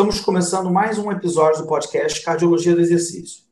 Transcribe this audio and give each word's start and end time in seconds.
Estamos 0.00 0.20
começando 0.20 0.70
mais 0.70 0.96
um 0.96 1.12
episódio 1.12 1.60
do 1.60 1.68
podcast 1.68 2.24
Cardiologia 2.24 2.74
do 2.74 2.80
Exercício. 2.80 3.42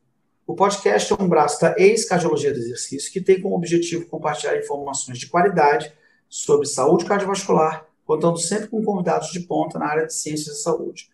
O 0.46 0.54
podcast 0.54 1.12
é 1.12 1.22
um 1.22 1.28
braço 1.28 1.60
da 1.60 1.74
ex-Cardiologia 1.76 2.54
do 2.54 2.58
Exercício 2.58 3.12
que 3.12 3.20
tem 3.20 3.38
como 3.38 3.54
objetivo 3.54 4.06
compartilhar 4.06 4.56
informações 4.56 5.18
de 5.18 5.26
qualidade 5.26 5.92
sobre 6.26 6.66
saúde 6.66 7.04
cardiovascular, 7.04 7.84
contando 8.02 8.38
sempre 8.38 8.68
com 8.68 8.82
convidados 8.82 9.30
de 9.30 9.40
ponta 9.40 9.78
na 9.78 9.88
área 9.88 10.06
de 10.06 10.14
ciências 10.14 10.46
da 10.46 10.62
saúde. 10.62 11.10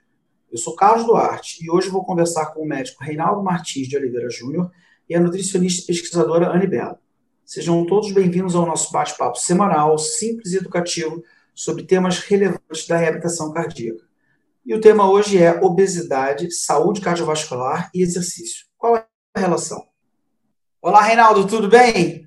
Eu 0.52 0.56
sou 0.56 0.76
Carlos 0.76 1.04
Duarte 1.04 1.58
e 1.64 1.68
hoje 1.68 1.88
vou 1.88 2.04
conversar 2.04 2.54
com 2.54 2.62
o 2.62 2.68
médico 2.68 3.02
Reinaldo 3.02 3.42
Martins 3.42 3.88
de 3.88 3.96
Oliveira 3.96 4.30
Júnior 4.30 4.70
e 5.10 5.16
a 5.16 5.20
nutricionista 5.20 5.82
e 5.82 5.86
pesquisadora 5.86 6.48
Anne 6.48 6.68
Bela. 6.68 7.00
Sejam 7.44 7.84
todos 7.86 8.12
bem-vindos 8.12 8.54
ao 8.54 8.64
nosso 8.64 8.92
bate-papo 8.92 9.36
semanal, 9.36 9.98
simples 9.98 10.52
e 10.52 10.58
educativo, 10.58 11.24
sobre 11.52 11.82
temas 11.82 12.20
relevantes 12.20 12.86
da 12.86 12.96
reabilitação 12.96 13.52
cardíaca. 13.52 14.13
E 14.66 14.74
o 14.74 14.80
tema 14.80 15.10
hoje 15.10 15.36
é 15.36 15.60
obesidade, 15.60 16.50
saúde 16.50 17.02
cardiovascular 17.02 17.90
e 17.94 18.02
exercício. 18.02 18.64
Qual 18.78 18.96
é 18.96 19.04
a 19.34 19.40
relação? 19.40 19.86
Olá, 20.80 21.02
Reinaldo, 21.02 21.46
tudo 21.46 21.68
bem? 21.68 22.26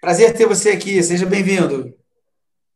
Prazer 0.00 0.34
ter 0.34 0.46
você 0.46 0.70
aqui, 0.70 1.02
seja 1.02 1.26
bem-vindo. 1.26 1.94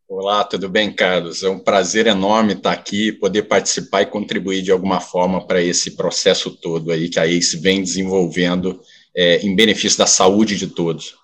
Olá, 0.06 0.44
tudo 0.44 0.68
bem, 0.68 0.94
Carlos? 0.94 1.42
É 1.42 1.48
um 1.48 1.58
prazer 1.58 2.06
enorme 2.06 2.52
estar 2.52 2.72
aqui, 2.72 3.10
poder 3.10 3.44
participar 3.44 4.02
e 4.02 4.06
contribuir 4.10 4.60
de 4.60 4.70
alguma 4.70 5.00
forma 5.00 5.46
para 5.46 5.62
esse 5.62 5.92
processo 5.92 6.50
todo 6.50 6.92
aí 6.92 7.08
que 7.08 7.18
a 7.18 7.26
ACE 7.26 7.56
vem 7.56 7.82
desenvolvendo 7.82 8.78
é, 9.16 9.38
em 9.38 9.56
benefício 9.56 9.96
da 9.96 10.06
saúde 10.06 10.54
de 10.54 10.66
todos. 10.66 11.16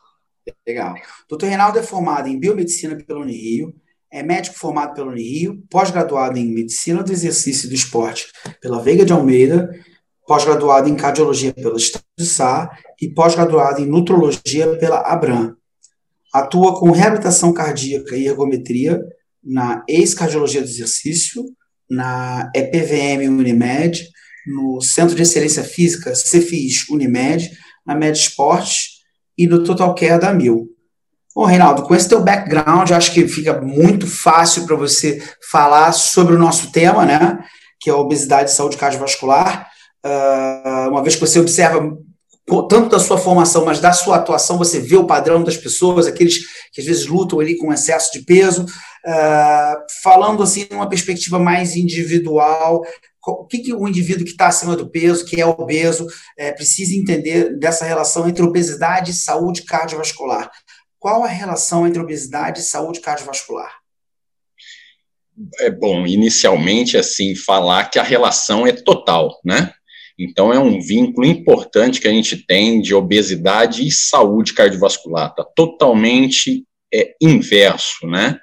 Legal. 0.66 0.94
Doutor 1.28 1.48
Reinaldo 1.48 1.78
é 1.78 1.82
formado 1.82 2.28
em 2.28 2.40
biomedicina 2.40 2.96
pelo 2.96 3.20
Unirio, 3.20 3.74
é 4.14 4.22
médico 4.22 4.56
formado 4.56 4.94
pelo 4.94 5.10
Unirio, 5.10 5.60
pós-graduado 5.68 6.38
em 6.38 6.46
Medicina 6.46 7.02
do 7.02 7.10
Exercício 7.10 7.66
e 7.66 7.68
do 7.70 7.74
Esporte 7.74 8.28
pela 8.60 8.80
Veiga 8.80 9.04
de 9.04 9.12
Almeida, 9.12 9.68
pós-graduado 10.24 10.88
em 10.88 10.94
Cardiologia 10.94 11.52
pelo 11.52 11.76
Estado 11.76 12.04
de 12.16 12.24
Sá 12.24 12.70
e 13.02 13.12
pós-graduado 13.12 13.82
em 13.82 13.86
Nutrologia 13.86 14.78
pela 14.78 15.00
Abram. 15.00 15.56
Atua 16.32 16.78
com 16.78 16.92
reabilitação 16.92 17.52
cardíaca 17.52 18.16
e 18.16 18.28
ergometria 18.28 19.02
na 19.42 19.84
ex-cardiologia 19.88 20.60
do 20.60 20.68
exercício, 20.68 21.44
na 21.90 22.52
EPVM 22.54 23.28
Unimed, 23.28 24.08
no 24.46 24.80
Centro 24.80 25.16
de 25.16 25.22
Excelência 25.22 25.64
Física 25.64 26.14
Cefis 26.14 26.88
Unimed, 26.88 27.50
na 27.84 27.96
Med 27.96 28.16
e 29.36 29.46
no 29.48 29.64
Total 29.64 29.92
Care 29.92 30.20
da 30.20 30.32
Mil. 30.32 30.73
Bom, 31.34 31.46
Reinaldo, 31.46 31.82
com 31.82 31.96
esse 31.96 32.08
teu 32.08 32.20
background, 32.20 32.92
acho 32.92 33.12
que 33.12 33.26
fica 33.26 33.60
muito 33.60 34.06
fácil 34.06 34.64
para 34.66 34.76
você 34.76 35.20
falar 35.50 35.90
sobre 35.90 36.32
o 36.36 36.38
nosso 36.38 36.70
tema, 36.70 37.04
né? 37.04 37.40
Que 37.80 37.90
é 37.90 37.92
a 37.92 37.96
obesidade 37.96 38.50
e 38.50 38.54
saúde 38.54 38.76
cardiovascular. 38.76 39.68
Uh, 40.06 40.90
uma 40.90 41.02
vez 41.02 41.16
que 41.16 41.20
você 41.20 41.40
observa 41.40 41.80
tanto 42.68 42.90
da 42.90 43.00
sua 43.00 43.18
formação, 43.18 43.64
mas 43.64 43.80
da 43.80 43.92
sua 43.92 44.16
atuação, 44.16 44.58
você 44.58 44.78
vê 44.78 44.96
o 44.96 45.08
padrão 45.08 45.42
das 45.42 45.56
pessoas, 45.56 46.06
aqueles 46.06 46.38
que 46.72 46.80
às 46.80 46.86
vezes 46.86 47.06
lutam 47.06 47.40
ali 47.40 47.56
com 47.56 47.72
excesso 47.72 48.12
de 48.12 48.20
peso, 48.20 48.62
uh, 48.62 49.76
falando 50.04 50.40
assim 50.40 50.68
numa 50.70 50.88
perspectiva 50.88 51.40
mais 51.40 51.74
individual, 51.74 52.84
o 53.26 53.46
que, 53.46 53.58
que 53.58 53.72
o 53.72 53.88
indivíduo 53.88 54.24
que 54.24 54.32
está 54.32 54.48
acima 54.48 54.76
do 54.76 54.88
peso, 54.88 55.24
que 55.24 55.40
é 55.40 55.46
obeso, 55.46 56.06
é, 56.36 56.52
precisa 56.52 56.94
entender 56.94 57.58
dessa 57.58 57.84
relação 57.84 58.28
entre 58.28 58.44
obesidade 58.44 59.10
e 59.10 59.14
saúde 59.14 59.64
cardiovascular? 59.64 60.50
Qual 61.04 61.22
a 61.22 61.28
relação 61.28 61.86
entre 61.86 62.00
obesidade 62.00 62.60
e 62.60 62.62
saúde 62.62 62.98
cardiovascular? 62.98 63.70
É 65.60 65.70
bom, 65.70 66.06
inicialmente, 66.06 66.96
assim, 66.96 67.34
falar 67.34 67.90
que 67.90 67.98
a 67.98 68.02
relação 68.02 68.66
é 68.66 68.72
total, 68.72 69.38
né? 69.44 69.70
Então, 70.18 70.50
é 70.50 70.58
um 70.58 70.80
vínculo 70.80 71.26
importante 71.26 72.00
que 72.00 72.08
a 72.08 72.10
gente 72.10 72.46
tem 72.46 72.80
de 72.80 72.94
obesidade 72.94 73.86
e 73.86 73.92
saúde 73.92 74.54
cardiovascular. 74.54 75.28
Está 75.28 75.44
totalmente 75.44 76.64
é, 76.90 77.14
inverso, 77.20 78.06
né? 78.06 78.38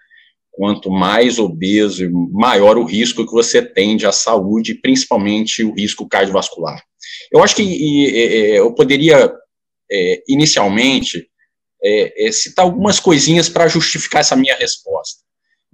Quanto 0.52 0.92
mais 0.92 1.40
obeso, 1.40 2.08
maior 2.32 2.78
o 2.78 2.86
risco 2.86 3.26
que 3.26 3.32
você 3.32 3.60
tem 3.60 3.98
de 3.98 4.06
a 4.06 4.12
saúde, 4.12 4.76
principalmente 4.76 5.64
o 5.64 5.74
risco 5.74 6.08
cardiovascular. 6.08 6.80
Eu 7.32 7.44
acho 7.44 7.56
que 7.56 7.64
e, 7.64 8.06
e, 8.08 8.56
eu 8.56 8.72
poderia, 8.76 9.34
é, 9.92 10.22
inicialmente, 10.30 11.31
é, 11.84 12.28
é, 12.28 12.32
citar 12.32 12.66
algumas 12.66 13.00
coisinhas 13.00 13.50
para 13.50 13.68
justificar 13.68 14.22
essa 14.22 14.36
minha 14.36 14.56
resposta. 14.56 15.22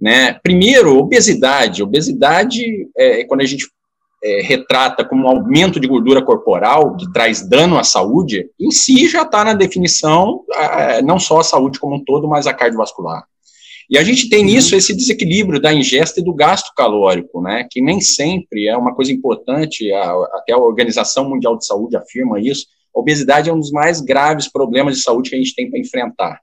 Né? 0.00 0.34
Primeiro, 0.42 0.96
obesidade. 0.96 1.82
Obesidade, 1.82 2.62
é, 2.96 3.24
quando 3.24 3.40
a 3.40 3.46
gente 3.46 3.66
é, 4.22 4.42
retrata 4.42 5.04
como 5.04 5.24
um 5.24 5.28
aumento 5.28 5.78
de 5.78 5.86
gordura 5.86 6.22
corporal 6.22 6.96
que 6.96 7.10
traz 7.12 7.48
dano 7.48 7.78
à 7.78 7.84
saúde, 7.84 8.50
em 8.58 8.70
si 8.70 9.08
já 9.08 9.22
está 9.22 9.44
na 9.44 9.54
definição, 9.54 10.44
é, 10.54 11.02
não 11.02 11.18
só 11.18 11.40
a 11.40 11.44
saúde 11.44 11.78
como 11.78 11.96
um 11.96 12.04
todo, 12.04 12.28
mas 12.28 12.46
a 12.46 12.54
cardiovascular. 12.54 13.24
E 13.90 13.96
a 13.96 14.04
gente 14.04 14.28
tem 14.28 14.44
nisso 14.44 14.76
esse 14.76 14.94
desequilíbrio 14.94 15.60
da 15.60 15.72
ingesta 15.72 16.20
e 16.20 16.24
do 16.24 16.34
gasto 16.34 16.74
calórico, 16.76 17.40
né, 17.40 17.66
que 17.70 17.80
nem 17.80 18.00
sempre 18.00 18.66
é 18.66 18.76
uma 18.76 18.94
coisa 18.94 19.12
importante, 19.12 19.90
a, 19.92 20.12
até 20.34 20.52
a 20.52 20.58
Organização 20.58 21.28
Mundial 21.28 21.56
de 21.56 21.66
Saúde 21.66 21.96
afirma 21.96 22.38
isso, 22.38 22.66
obesidade 22.94 23.48
é 23.48 23.52
um 23.52 23.60
dos 23.60 23.70
mais 23.70 24.00
graves 24.00 24.50
problemas 24.50 24.96
de 24.96 25.02
saúde 25.02 25.30
que 25.30 25.36
a 25.36 25.38
gente 25.38 25.54
tem 25.54 25.70
para 25.70 25.78
enfrentar. 25.78 26.40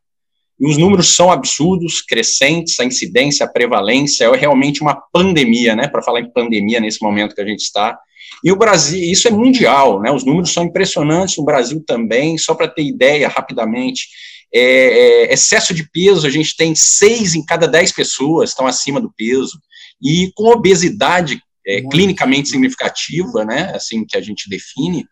E 0.60 0.68
os 0.68 0.78
números 0.78 1.14
são 1.14 1.32
absurdos, 1.32 2.02
crescentes, 2.02 2.80
a 2.80 2.86
incidência, 2.86 3.46
a 3.46 3.50
prevalência, 3.50 4.26
é 4.26 4.38
realmente 4.38 4.82
uma 4.82 4.96
pandemia, 5.12 5.76
né, 5.76 5.88
para 5.88 6.02
falar 6.02 6.22
em 6.22 6.32
pandemia 6.32 6.80
nesse 6.80 7.04
momento 7.04 7.36
que 7.36 7.42
a 7.42 7.46
gente 7.46 7.60
está. 7.60 7.98
E 8.44 8.52
o 8.52 8.56
Brasil, 8.56 9.00
isso 9.00 9.28
é 9.28 9.32
mundial, 9.32 10.02
né, 10.02 10.12
os 10.12 10.24
números 10.24 10.54
são 10.54 10.64
impressionantes, 10.64 11.38
no 11.38 11.44
Brasil 11.44 11.84
também, 11.86 12.38
só 12.38 12.56
para 12.56 12.70
ter 12.70 12.84
ideia, 12.84 13.28
rapidamente, 13.28 14.08
é, 14.54 14.62
é, 14.62 15.34
excesso 15.34 15.74
de 15.74 15.90
peso, 15.92 16.26
a 16.26 16.30
gente 16.30 16.56
tem 16.56 16.74
seis 16.74 17.36
em 17.36 17.44
cada 17.44 17.68
dez 17.68 17.92
pessoas 17.92 18.52
estão 18.52 18.66
acima 18.66 19.02
do 19.02 19.12
peso, 19.18 19.60
e 20.02 20.32
com 20.36 20.46
obesidade 20.48 21.42
é, 21.68 21.82
clinicamente 21.82 22.50
significativa, 22.50 23.44
né, 23.44 23.74
assim 23.76 24.06
que 24.06 24.16
a 24.16 24.22
gente 24.22 24.50
define, 24.50 25.06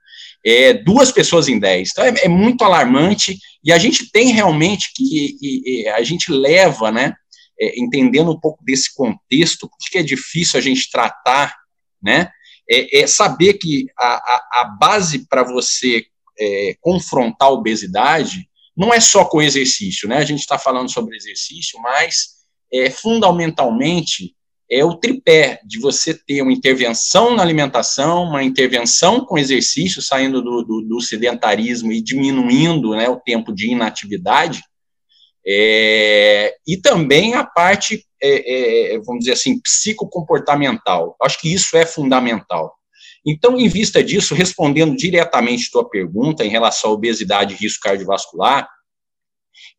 é, 0.45 0.73
duas 0.73 1.11
pessoas 1.11 1.47
em 1.47 1.57
dez. 1.57 1.89
Então, 1.91 2.03
é, 2.03 2.13
é, 2.23 2.27
muito 2.27 2.63
alarmante 2.63 3.37
e 3.63 3.71
a 3.71 3.77
gente 3.77 4.11
tem 4.11 4.31
realmente 4.31 4.91
que, 4.93 5.37
e, 5.41 5.83
e, 5.83 5.87
a 5.89 6.03
gente 6.03 6.31
leva, 6.31 6.91
né, 6.91 7.13
é, 7.59 7.79
entendendo 7.79 8.31
um 8.31 8.39
pouco 8.39 8.63
desse 8.63 8.93
contexto, 8.93 9.69
porque 9.69 9.99
é 9.99 10.03
difícil 10.03 10.59
a 10.59 10.61
gente 10.61 10.89
tratar, 10.91 11.55
né, 12.01 12.29
é, 12.69 13.01
é 13.01 13.07
saber 13.07 13.53
que 13.53 13.85
a, 13.97 14.15
a, 14.15 14.61
a 14.61 14.65
base 14.79 15.27
para 15.27 15.43
você 15.43 16.05
é, 16.39 16.75
confrontar 16.81 17.47
a 17.47 17.51
obesidade 17.51 18.49
não 18.75 18.93
é 18.93 18.99
só 18.99 19.23
com 19.23 19.41
exercício, 19.41 20.09
né, 20.09 20.17
a 20.17 20.25
gente 20.25 20.39
está 20.39 20.57
falando 20.57 20.91
sobre 20.91 21.15
exercício, 21.15 21.79
mas 21.79 22.33
é, 22.73 22.89
fundamentalmente 22.89 24.35
é 24.73 24.83
o 24.83 24.95
tripé 24.95 25.59
de 25.63 25.79
você 25.79 26.15
ter 26.15 26.41
uma 26.41 26.51
intervenção 26.51 27.35
na 27.35 27.43
alimentação, 27.43 28.23
uma 28.23 28.43
intervenção 28.43 29.23
com 29.23 29.37
exercício, 29.37 30.01
saindo 30.01 30.41
do, 30.41 30.63
do, 30.63 30.81
do 30.81 30.99
sedentarismo 30.99 31.91
e 31.91 32.01
diminuindo 32.01 32.95
né, 32.95 33.07
o 33.07 33.19
tempo 33.19 33.53
de 33.53 33.69
inatividade, 33.69 34.63
é, 35.45 36.55
e 36.65 36.77
também 36.77 37.35
a 37.35 37.43
parte, 37.43 38.03
é, 38.19 38.95
é, 38.95 38.99
vamos 38.99 39.19
dizer 39.19 39.33
assim, 39.33 39.61
psicocomportamental. 39.61 41.15
Acho 41.21 41.39
que 41.39 41.53
isso 41.53 41.77
é 41.77 41.85
fundamental. 41.85 42.73
Então, 43.23 43.59
em 43.59 43.67
vista 43.67 44.03
disso, 44.03 44.33
respondendo 44.33 44.95
diretamente 44.95 45.69
tua 45.69 45.87
pergunta 45.87 46.43
em 46.43 46.49
relação 46.49 46.89
à 46.89 46.93
obesidade 46.93 47.53
e 47.53 47.57
risco 47.57 47.83
cardiovascular, 47.83 48.67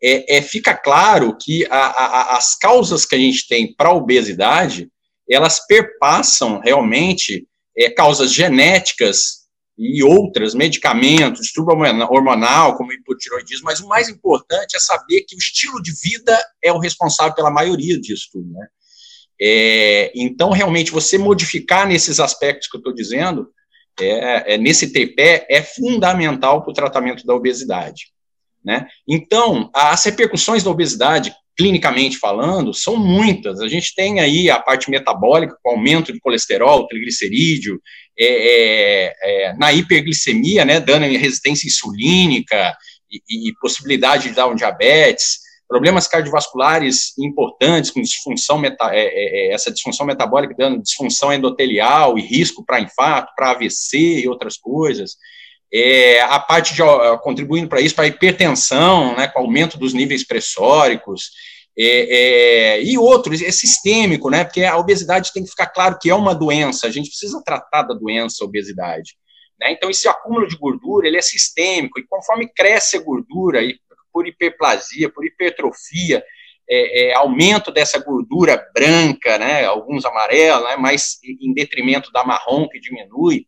é, 0.03 0.37
é, 0.37 0.43
fica 0.43 0.75
claro 0.75 1.37
que 1.41 1.67
a, 1.67 1.77
a, 1.77 2.37
as 2.37 2.57
causas 2.57 3.05
que 3.05 3.15
a 3.15 3.19
gente 3.19 3.47
tem 3.49 3.75
para 3.75 3.89
a 3.89 3.95
obesidade, 3.95 4.91
elas 5.29 5.67
perpassam 5.67 6.61
realmente 6.61 7.47
é, 7.77 7.91
causas 7.91 8.33
genéticas 8.33 9.45
e 9.77 10.03
outras, 10.05 10.55
medicamentos, 10.55 11.41
distúrbio 11.41 11.75
hormonal, 12.09 12.77
como 12.77 12.93
hipotiroidismo, 12.93 13.65
mas 13.65 13.81
o 13.81 13.89
mais 13.89 14.09
importante 14.09 14.77
é 14.77 14.79
saber 14.79 15.23
que 15.23 15.35
o 15.35 15.39
estilo 15.39 15.83
de 15.83 15.93
vida 16.01 16.39
é 16.63 16.73
o 16.73 16.79
responsável 16.79 17.35
pela 17.35 17.51
maioria 17.51 18.01
disso 18.01 18.29
tudo, 18.33 18.53
né? 18.53 18.67
É, 19.41 20.13
então, 20.15 20.51
realmente, 20.51 20.93
você 20.93 21.19
modificar 21.19 21.89
nesses 21.89 22.21
aspectos 22.21 22.69
que 22.69 22.77
eu 22.77 22.79
estou 22.79 22.95
dizendo, 22.95 23.51
é, 24.01 24.55
é, 24.55 24.59
nesse 24.59 24.93
tripé, 24.93 25.47
é 25.51 25.61
fundamental 25.63 26.63
para 26.63 26.71
o 26.71 26.75
tratamento 26.75 27.27
da 27.27 27.35
obesidade. 27.35 28.14
Né? 28.65 28.87
Então, 29.07 29.71
as 29.75 30.03
repercussões 30.05 30.63
da 30.63 30.71
obesidade, 30.71 31.35
clinicamente 31.57 32.17
falando, 32.17 32.73
são 32.73 32.97
muitas. 32.97 33.61
A 33.61 33.69
gente 33.69 33.95
tem 33.95 34.21
aí 34.21 34.49
a 34.49 34.59
parte 34.59 34.91
metabólica, 34.91 35.57
com 35.63 35.71
aumento 35.71 36.13
de 36.13 36.19
colesterol, 36.19 36.87
triglicerídeo, 36.89 37.81
é, 38.19 38.27
é, 38.27 39.15
é, 39.23 39.53
na 39.55 39.73
hiperglicemia, 39.73 40.65
né, 40.65 40.81
dano 40.81 41.05
em 41.05 41.17
resistência 41.17 41.67
insulínica 41.67 42.75
e, 43.11 43.49
e, 43.51 43.55
possibilidade 43.61 44.29
de 44.29 44.35
dar 44.35 44.47
um 44.47 44.55
diabetes. 44.55 45.41
problemas 45.69 46.07
cardiovasculares 46.07 47.17
importantes, 47.19 47.91
com 47.91 48.01
disfunção 48.01 48.59
meta, 48.59 48.91
é, 48.93 49.05
é, 49.05 49.49
é 49.51 49.53
essa 49.53 49.71
disfunção 49.71 50.07
metabólica 50.07 50.55
dando 50.57 50.83
disfunção 50.83 51.33
endotelial 51.33 52.17
e 52.17 52.23
risco 52.23 52.65
para 52.65 52.81
infarto, 52.81 53.33
para 53.37 53.51
AVC 53.51 54.21
e 54.21 54.29
outras 54.29 54.57
coisas. 54.57 55.17
É, 55.75 56.21
a 56.21 56.39
parte 56.39 56.73
de 56.73 56.83
contribuindo 57.23 57.69
para 57.69 57.81
isso, 57.81 57.97
para 57.97 58.07
hipertensão, 58.07 59.17
né, 59.17 59.27
com 59.27 59.41
aumento 59.41 59.77
dos 59.77 59.93
níveis 59.93 60.25
pressóricos, 60.25 61.31
é, 61.77 62.77
é, 62.77 62.83
e 62.83 62.97
outros, 62.97 63.43
é 63.43 63.51
sistêmico, 63.51 64.31
né? 64.31 64.45
Porque 64.45 64.63
a 64.63 64.79
obesidade 64.79 65.33
tem 65.33 65.43
que 65.43 65.51
ficar 65.51 65.67
claro 65.67 65.99
que 66.01 66.09
é 66.09 66.15
uma 66.15 66.33
doença, 66.33 66.87
a 66.87 66.91
gente 66.91 67.09
precisa 67.09 67.43
tratar 67.45 67.83
da 67.83 67.95
doença, 67.95 68.45
a 68.45 68.47
obesidade. 68.47 69.17
Né? 69.61 69.73
Então, 69.73 69.91
esse 69.91 70.07
acúmulo 70.07 70.47
de 70.47 70.57
gordura, 70.57 71.09
ele 71.09 71.17
é 71.17 71.23
sistêmico, 71.23 71.99
e 71.99 72.07
conforme 72.07 72.49
cresce 72.49 72.97
a 72.97 73.01
gordura, 73.01 73.61
e 73.61 73.77
por 74.13 74.29
hiperplasia, 74.29 75.11
por 75.11 75.25
hipertrofia, 75.25 76.23
é, 76.71 77.11
é, 77.11 77.15
aumento 77.15 77.73
dessa 77.73 77.99
gordura 77.99 78.65
branca, 78.73 79.37
né, 79.39 79.65
alguns 79.65 80.05
amarela, 80.05 80.71
né, 80.71 80.77
mas 80.77 81.19
em 81.25 81.53
detrimento 81.53 82.11
da 82.13 82.25
marrom, 82.25 82.69
que 82.69 82.81
diminui, 82.81 83.47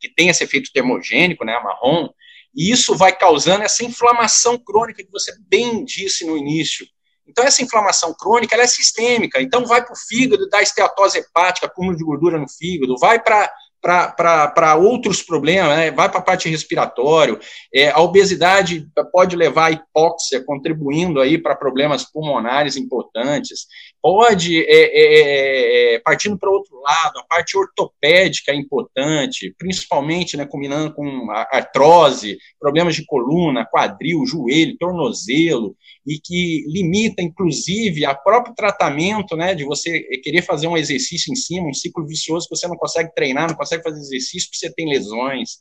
que 0.00 0.08
tem 0.08 0.28
esse 0.28 0.42
efeito 0.42 0.70
termogênico, 0.72 1.44
né, 1.44 1.58
marrom, 1.62 2.08
e 2.54 2.70
isso 2.72 2.96
vai 2.96 3.16
causando 3.16 3.62
essa 3.62 3.84
inflamação 3.84 4.58
crônica 4.58 5.04
que 5.04 5.10
você 5.10 5.32
bem 5.48 5.84
disse 5.84 6.26
no 6.26 6.36
início, 6.36 6.86
então, 7.30 7.44
essa 7.44 7.62
inflamação 7.62 8.12
crônica 8.12 8.54
ela 8.54 8.64
é 8.64 8.66
sistêmica. 8.66 9.40
Então, 9.40 9.64
vai 9.64 9.84
para 9.84 9.92
o 9.92 9.96
fígado, 9.96 10.48
dá 10.48 10.60
esteatose 10.60 11.18
hepática, 11.18 11.66
acúmulo 11.66 11.96
de 11.96 12.04
gordura 12.04 12.36
no 12.36 12.48
fígado, 12.48 12.98
vai 12.98 13.22
para 13.22 13.48
para 13.82 14.76
outros 14.76 15.22
problemas, 15.22 15.74
né? 15.74 15.90
vai 15.90 16.06
para 16.06 16.18
a 16.18 16.22
parte 16.22 16.50
respiratória. 16.50 17.38
É, 17.74 17.88
a 17.88 17.98
obesidade 18.00 18.86
pode 19.10 19.34
levar 19.34 19.68
à 19.68 19.70
hipóxia, 19.70 20.44
contribuindo 20.44 21.18
aí 21.18 21.38
para 21.38 21.56
problemas 21.56 22.04
pulmonares 22.04 22.76
importantes. 22.76 23.66
Pode, 24.02 24.64
é, 24.64 24.64
é, 24.66 25.94
é 25.94 25.98
partindo 25.98 26.38
para 26.38 26.50
outro 26.50 26.80
lado, 26.80 27.18
a 27.18 27.24
parte 27.24 27.56
ortopédica 27.56 28.50
é 28.50 28.54
importante, 28.54 29.54
principalmente 29.58 30.38
né, 30.38 30.46
combinando 30.46 30.94
com 30.94 31.30
artrose, 31.30 32.38
problemas 32.58 32.94
de 32.94 33.04
coluna, 33.04 33.66
quadril, 33.66 34.24
joelho, 34.24 34.78
tornozelo, 34.78 35.76
e 36.06 36.18
que 36.18 36.64
limita, 36.66 37.22
inclusive, 37.22 38.06
a 38.06 38.14
próprio 38.14 38.54
tratamento, 38.54 39.36
né, 39.36 39.54
de 39.54 39.64
você 39.64 40.00
querer 40.22 40.40
fazer 40.42 40.66
um 40.66 40.78
exercício 40.78 41.30
em 41.30 41.36
cima, 41.36 41.68
um 41.68 41.74
ciclo 41.74 42.06
vicioso 42.06 42.48
que 42.48 42.56
você 42.56 42.66
não 42.66 42.76
consegue 42.76 43.14
treinar, 43.14 43.48
não 43.48 43.56
consegue 43.56 43.82
fazer 43.82 44.00
exercício 44.00 44.48
porque 44.48 44.66
você 44.66 44.72
tem 44.72 44.88
lesões. 44.88 45.58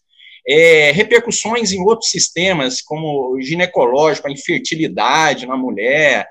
É, 0.48 0.92
repercussões 0.92 1.74
em 1.74 1.82
outros 1.82 2.10
sistemas, 2.10 2.82
como 2.82 3.34
o 3.34 3.42
ginecológico, 3.42 4.30
a 4.30 4.32
infertilidade 4.32 5.46
na 5.46 5.58
mulher, 5.58 6.26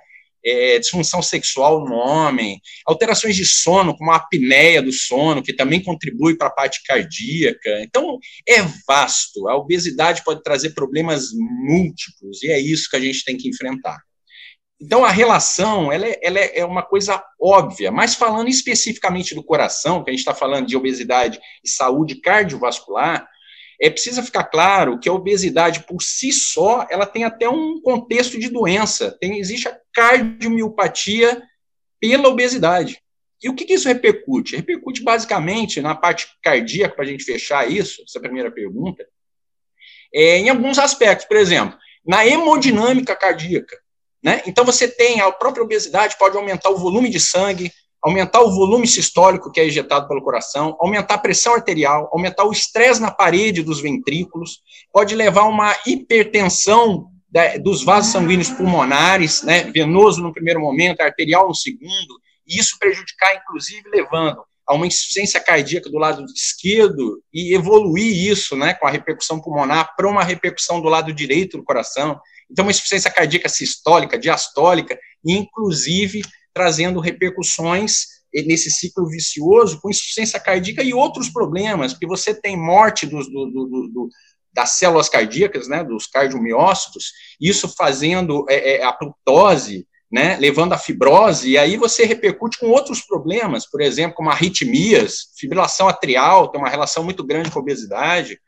é, 0.44 0.78
disfunção 0.78 1.22
sexual 1.22 1.84
no 1.84 1.94
homem, 1.94 2.60
alterações 2.86 3.36
de 3.36 3.44
sono, 3.44 3.96
como 3.96 4.10
a 4.10 4.16
apneia 4.16 4.82
do 4.82 4.92
sono, 4.92 5.42
que 5.42 5.52
também 5.52 5.82
contribui 5.82 6.36
para 6.36 6.48
a 6.48 6.52
parte 6.52 6.82
cardíaca. 6.84 7.82
Então, 7.82 8.18
é 8.46 8.62
vasto. 8.86 9.48
A 9.48 9.56
obesidade 9.56 10.22
pode 10.24 10.42
trazer 10.42 10.70
problemas 10.70 11.28
múltiplos, 11.32 12.42
e 12.42 12.50
é 12.50 12.60
isso 12.60 12.88
que 12.90 12.96
a 12.96 13.00
gente 13.00 13.24
tem 13.24 13.36
que 13.36 13.48
enfrentar. 13.48 13.98
Então, 14.80 15.04
a 15.04 15.10
relação 15.10 15.92
ela 15.92 16.06
é, 16.06 16.20
ela 16.22 16.38
é 16.38 16.64
uma 16.64 16.84
coisa 16.84 17.20
óbvia, 17.40 17.90
mas 17.90 18.14
falando 18.14 18.48
especificamente 18.48 19.34
do 19.34 19.42
coração, 19.42 20.04
que 20.04 20.10
a 20.10 20.12
gente 20.12 20.20
está 20.20 20.34
falando 20.34 20.66
de 20.66 20.76
obesidade 20.76 21.40
e 21.64 21.68
saúde 21.68 22.20
cardiovascular, 22.20 23.28
é 23.80 23.88
precisa 23.88 24.22
ficar 24.22 24.44
claro 24.44 24.98
que 24.98 25.08
a 25.08 25.12
obesidade 25.12 25.84
por 25.84 26.02
si 26.02 26.32
só, 26.32 26.86
ela 26.90 27.06
tem 27.06 27.24
até 27.24 27.48
um 27.48 27.80
contexto 27.80 28.38
de 28.38 28.48
doença. 28.48 29.16
Tem, 29.20 29.38
existe 29.38 29.68
a 29.68 29.80
cardiomiopatia 29.92 31.42
pela 32.00 32.28
obesidade. 32.28 33.00
E 33.42 33.48
o 33.48 33.54
que, 33.54 33.64
que 33.64 33.74
isso 33.74 33.86
repercute? 33.86 34.56
Repercute 34.56 35.02
basicamente 35.02 35.80
na 35.80 35.94
parte 35.94 36.26
cardíaca, 36.42 36.96
para 36.96 37.04
a 37.04 37.08
gente 37.08 37.22
fechar 37.22 37.70
isso, 37.70 38.02
essa 38.02 38.18
primeira 38.18 38.50
pergunta, 38.50 39.06
é, 40.12 40.38
em 40.38 40.48
alguns 40.48 40.78
aspectos. 40.78 41.26
Por 41.26 41.36
exemplo, 41.36 41.78
na 42.04 42.26
hemodinâmica 42.26 43.14
cardíaca. 43.14 43.76
Né? 44.20 44.42
Então, 44.46 44.64
você 44.64 44.88
tem 44.88 45.20
a 45.20 45.30
própria 45.30 45.62
obesidade, 45.62 46.16
pode 46.18 46.36
aumentar 46.36 46.70
o 46.70 46.78
volume 46.78 47.08
de 47.08 47.20
sangue, 47.20 47.70
aumentar 48.02 48.40
o 48.40 48.50
volume 48.50 48.86
sistólico 48.86 49.50
que 49.50 49.60
é 49.60 49.66
injetado 49.66 50.06
pelo 50.06 50.22
coração, 50.22 50.76
aumentar 50.80 51.14
a 51.14 51.18
pressão 51.18 51.54
arterial, 51.54 52.08
aumentar 52.12 52.44
o 52.44 52.52
estresse 52.52 53.00
na 53.00 53.10
parede 53.10 53.62
dos 53.62 53.80
ventrículos, 53.80 54.60
pode 54.92 55.14
levar 55.14 55.42
a 55.42 55.48
uma 55.48 55.76
hipertensão 55.86 57.10
dos 57.62 57.84
vasos 57.84 58.12
sanguíneos 58.12 58.50
pulmonares, 58.50 59.42
né, 59.42 59.64
venoso 59.64 60.22
no 60.22 60.32
primeiro 60.32 60.60
momento, 60.60 61.00
arterial 61.00 61.48
no 61.48 61.54
segundo, 61.54 62.20
e 62.46 62.58
isso 62.58 62.78
prejudicar, 62.78 63.34
inclusive, 63.36 63.82
levando 63.90 64.42
a 64.66 64.74
uma 64.74 64.86
insuficiência 64.86 65.40
cardíaca 65.40 65.90
do 65.90 65.98
lado 65.98 66.24
esquerdo 66.34 67.22
e 67.32 67.54
evoluir 67.54 68.30
isso, 68.30 68.56
né, 68.56 68.74
com 68.74 68.86
a 68.86 68.90
repercussão 68.90 69.40
pulmonar 69.40 69.94
para 69.96 70.08
uma 70.08 70.22
repercussão 70.22 70.80
do 70.80 70.88
lado 70.88 71.12
direito 71.12 71.58
do 71.58 71.64
coração. 71.64 72.18
Então, 72.50 72.64
uma 72.64 72.70
insuficiência 72.70 73.10
cardíaca 73.10 73.48
sistólica, 73.48 74.18
diastólica, 74.18 74.98
inclusive 75.24 76.22
trazendo 76.58 76.98
repercussões 76.98 78.18
nesse 78.34 78.68
ciclo 78.68 79.08
vicioso 79.08 79.80
com 79.80 79.88
insuficiência 79.88 80.40
cardíaca 80.40 80.82
e 80.82 80.92
outros 80.92 81.30
problemas, 81.30 81.92
porque 81.92 82.06
você 82.06 82.34
tem 82.34 82.56
morte 82.56 83.06
do, 83.06 83.18
do, 83.20 83.88
do, 83.92 84.08
das 84.52 84.72
células 84.72 85.08
cardíacas, 85.08 85.68
né, 85.68 85.84
dos 85.84 86.08
cardiomiócitos, 86.08 87.12
isso 87.40 87.72
fazendo 87.76 88.44
é, 88.48 88.78
é, 88.78 88.84
a 88.84 88.92
plutose, 88.92 89.86
né, 90.10 90.36
levando 90.36 90.72
à 90.72 90.78
fibrose, 90.78 91.50
e 91.50 91.56
aí 91.56 91.76
você 91.76 92.04
repercute 92.04 92.58
com 92.58 92.66
outros 92.66 93.02
problemas, 93.02 93.64
por 93.64 93.80
exemplo, 93.80 94.16
como 94.16 94.30
arritmias, 94.30 95.28
fibrilação 95.38 95.86
atrial, 95.86 96.48
tem 96.48 96.60
uma 96.60 96.70
relação 96.70 97.04
muito 97.04 97.24
grande 97.24 97.52
com 97.52 97.60
a 97.60 97.62
obesidade, 97.62 98.40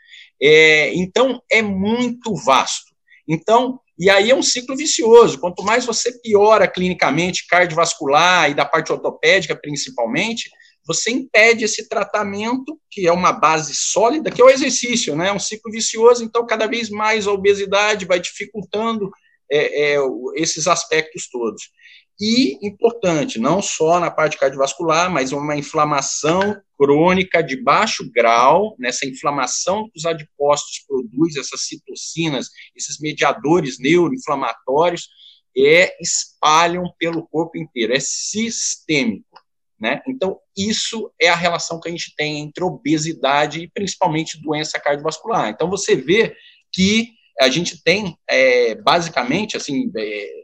é, 0.43 0.93
então 0.95 1.41
é 1.49 1.63
muito 1.63 2.35
vasto. 2.35 2.91
Então, 3.29 3.79
e 4.01 4.09
aí 4.09 4.31
é 4.31 4.35
um 4.35 4.43
ciclo 4.43 4.75
vicioso. 4.75 5.39
Quanto 5.39 5.63
mais 5.63 5.85
você 5.85 6.11
piora 6.21 6.67
clinicamente, 6.67 7.47
cardiovascular 7.47 8.51
e 8.51 8.55
da 8.55 8.65
parte 8.65 8.91
ortopédica 8.91 9.55
principalmente, 9.55 10.51
você 10.87 11.11
impede 11.11 11.67
esse 11.67 11.87
tratamento, 11.87 12.81
que 12.91 13.07
é 13.07 13.13
uma 13.13 13.31
base 13.31 13.75
sólida, 13.75 14.31
que 14.31 14.41
é 14.41 14.45
o 14.45 14.49
exercício, 14.49 15.15
né? 15.15 15.29
É 15.29 15.33
um 15.33 15.39
ciclo 15.39 15.71
vicioso, 15.71 16.25
então 16.25 16.47
cada 16.47 16.67
vez 16.67 16.89
mais 16.89 17.27
a 17.27 17.33
obesidade 17.33 18.07
vai 18.07 18.19
dificultando 18.19 19.11
é, 19.53 19.93
é, 19.93 19.99
esses 20.37 20.67
aspectos 20.67 21.29
todos. 21.31 21.65
E, 22.21 22.59
importante, 22.61 23.39
não 23.39 23.63
só 23.63 23.99
na 23.99 24.11
parte 24.11 24.37
cardiovascular, 24.37 25.11
mas 25.11 25.33
uma 25.33 25.57
inflamação 25.57 26.61
crônica 26.77 27.43
de 27.43 27.57
baixo 27.57 28.11
grau, 28.13 28.77
nessa 28.79 29.07
inflamação 29.07 29.85
que 29.85 29.99
os 29.99 30.05
adipócitos 30.05 30.85
produz, 30.87 31.37
essas 31.37 31.63
citocinas, 31.63 32.49
esses 32.77 33.01
mediadores 33.01 33.79
neuroinflamatórios, 33.79 35.09
é, 35.57 35.97
espalham 35.99 36.85
pelo 36.99 37.27
corpo 37.27 37.57
inteiro, 37.57 37.95
é 37.95 38.01
sistêmico. 38.01 39.41
Né? 39.81 40.03
Então, 40.07 40.39
isso 40.55 41.11
é 41.19 41.31
a 41.31 41.35
relação 41.35 41.81
que 41.81 41.89
a 41.89 41.91
gente 41.91 42.15
tem 42.15 42.41
entre 42.41 42.63
obesidade 42.63 43.61
e 43.61 43.71
principalmente 43.71 44.41
doença 44.43 44.79
cardiovascular. 44.79 45.49
Então, 45.49 45.71
você 45.71 45.97
vê 45.97 46.37
que 46.71 47.13
a 47.41 47.49
gente 47.49 47.83
tem, 47.83 48.15
é, 48.29 48.75
basicamente, 48.75 49.57
assim, 49.57 49.91
é, 49.97 50.40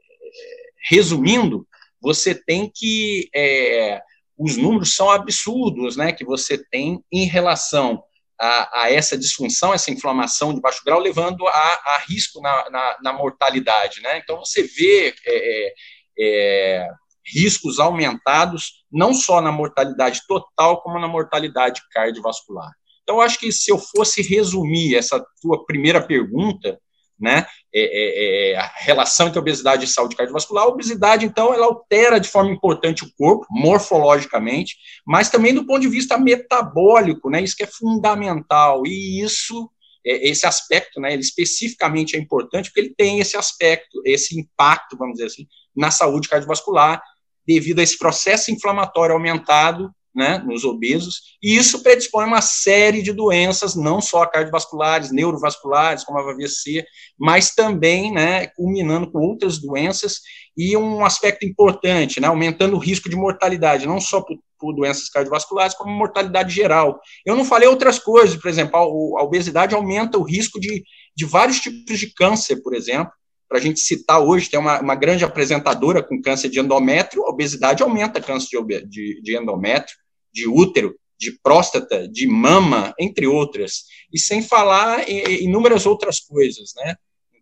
resumindo, 0.88 1.66
você 2.00 2.34
tem 2.34 2.70
que. 2.72 3.28
É, 3.34 4.00
os 4.38 4.56
números 4.56 4.94
são 4.94 5.10
absurdos, 5.10 5.96
né? 5.96 6.12
Que 6.12 6.24
você 6.24 6.58
tem 6.70 7.02
em 7.12 7.24
relação 7.24 8.02
a, 8.38 8.82
a, 8.82 8.92
essa 8.92 9.16
disfunção, 9.16 9.72
essa 9.72 9.90
inflamação 9.90 10.54
de 10.54 10.60
baixo 10.60 10.82
grau, 10.84 11.00
levando 11.00 11.46
a, 11.46 11.52
a 11.52 12.04
risco 12.06 12.40
na, 12.40 12.70
na, 12.70 12.96
na, 13.02 13.12
mortalidade, 13.12 14.00
né? 14.02 14.18
Então, 14.18 14.38
você 14.38 14.62
vê 14.62 15.08
é, 15.08 15.14
é, 15.26 15.74
é 16.18 16.88
riscos 17.34 17.80
aumentados, 17.80 18.84
não 18.92 19.12
só 19.12 19.40
na 19.40 19.50
mortalidade 19.50 20.20
total, 20.28 20.82
como 20.82 20.98
na 20.98 21.08
mortalidade 21.08 21.82
cardiovascular. 21.90 22.70
Então, 23.02 23.20
acho 23.20 23.38
que 23.38 23.50
se 23.50 23.70
eu 23.70 23.78
fosse 23.78 24.22
resumir 24.22 24.94
essa 24.96 25.24
tua 25.40 25.64
primeira 25.64 26.04
pergunta, 26.04 26.78
né, 27.18 27.46
é, 27.74 27.80
é, 27.80 28.52
é, 28.52 28.56
a 28.56 28.72
relação 28.76 29.28
entre 29.28 29.38
obesidade 29.38 29.84
e 29.84 29.88
saúde 29.88 30.16
cardiovascular. 30.16 30.64
A 30.64 30.68
obesidade, 30.68 31.24
então, 31.24 31.52
ela 31.52 31.66
altera 31.66 32.20
de 32.20 32.28
forma 32.28 32.50
importante 32.50 33.04
o 33.04 33.12
corpo, 33.16 33.46
morfologicamente, 33.50 34.76
mas 35.06 35.30
também 35.30 35.54
do 35.54 35.66
ponto 35.66 35.80
de 35.80 35.88
vista 35.88 36.18
metabólico, 36.18 37.30
né, 37.30 37.42
isso 37.42 37.56
que 37.56 37.64
é 37.64 37.68
fundamental, 37.68 38.82
e 38.86 39.22
isso, 39.22 39.70
é, 40.06 40.28
esse 40.28 40.46
aspecto, 40.46 41.00
né, 41.00 41.12
ele 41.12 41.22
especificamente 41.22 42.16
é 42.16 42.18
importante, 42.18 42.68
porque 42.70 42.80
ele 42.80 42.94
tem 42.94 43.18
esse 43.18 43.36
aspecto, 43.36 44.00
esse 44.04 44.38
impacto, 44.38 44.96
vamos 44.96 45.14
dizer 45.14 45.26
assim, 45.26 45.46
na 45.74 45.90
saúde 45.90 46.28
cardiovascular, 46.28 47.02
devido 47.46 47.78
a 47.78 47.82
esse 47.82 47.96
processo 47.96 48.50
inflamatório 48.50 49.14
aumentado, 49.14 49.90
né, 50.16 50.38
nos 50.38 50.64
obesos, 50.64 51.36
e 51.42 51.56
isso 51.56 51.82
predispõe 51.82 52.24
uma 52.26 52.40
série 52.40 53.02
de 53.02 53.12
doenças, 53.12 53.74
não 53.74 54.00
só 54.00 54.24
cardiovasculares, 54.24 55.12
neurovasculares, 55.12 56.04
como 56.04 56.18
a 56.18 56.22
AVC, 56.22 56.84
mas 57.18 57.54
também, 57.54 58.10
né, 58.10 58.46
culminando 58.46 59.10
com 59.12 59.18
outras 59.18 59.58
doenças, 59.58 60.20
e 60.56 60.74
um 60.74 61.04
aspecto 61.04 61.44
importante, 61.44 62.18
né, 62.18 62.28
aumentando 62.28 62.76
o 62.76 62.80
risco 62.80 63.10
de 63.10 63.16
mortalidade, 63.16 63.86
não 63.86 64.00
só 64.00 64.22
por, 64.22 64.38
por 64.58 64.74
doenças 64.74 65.10
cardiovasculares, 65.10 65.74
como 65.74 65.92
mortalidade 65.92 66.54
geral. 66.54 66.98
Eu 67.26 67.36
não 67.36 67.44
falei 67.44 67.68
outras 67.68 67.98
coisas, 67.98 68.40
por 68.40 68.48
exemplo, 68.48 68.74
a, 68.74 69.20
a 69.20 69.24
obesidade 69.24 69.74
aumenta 69.74 70.16
o 70.16 70.22
risco 70.22 70.58
de, 70.58 70.82
de 71.14 71.24
vários 71.26 71.60
tipos 71.60 71.98
de 71.98 72.12
câncer, 72.14 72.62
por 72.62 72.74
exemplo, 72.74 73.12
para 73.48 73.58
a 73.58 73.60
gente 73.60 73.80
citar 73.80 74.20
hoje, 74.20 74.50
tem 74.50 74.58
uma, 74.58 74.80
uma, 74.80 74.94
grande 74.94 75.24
apresentadora 75.24 76.02
com 76.02 76.20
câncer 76.20 76.48
de 76.48 76.58
endométrio, 76.58 77.24
a 77.24 77.30
obesidade 77.30 77.82
aumenta 77.82 78.20
câncer 78.20 78.62
de, 78.64 78.86
de, 78.86 79.22
de 79.22 79.36
endométrio, 79.36 79.96
de 80.36 80.46
útero, 80.46 80.94
de 81.18 81.32
próstata, 81.42 82.06
de 82.06 82.26
mama, 82.26 82.94
entre 83.00 83.26
outras, 83.26 83.84
e 84.12 84.18
sem 84.18 84.42
falar 84.42 85.08
em 85.08 85.44
inúmeras 85.44 85.86
outras 85.86 86.20
coisas, 86.20 86.72
né? 86.76 86.94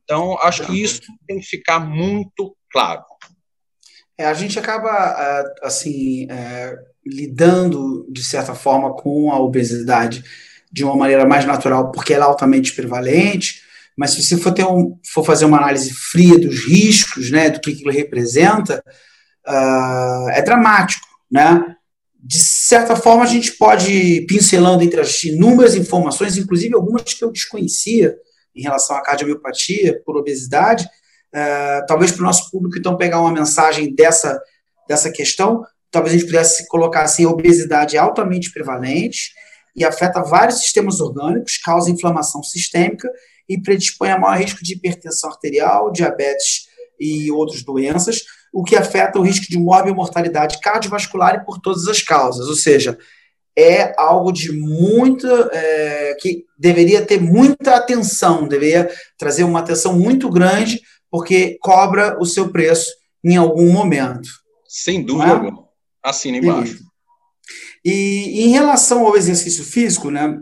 Então, 0.04 0.38
acho 0.40 0.64
que 0.64 0.80
isso 0.80 1.00
tem 1.26 1.40
que 1.40 1.46
ficar 1.46 1.80
muito 1.80 2.56
claro. 2.70 3.02
É, 4.16 4.26
a 4.26 4.34
gente 4.34 4.58
acaba, 4.58 4.90
é, 4.90 5.66
assim, 5.66 6.30
é, 6.30 6.76
lidando, 7.04 8.06
de 8.12 8.22
certa 8.22 8.54
forma, 8.54 8.94
com 8.94 9.32
a 9.32 9.40
obesidade 9.40 10.22
de 10.70 10.84
uma 10.84 10.94
maneira 10.94 11.26
mais 11.26 11.44
natural, 11.44 11.90
porque 11.90 12.14
ela 12.14 12.26
é 12.26 12.28
altamente 12.28 12.72
prevalente, 12.74 13.62
mas 13.96 14.12
se 14.12 14.22
você 14.22 14.36
for, 14.36 14.52
ter 14.52 14.64
um, 14.64 14.98
for 15.12 15.24
fazer 15.24 15.46
uma 15.46 15.58
análise 15.58 15.92
fria 15.92 16.38
dos 16.38 16.64
riscos, 16.66 17.30
né, 17.30 17.50
do 17.50 17.60
que 17.60 17.72
aquilo 17.72 17.90
representa, 17.90 18.84
uh, 19.48 20.28
é 20.30 20.42
dramático, 20.42 21.06
né? 21.30 21.74
De 22.26 22.38
certa 22.42 22.96
forma, 22.96 23.22
a 23.22 23.26
gente 23.26 23.52
pode 23.52 23.92
ir 23.92 24.26
pincelando 24.26 24.82
entre 24.82 24.98
as 24.98 25.22
inúmeras 25.24 25.74
informações, 25.74 26.38
inclusive 26.38 26.74
algumas 26.74 27.02
que 27.02 27.22
eu 27.22 27.30
desconhecia 27.30 28.16
em 28.56 28.62
relação 28.62 28.96
à 28.96 29.02
cardiomiopatia 29.02 30.00
por 30.06 30.16
obesidade, 30.16 30.84
uh, 30.84 31.84
talvez 31.86 32.12
para 32.12 32.22
o 32.22 32.24
nosso 32.24 32.50
público, 32.50 32.78
então, 32.78 32.96
pegar 32.96 33.20
uma 33.20 33.30
mensagem 33.30 33.94
dessa, 33.94 34.40
dessa 34.88 35.12
questão, 35.12 35.62
talvez 35.90 36.14
a 36.14 36.18
gente 36.18 36.26
pudesse 36.26 36.66
colocar 36.66 37.02
assim, 37.02 37.26
a 37.26 37.28
obesidade 37.28 37.94
é 37.94 38.00
altamente 38.00 38.50
prevalente 38.50 39.34
e 39.76 39.84
afeta 39.84 40.22
vários 40.22 40.60
sistemas 40.60 41.00
orgânicos, 41.00 41.58
causa 41.58 41.90
inflamação 41.90 42.42
sistêmica 42.42 43.10
e 43.46 43.60
predispõe 43.60 44.08
a 44.08 44.18
maior 44.18 44.38
risco 44.38 44.64
de 44.64 44.72
hipertensão 44.72 45.28
arterial, 45.28 45.92
diabetes 45.92 46.68
e 46.98 47.30
outras 47.30 47.62
doenças, 47.62 48.22
o 48.54 48.62
que 48.62 48.76
afeta 48.76 49.18
o 49.18 49.22
risco 49.22 49.46
de 49.48 49.58
morte 49.58 49.88
e 49.88 49.92
mortalidade 49.92 50.60
cardiovascular 50.60 51.34
e 51.34 51.44
por 51.44 51.58
todas 51.58 51.88
as 51.88 52.00
causas. 52.00 52.46
Ou 52.46 52.54
seja, 52.54 52.96
é 53.58 53.92
algo 54.00 54.30
de 54.30 54.52
muita. 54.52 55.50
É, 55.52 56.16
que 56.20 56.44
deveria 56.56 57.04
ter 57.04 57.20
muita 57.20 57.74
atenção, 57.74 58.46
deveria 58.46 58.88
trazer 59.18 59.42
uma 59.42 59.58
atenção 59.58 59.98
muito 59.98 60.30
grande, 60.30 60.80
porque 61.10 61.58
cobra 61.60 62.16
o 62.20 62.24
seu 62.24 62.50
preço 62.50 62.88
em 63.24 63.36
algum 63.36 63.72
momento. 63.72 64.28
Sem 64.68 65.04
dúvida 65.04 65.30
é? 65.30 65.32
alguma. 65.32 65.64
Assina 66.02 66.36
embaixo. 66.38 66.78
E 67.84 68.44
em 68.44 68.50
relação 68.50 69.04
ao 69.06 69.16
exercício 69.16 69.64
físico, 69.64 70.10
né, 70.10 70.38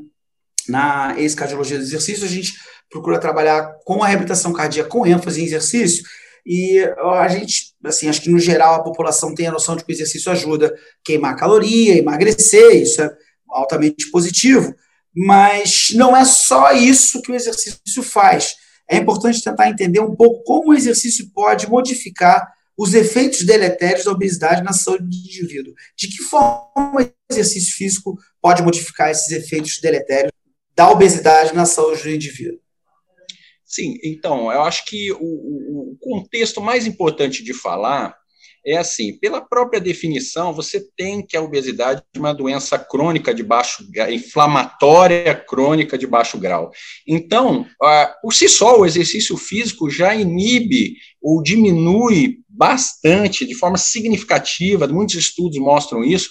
na 0.68 1.14
ex-cardiologia 1.18 1.78
do 1.78 1.82
exercício, 1.82 2.24
a 2.24 2.28
gente 2.28 2.52
procura 2.90 3.18
trabalhar 3.18 3.74
com 3.84 4.02
a 4.02 4.06
reabilitação 4.06 4.52
cardíaca 4.52 4.88
com 4.88 5.06
ênfase 5.06 5.40
em 5.40 5.44
exercício. 5.44 6.04
E 6.44 6.80
a 6.98 7.28
gente, 7.28 7.74
assim, 7.84 8.08
acho 8.08 8.20
que 8.20 8.30
no 8.30 8.38
geral 8.38 8.74
a 8.74 8.82
população 8.82 9.34
tem 9.34 9.46
a 9.46 9.52
noção 9.52 9.76
de 9.76 9.84
que 9.84 9.92
o 9.92 9.94
exercício 9.94 10.30
ajuda 10.32 10.66
a 10.66 10.70
queimar 11.04 11.36
caloria, 11.36 11.98
emagrecer, 11.98 12.82
isso 12.82 13.00
é 13.00 13.10
altamente 13.48 14.10
positivo, 14.10 14.74
mas 15.14 15.88
não 15.94 16.16
é 16.16 16.24
só 16.24 16.72
isso 16.72 17.22
que 17.22 17.30
o 17.30 17.34
exercício 17.34 18.02
faz. 18.02 18.56
É 18.90 18.96
importante 18.96 19.42
tentar 19.42 19.68
entender 19.68 20.00
um 20.00 20.14
pouco 20.16 20.42
como 20.42 20.70
o 20.70 20.74
exercício 20.74 21.30
pode 21.32 21.68
modificar 21.68 22.46
os 22.76 22.94
efeitos 22.94 23.44
deletérios 23.44 24.04
da 24.04 24.12
obesidade 24.12 24.62
na 24.62 24.72
saúde 24.72 25.04
do 25.04 25.14
indivíduo. 25.14 25.74
De 25.96 26.08
que 26.08 26.22
forma 26.22 27.00
o 27.00 27.12
exercício 27.30 27.76
físico 27.76 28.18
pode 28.40 28.62
modificar 28.62 29.10
esses 29.10 29.30
efeitos 29.30 29.80
deletérios 29.80 30.32
da 30.74 30.90
obesidade 30.90 31.54
na 31.54 31.66
saúde 31.66 32.02
do 32.02 32.10
indivíduo? 32.10 32.61
Sim, 33.72 33.96
então, 34.04 34.52
eu 34.52 34.60
acho 34.60 34.84
que 34.84 35.10
o, 35.12 35.16
o, 35.16 35.96
contexto 35.98 36.60
mais 36.60 36.86
importante 36.86 37.42
de 37.42 37.54
falar 37.54 38.14
é 38.66 38.76
assim, 38.76 39.18
pela 39.18 39.40
própria 39.40 39.80
definição, 39.80 40.52
você 40.52 40.78
tem 40.94 41.24
que 41.24 41.38
a 41.38 41.40
obesidade 41.40 42.02
é 42.14 42.18
uma 42.18 42.34
doença 42.34 42.78
crônica 42.78 43.34
de 43.34 43.42
baixo, 43.42 43.82
inflamatória 44.10 45.34
crônica 45.34 45.96
de 45.96 46.06
baixo 46.06 46.38
grau. 46.38 46.70
Então, 47.08 47.66
por 48.20 48.34
si 48.34 48.46
só, 48.46 48.78
o 48.78 48.84
exercício 48.86 49.38
físico 49.38 49.88
já 49.88 50.14
inibe 50.14 50.94
ou 51.20 51.42
diminui 51.42 52.40
bastante, 52.46 53.46
de 53.46 53.54
forma 53.54 53.78
significativa, 53.78 54.86
muitos 54.86 55.14
estudos 55.14 55.58
mostram 55.58 56.04
isso, 56.04 56.28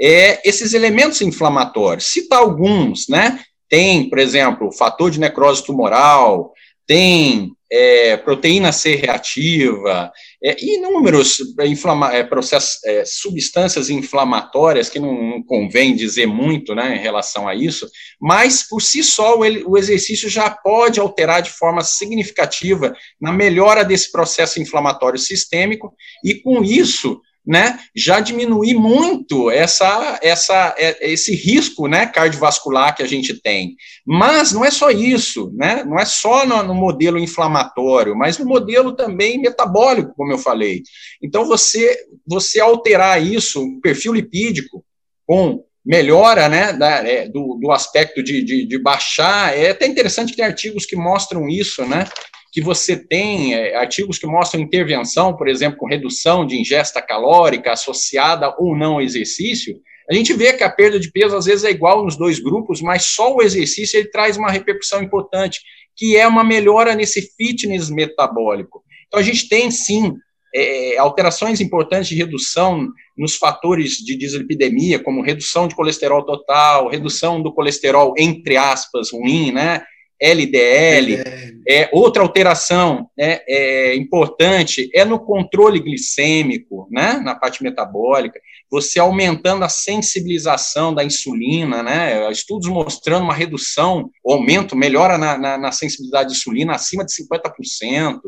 é, 0.00 0.48
esses 0.48 0.74
elementos 0.74 1.20
inflamatórios. 1.20 2.06
Citar 2.06 2.38
alguns, 2.38 3.08
né? 3.08 3.44
Tem, 3.68 4.08
por 4.08 4.18
exemplo, 4.18 4.70
fator 4.70 5.10
de 5.10 5.18
necrose 5.18 5.64
tumoral, 5.64 6.53
tem 6.86 7.52
é, 7.72 8.16
proteína 8.16 8.70
C 8.70 8.94
reativa, 8.94 10.12
é, 10.42 10.56
inúmeros 10.62 11.38
inflama, 11.64 12.14
é, 12.14 12.22
processos, 12.22 12.84
é, 12.84 13.04
substâncias 13.04 13.90
inflamatórias, 13.90 14.88
que 14.88 15.00
não, 15.00 15.12
não, 15.12 15.42
convém 15.42 15.96
dizer 15.96 16.26
muito 16.26 16.74
né, 16.74 16.96
em 16.96 17.00
relação 17.00 17.48
a 17.48 17.54
isso, 17.54 17.88
mas 18.20 18.62
por 18.62 18.80
si 18.80 19.02
só 19.02 19.36
o, 19.36 19.40
o 19.40 19.76
exercício 19.76 20.28
já 20.28 20.48
pode 20.50 21.00
alterar 21.00 21.42
de 21.42 21.50
forma 21.50 21.82
significativa 21.82 22.94
na 23.20 23.32
melhora 23.32 23.84
desse 23.84 24.12
processo 24.12 24.60
inflamatório 24.60 25.18
sistêmico, 25.18 25.92
e 26.22 26.34
com 26.34 26.62
isso 26.62 27.20
né, 27.46 27.78
já 27.94 28.20
diminuir 28.20 28.74
muito 28.74 29.50
essa, 29.50 30.18
essa, 30.22 30.74
é, 30.78 31.12
esse 31.12 31.34
risco 31.34 31.86
né, 31.86 32.06
cardiovascular 32.06 32.96
que 32.96 33.02
a 33.02 33.06
gente 33.06 33.34
tem. 33.34 33.76
Mas 34.06 34.52
não 34.52 34.64
é 34.64 34.70
só 34.70 34.90
isso, 34.90 35.52
né, 35.54 35.84
não 35.84 35.98
é 35.98 36.06
só 36.06 36.46
no, 36.46 36.62
no, 36.62 36.74
modelo 36.74 37.18
inflamatório, 37.18 38.16
mas 38.16 38.38
no 38.38 38.46
modelo 38.46 38.92
também 38.92 39.38
metabólico, 39.38 40.14
como 40.16 40.32
eu 40.32 40.38
falei. 40.38 40.82
Então, 41.22 41.44
você, 41.44 41.98
você 42.26 42.60
alterar 42.60 43.22
isso, 43.22 43.62
o 43.62 43.80
perfil 43.80 44.14
lipídico, 44.14 44.84
com 45.26 45.62
melhora 45.84 46.48
né, 46.48 46.72
da, 46.72 47.06
é, 47.06 47.28
do, 47.28 47.58
do 47.60 47.70
aspecto 47.70 48.22
de, 48.22 48.42
de, 48.42 48.66
de 48.66 48.78
baixar, 48.78 49.56
é 49.56 49.70
até 49.70 49.86
interessante 49.86 50.30
que 50.30 50.36
tem 50.36 50.46
artigos 50.46 50.86
que 50.86 50.96
mostram 50.96 51.46
isso, 51.46 51.84
né, 51.84 52.06
que 52.54 52.60
você 52.60 52.96
tem 52.96 53.52
é, 53.52 53.74
artigos 53.74 54.16
que 54.16 54.28
mostram 54.28 54.62
intervenção, 54.62 55.36
por 55.36 55.48
exemplo, 55.48 55.76
com 55.76 55.88
redução 55.88 56.46
de 56.46 56.56
ingesta 56.56 57.02
calórica 57.02 57.72
associada 57.72 58.54
ou 58.56 58.76
não 58.76 58.92
ao 58.92 59.02
exercício, 59.02 59.74
a 60.08 60.14
gente 60.14 60.32
vê 60.32 60.52
que 60.52 60.62
a 60.62 60.70
perda 60.70 61.00
de 61.00 61.10
peso 61.10 61.36
às 61.36 61.46
vezes 61.46 61.64
é 61.64 61.70
igual 61.72 62.04
nos 62.04 62.16
dois 62.16 62.38
grupos, 62.38 62.80
mas 62.80 63.06
só 63.06 63.34
o 63.34 63.42
exercício 63.42 63.98
ele 63.98 64.08
traz 64.08 64.36
uma 64.36 64.52
repercussão 64.52 65.02
importante, 65.02 65.62
que 65.96 66.16
é 66.16 66.28
uma 66.28 66.44
melhora 66.44 66.94
nesse 66.94 67.22
fitness 67.36 67.90
metabólico. 67.90 68.84
Então 69.08 69.18
a 69.18 69.22
gente 69.24 69.48
tem 69.48 69.68
sim 69.72 70.14
é, 70.54 70.96
alterações 70.96 71.60
importantes 71.60 72.08
de 72.08 72.14
redução 72.14 72.86
nos 73.18 73.34
fatores 73.34 73.94
de 73.94 74.16
dislipidemia, 74.16 75.00
como 75.00 75.22
redução 75.22 75.66
de 75.66 75.74
colesterol 75.74 76.24
total, 76.24 76.88
redução 76.88 77.42
do 77.42 77.52
colesterol 77.52 78.14
entre 78.16 78.56
aspas 78.56 79.10
ruim, 79.10 79.50
né? 79.50 79.82
LDL. 80.24 81.22
É, 81.66 81.88
outra 81.92 82.22
alteração 82.22 83.08
né, 83.16 83.40
é, 83.48 83.94
importante 83.96 84.90
é 84.94 85.04
no 85.04 85.18
controle 85.18 85.80
glicêmico, 85.80 86.88
né, 86.90 87.14
na 87.24 87.34
parte 87.34 87.62
metabólica, 87.62 88.40
você 88.70 88.98
aumentando 88.98 89.64
a 89.64 89.68
sensibilização 89.68 90.94
da 90.94 91.04
insulina, 91.04 91.82
né, 91.82 92.30
estudos 92.30 92.68
mostrando 92.68 93.24
uma 93.24 93.34
redução, 93.34 94.10
aumento, 94.26 94.76
melhora 94.76 95.16
na, 95.16 95.38
na, 95.38 95.58
na 95.58 95.72
sensibilidade 95.72 96.30
de 96.30 96.36
insulina 96.36 96.74
acima 96.74 97.04
de 97.04 97.12
50%. 97.12 98.20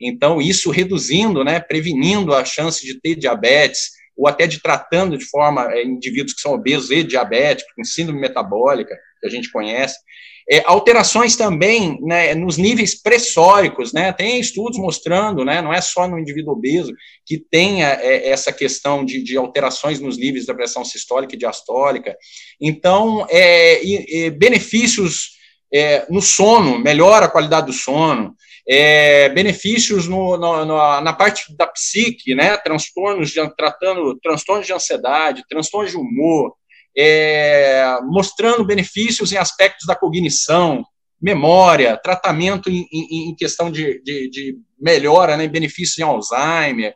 Então, 0.00 0.40
isso 0.40 0.70
reduzindo, 0.70 1.44
né, 1.44 1.60
prevenindo 1.60 2.34
a 2.34 2.44
chance 2.44 2.84
de 2.84 3.00
ter 3.00 3.14
diabetes, 3.14 3.90
ou 4.16 4.26
até 4.26 4.46
de 4.46 4.60
tratando 4.60 5.16
de 5.16 5.24
forma 5.24 5.72
é, 5.72 5.84
indivíduos 5.84 6.34
que 6.34 6.40
são 6.40 6.52
obesos 6.52 6.90
e 6.90 7.02
diabéticos, 7.02 7.72
com 7.74 7.84
síndrome 7.84 8.20
metabólica, 8.20 8.96
que 9.20 9.26
a 9.26 9.30
gente 9.30 9.50
conhece. 9.50 9.96
É, 10.50 10.62
alterações 10.66 11.36
também 11.36 11.96
né, 12.02 12.34
nos 12.34 12.56
níveis 12.56 13.00
pressóricos, 13.00 13.92
né, 13.92 14.12
tem 14.12 14.40
estudos 14.40 14.78
mostrando, 14.78 15.44
né, 15.44 15.62
não 15.62 15.72
é 15.72 15.80
só 15.80 16.08
no 16.08 16.18
indivíduo 16.18 16.54
obeso, 16.54 16.92
que 17.24 17.38
tenha 17.38 17.86
é, 18.00 18.30
essa 18.30 18.52
questão 18.52 19.04
de, 19.04 19.22
de, 19.22 19.36
alterações 19.36 20.00
nos 20.00 20.18
níveis 20.18 20.46
da 20.46 20.54
pressão 20.54 20.84
sistólica 20.84 21.36
e 21.36 21.38
diastólica. 21.38 22.16
Então, 22.60 23.26
é, 23.30 23.80
e, 23.84 24.30
benefícios 24.30 25.38
é, 25.72 26.04
no 26.10 26.20
sono, 26.20 26.80
melhora 26.80 27.26
a 27.26 27.30
qualidade 27.30 27.66
do 27.66 27.72
sono, 27.72 28.34
é, 28.68 29.28
benefícios 29.28 30.08
no, 30.08 30.36
no, 30.36 30.64
no, 30.64 31.00
na 31.00 31.12
parte 31.12 31.54
da 31.56 31.66
psique, 31.66 32.34
né, 32.34 32.56
transtornos 32.56 33.30
de, 33.30 33.56
tratando 33.56 34.18
transtornos 34.20 34.66
de 34.66 34.72
ansiedade, 34.72 35.44
transtornos 35.48 35.92
de 35.92 35.96
humor, 35.96 36.54
é, 36.96 37.98
mostrando 38.04 38.64
benefícios 38.64 39.32
em 39.32 39.36
aspectos 39.36 39.86
da 39.86 39.94
cognição, 39.94 40.84
memória, 41.20 41.96
tratamento 41.96 42.70
em, 42.70 42.86
em, 42.90 43.30
em 43.30 43.34
questão 43.34 43.70
de, 43.70 44.02
de, 44.02 44.30
de, 44.30 44.56
melhora, 44.80 45.36
né, 45.36 45.46
benefícios 45.46 45.98
em 45.98 46.02
Alzheimer. 46.02 46.94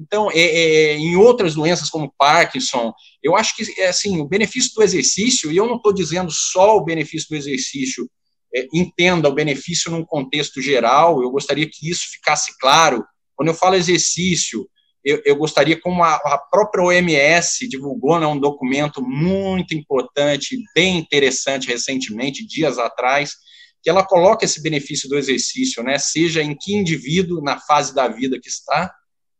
Então, 0.00 0.30
é, 0.30 0.40
é, 0.40 0.96
em 0.96 1.16
outras 1.16 1.54
doenças 1.54 1.90
como 1.90 2.12
Parkinson, 2.18 2.92
eu 3.22 3.36
acho 3.36 3.54
que 3.56 3.80
é, 3.80 3.88
assim, 3.88 4.20
o 4.20 4.26
benefício 4.26 4.72
do 4.74 4.82
exercício, 4.82 5.50
e 5.50 5.56
eu 5.56 5.66
não 5.66 5.76
estou 5.76 5.92
dizendo 5.92 6.30
só 6.30 6.76
o 6.76 6.84
benefício 6.84 7.28
do 7.30 7.36
exercício, 7.36 8.08
é, 8.54 8.66
entenda 8.72 9.28
o 9.28 9.34
benefício 9.34 9.90
num 9.90 10.04
contexto 10.04 10.60
geral, 10.60 11.22
eu 11.22 11.30
gostaria 11.30 11.68
que 11.70 11.90
isso 11.90 12.04
ficasse 12.10 12.56
claro. 12.58 13.04
Quando 13.34 13.48
eu 13.48 13.54
falo 13.54 13.74
exercício, 13.74 14.66
eu, 15.06 15.22
eu 15.24 15.36
gostaria, 15.36 15.80
como 15.80 16.02
a, 16.02 16.14
a, 16.16 16.36
própria 16.50 16.82
OMS 16.82 17.68
divulgou 17.68 18.18
né, 18.18 18.26
um 18.26 18.38
documento 18.38 19.00
muito 19.00 19.72
importante, 19.72 20.58
bem 20.74 20.98
interessante 20.98 21.68
recentemente, 21.68 22.44
dias 22.44 22.76
atrás, 22.76 23.36
que 23.80 23.88
ela 23.88 24.04
coloca 24.04 24.44
esse 24.44 24.60
benefício 24.60 25.08
do 25.08 25.16
exercício, 25.16 25.80
né, 25.84 25.96
seja 25.96 26.42
em 26.42 26.56
que 26.56 26.74
indivíduo 26.74 27.40
na 27.40 27.56
fase 27.60 27.94
da 27.94 28.08
vida 28.08 28.40
que 28.42 28.48
está 28.48 28.92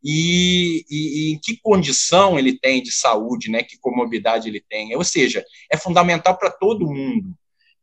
e, 0.04 0.84
e, 0.88 1.30
e, 1.30 1.34
em 1.34 1.40
que 1.40 1.58
condição 1.60 2.38
ele 2.38 2.56
tem 2.56 2.80
de 2.80 2.92
saúde, 2.92 3.50
né, 3.50 3.64
que 3.64 3.76
comorbidade 3.80 4.48
ele 4.48 4.62
tem. 4.70 4.94
Ou 4.94 5.02
seja, 5.02 5.44
é 5.68 5.76
fundamental 5.76 6.38
para 6.38 6.48
todo 6.48 6.86
mundo. 6.86 7.34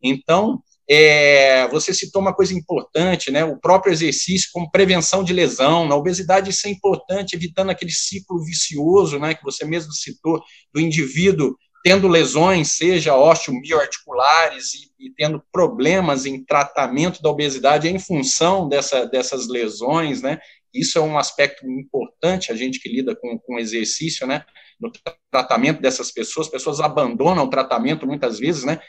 Então, 0.01 0.63
é, 0.89 1.67
você 1.69 1.93
citou 1.93 2.21
uma 2.21 2.33
coisa 2.33 2.53
importante, 2.53 3.31
né, 3.31 3.43
o 3.43 3.59
próprio 3.59 3.93
exercício 3.93 4.49
como 4.51 4.71
prevenção 4.71 5.23
de 5.23 5.33
lesão. 5.33 5.87
Na 5.87 5.95
obesidade, 5.95 6.49
isso 6.49 6.67
é 6.67 6.69
importante, 6.69 7.35
evitando 7.35 7.69
aquele 7.69 7.91
ciclo 7.91 8.43
vicioso, 8.43 9.17
né, 9.19 9.33
que 9.33 9.43
você 9.43 9.65
mesmo 9.65 9.93
citou, 9.93 10.41
do 10.73 10.81
indivíduo 10.81 11.55
tendo 11.83 12.07
lesões, 12.07 12.77
seja 12.77 13.15
osteomioarticulares 13.15 14.73
e, 14.73 15.07
e 15.07 15.11
tendo 15.11 15.43
problemas 15.51 16.25
em 16.25 16.43
tratamento 16.43 17.21
da 17.21 17.29
obesidade 17.29 17.89
em 17.89 17.99
função 17.99 18.69
dessa, 18.69 19.05
dessas 19.05 19.49
lesões, 19.49 20.21
né? 20.21 20.39
Isso 20.73 20.97
é 20.97 21.01
um 21.01 21.17
aspecto 21.17 21.69
importante, 21.69 22.51
a 22.51 22.55
gente 22.55 22.79
que 22.79 22.89
lida 22.89 23.13
com, 23.13 23.37
com 23.37 23.59
exercício, 23.59 24.25
né? 24.25 24.45
No 24.79 24.91
tratamento 25.29 25.81
dessas 25.81 26.09
pessoas, 26.09 26.47
pessoas 26.47 26.79
abandonam 26.79 27.43
o 27.43 27.49
tratamento 27.49 28.07
muitas 28.07 28.39
vezes, 28.39 28.63
né? 28.63 28.79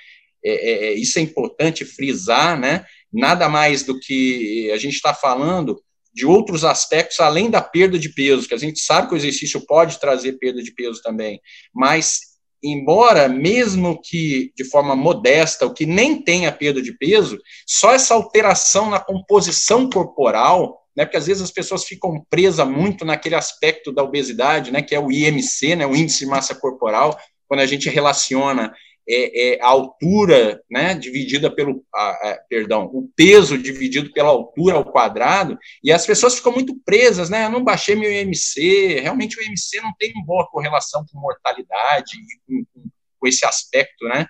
É, 0.44 0.52
é, 0.52 0.86
é 0.86 0.94
isso 0.94 1.18
é 1.18 1.22
importante 1.22 1.84
frisar, 1.84 2.58
né? 2.58 2.84
Nada 3.12 3.48
mais 3.48 3.82
do 3.82 3.98
que 3.98 4.70
a 4.72 4.76
gente 4.76 4.94
está 4.94 5.14
falando 5.14 5.80
de 6.12 6.24
outros 6.24 6.64
aspectos 6.64 7.18
além 7.18 7.50
da 7.50 7.60
perda 7.60 7.98
de 7.98 8.08
peso, 8.08 8.46
que 8.46 8.54
a 8.54 8.58
gente 8.58 8.78
sabe 8.80 9.08
que 9.08 9.14
o 9.14 9.16
exercício 9.16 9.60
pode 9.66 9.98
trazer 9.98 10.34
perda 10.34 10.62
de 10.62 10.72
peso 10.72 11.02
também, 11.02 11.40
mas 11.74 12.34
embora, 12.62 13.28
mesmo 13.28 14.00
que 14.00 14.50
de 14.56 14.64
forma 14.64 14.96
modesta, 14.96 15.66
o 15.66 15.74
que 15.74 15.84
nem 15.84 16.22
tenha 16.22 16.50
perda 16.50 16.80
de 16.80 16.96
peso, 16.96 17.38
só 17.66 17.92
essa 17.92 18.14
alteração 18.14 18.88
na 18.88 18.98
composição 18.98 19.90
corporal, 19.90 20.80
né, 20.96 21.04
porque 21.04 21.18
às 21.18 21.26
vezes 21.26 21.42
as 21.42 21.50
pessoas 21.50 21.84
ficam 21.84 22.24
presas 22.30 22.66
muito 22.66 23.04
naquele 23.04 23.34
aspecto 23.34 23.92
da 23.92 24.02
obesidade, 24.02 24.70
né, 24.70 24.80
que 24.80 24.94
é 24.94 25.00
o 25.00 25.12
IMC, 25.12 25.76
né, 25.76 25.86
o 25.86 25.94
índice 25.94 26.20
de 26.20 26.26
massa 26.26 26.54
corporal, 26.54 27.18
quando 27.46 27.60
a 27.60 27.66
gente 27.66 27.90
relaciona 27.90 28.72
é, 29.08 29.54
é, 29.54 29.62
a 29.62 29.68
altura, 29.68 30.62
né, 30.70 30.94
dividida 30.94 31.54
pelo, 31.54 31.84
a, 31.94 32.10
a, 32.10 32.38
perdão, 32.48 32.86
o 32.86 33.08
peso 33.14 33.58
dividido 33.58 34.12
pela 34.12 34.30
altura 34.30 34.76
ao 34.76 34.84
quadrado, 34.84 35.58
e 35.82 35.92
as 35.92 36.06
pessoas 36.06 36.34
ficam 36.36 36.52
muito 36.52 36.78
presas, 36.84 37.28
né, 37.28 37.44
eu 37.46 37.50
não 37.50 37.62
baixei 37.62 37.94
meu 37.94 38.10
IMC, 38.10 39.00
realmente 39.00 39.38
o 39.38 39.42
IMC 39.42 39.80
não 39.82 39.92
tem 39.98 40.12
boa 40.24 40.46
correlação 40.48 41.04
com 41.10 41.20
mortalidade 41.20 42.12
e 42.16 42.64
com, 42.72 42.88
com 43.18 43.26
esse 43.26 43.44
aspecto, 43.44 44.06
né, 44.06 44.26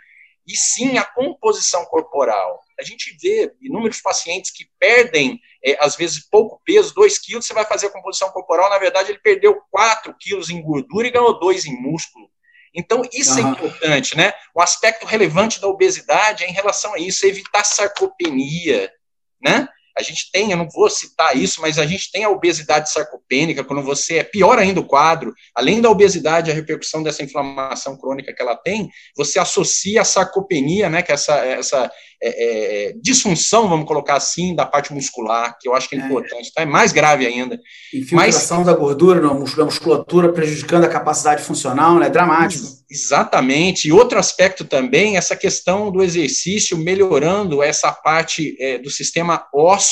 e 0.46 0.57
sim 0.57 0.98
a 0.98 1.05
composição 1.05 1.85
corporal. 1.87 2.61
A 2.79 2.83
gente 2.83 3.16
vê 3.20 3.53
inúmeros 3.62 4.01
pacientes 4.01 4.51
que 4.51 4.66
perdem, 4.79 5.40
é, 5.64 5.77
às 5.81 5.96
vezes, 5.96 6.29
pouco 6.29 6.61
peso, 6.64 6.94
2 6.94 7.18
quilos, 7.18 7.46
você 7.46 7.55
vai 7.55 7.64
fazer 7.64 7.87
a 7.87 7.90
composição 7.90 8.31
corporal, 8.31 8.68
na 8.68 8.79
verdade, 8.79 9.12
ele 9.12 9.20
perdeu 9.20 9.61
4 9.70 10.14
quilos 10.18 10.51
em 10.51 10.61
gordura 10.61 11.07
e 11.07 11.11
ganhou 11.11 11.38
2 11.38 11.66
em 11.66 11.81
músculo. 11.81 12.29
Então, 12.74 13.02
isso 13.12 13.40
uhum. 13.40 13.48
é 13.48 13.50
importante, 13.50 14.16
né? 14.16 14.32
O 14.54 14.60
aspecto 14.60 15.06
relevante 15.06 15.60
da 15.60 15.68
obesidade 15.68 16.44
é 16.44 16.48
em 16.48 16.52
relação 16.52 16.94
a 16.94 16.98
isso, 16.98 17.26
evitar 17.26 17.64
sarcopenia, 17.64 18.90
né? 19.40 19.68
A 19.96 20.02
gente 20.02 20.30
tem, 20.33 20.50
eu 20.50 20.57
não 20.57 20.68
vou 20.68 20.90
citar 20.90 21.37
isso, 21.37 21.61
mas 21.61 21.78
a 21.78 21.87
gente 21.87 22.11
tem 22.11 22.24
a 22.24 22.30
obesidade 22.30 22.90
sarcopênica, 22.90 23.64
quando 23.64 23.83
você 23.83 24.18
é 24.18 24.24
pior 24.24 24.59
ainda 24.59 24.80
o 24.80 24.87
quadro, 24.87 25.33
além 25.54 25.80
da 25.80 25.90
obesidade, 25.90 26.50
a 26.50 26.54
repercussão 26.54 27.02
dessa 27.02 27.22
inflamação 27.22 27.96
crônica 27.96 28.35
que 28.35 28.42
ela 28.42 28.57
tem, 28.57 28.88
você 29.16 29.38
associa 29.38 30.02
a 30.02 30.04
sarcopenia, 30.04 30.90
né, 30.90 31.02
que 31.02 31.12
é 31.12 31.14
essa, 31.14 31.35
essa 31.35 31.90
é, 32.22 32.88
é, 32.88 32.94
disfunção, 33.02 33.68
vamos 33.68 33.87
colocar 33.87 34.16
assim, 34.16 34.54
da 34.54 34.64
parte 34.64 34.92
muscular, 34.94 35.57
que 35.61 35.68
eu 35.68 35.74
acho 35.74 35.88
que 35.88 35.94
é, 35.94 35.98
é. 35.98 36.04
importante, 36.04 36.52
tá? 36.54 36.62
é 36.62 36.66
mais 36.66 36.90
grave 36.90 37.26
ainda. 37.26 37.61
Infiltração 37.92 38.59
Mas, 38.59 38.66
da 38.66 38.72
gordura 38.72 39.20
na 39.20 39.35
musculatura 39.35 40.33
prejudicando 40.33 40.85
a 40.85 40.88
capacidade 40.88 41.42
funcional, 41.42 41.98
né? 41.98 42.09
Dramático. 42.09 42.64
Exatamente. 42.90 43.88
E 43.88 43.92
outro 43.92 44.18
aspecto 44.18 44.64
também, 44.64 45.16
essa 45.16 45.37
questão 45.37 45.90
do 45.90 46.02
exercício 46.02 46.78
melhorando 46.78 47.62
essa 47.62 47.92
parte 47.92 48.57
é, 48.59 48.78
do 48.78 48.90
sistema 48.90 49.46
ósseo, 49.52 49.84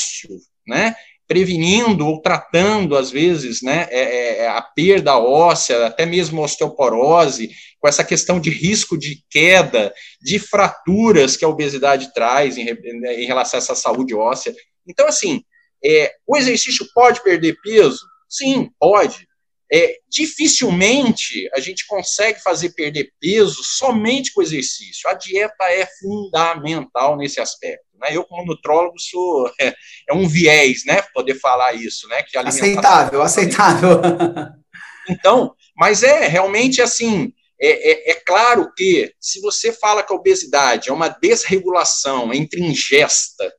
né? 0.67 0.95
prevenindo 1.27 2.05
ou 2.05 2.21
tratando, 2.21 2.95
às 2.95 3.09
vezes, 3.09 3.61
né, 3.61 3.87
é, 3.89 4.43
é, 4.43 4.47
a 4.49 4.61
perda 4.61 5.17
óssea, 5.17 5.87
até 5.87 6.05
mesmo 6.05 6.41
osteoporose, 6.41 7.49
com 7.79 7.87
essa 7.87 8.03
questão 8.03 8.39
de 8.39 8.49
risco 8.49 8.97
de 8.97 9.23
queda, 9.29 9.93
de 10.21 10.37
fraturas 10.37 11.35
que 11.35 11.45
a 11.45 11.49
obesidade 11.49 12.13
traz 12.13 12.57
em, 12.57 12.67
em 12.69 13.25
relação 13.25 13.57
a 13.57 13.61
essa 13.63 13.75
saúde 13.75 14.13
óssea. 14.13 14.53
Então, 14.87 15.07
assim, 15.07 15.41
é, 15.83 16.13
o 16.27 16.37
exercício 16.37 16.85
pode 16.93 17.23
perder 17.23 17.57
peso? 17.63 18.05
Sim, 18.29 18.69
pode. 18.79 19.27
É, 19.71 19.97
dificilmente 20.07 21.49
a 21.53 21.59
gente 21.59 21.87
consegue 21.87 22.39
fazer 22.41 22.75
perder 22.75 23.09
peso 23.19 23.63
somente 23.63 24.31
com 24.33 24.41
exercício. 24.41 25.09
A 25.09 25.13
dieta 25.13 25.63
é 25.63 25.87
fundamental 25.99 27.17
nesse 27.17 27.41
aspecto. 27.41 27.83
Né? 28.03 28.15
Eu, 28.15 28.23
como 28.25 28.45
nutrólogo, 28.45 28.99
sou 28.99 29.51
é, 29.59 29.73
é, 30.09 30.13
um 30.13 30.27
viés, 30.27 30.83
né? 30.85 31.01
Poder 31.13 31.35
falar 31.35 31.73
isso, 31.73 32.07
né? 32.07 32.21
Que 32.23 32.37
aceitável, 32.37 33.21
aceitável. 33.21 33.99
Então, 35.09 35.53
mas 35.75 36.01
é 36.01 36.27
realmente 36.27 36.81
assim. 36.81 37.33
É, 37.59 37.91
é, 37.91 38.11
é, 38.11 38.15
claro 38.15 38.71
que 38.73 39.13
se 39.19 39.41
você 39.41 39.73
fala 39.73 40.01
que 40.01 40.13
a 40.13 40.15
obesidade 40.15 40.89
é 40.89 40.93
uma 40.93 41.09
desregulação 41.09 42.33
entre 42.33 42.61
ingesta 42.61 43.53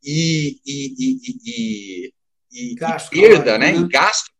e, 0.00 0.60
e, 0.64 1.32
e, 1.44 2.12
e, 2.52 2.74
gasto, 2.76 3.10
perda, 3.10 3.58
né, 3.58 3.72
né? 3.72 3.78
E 3.78 3.88
gasto, 3.88 4.30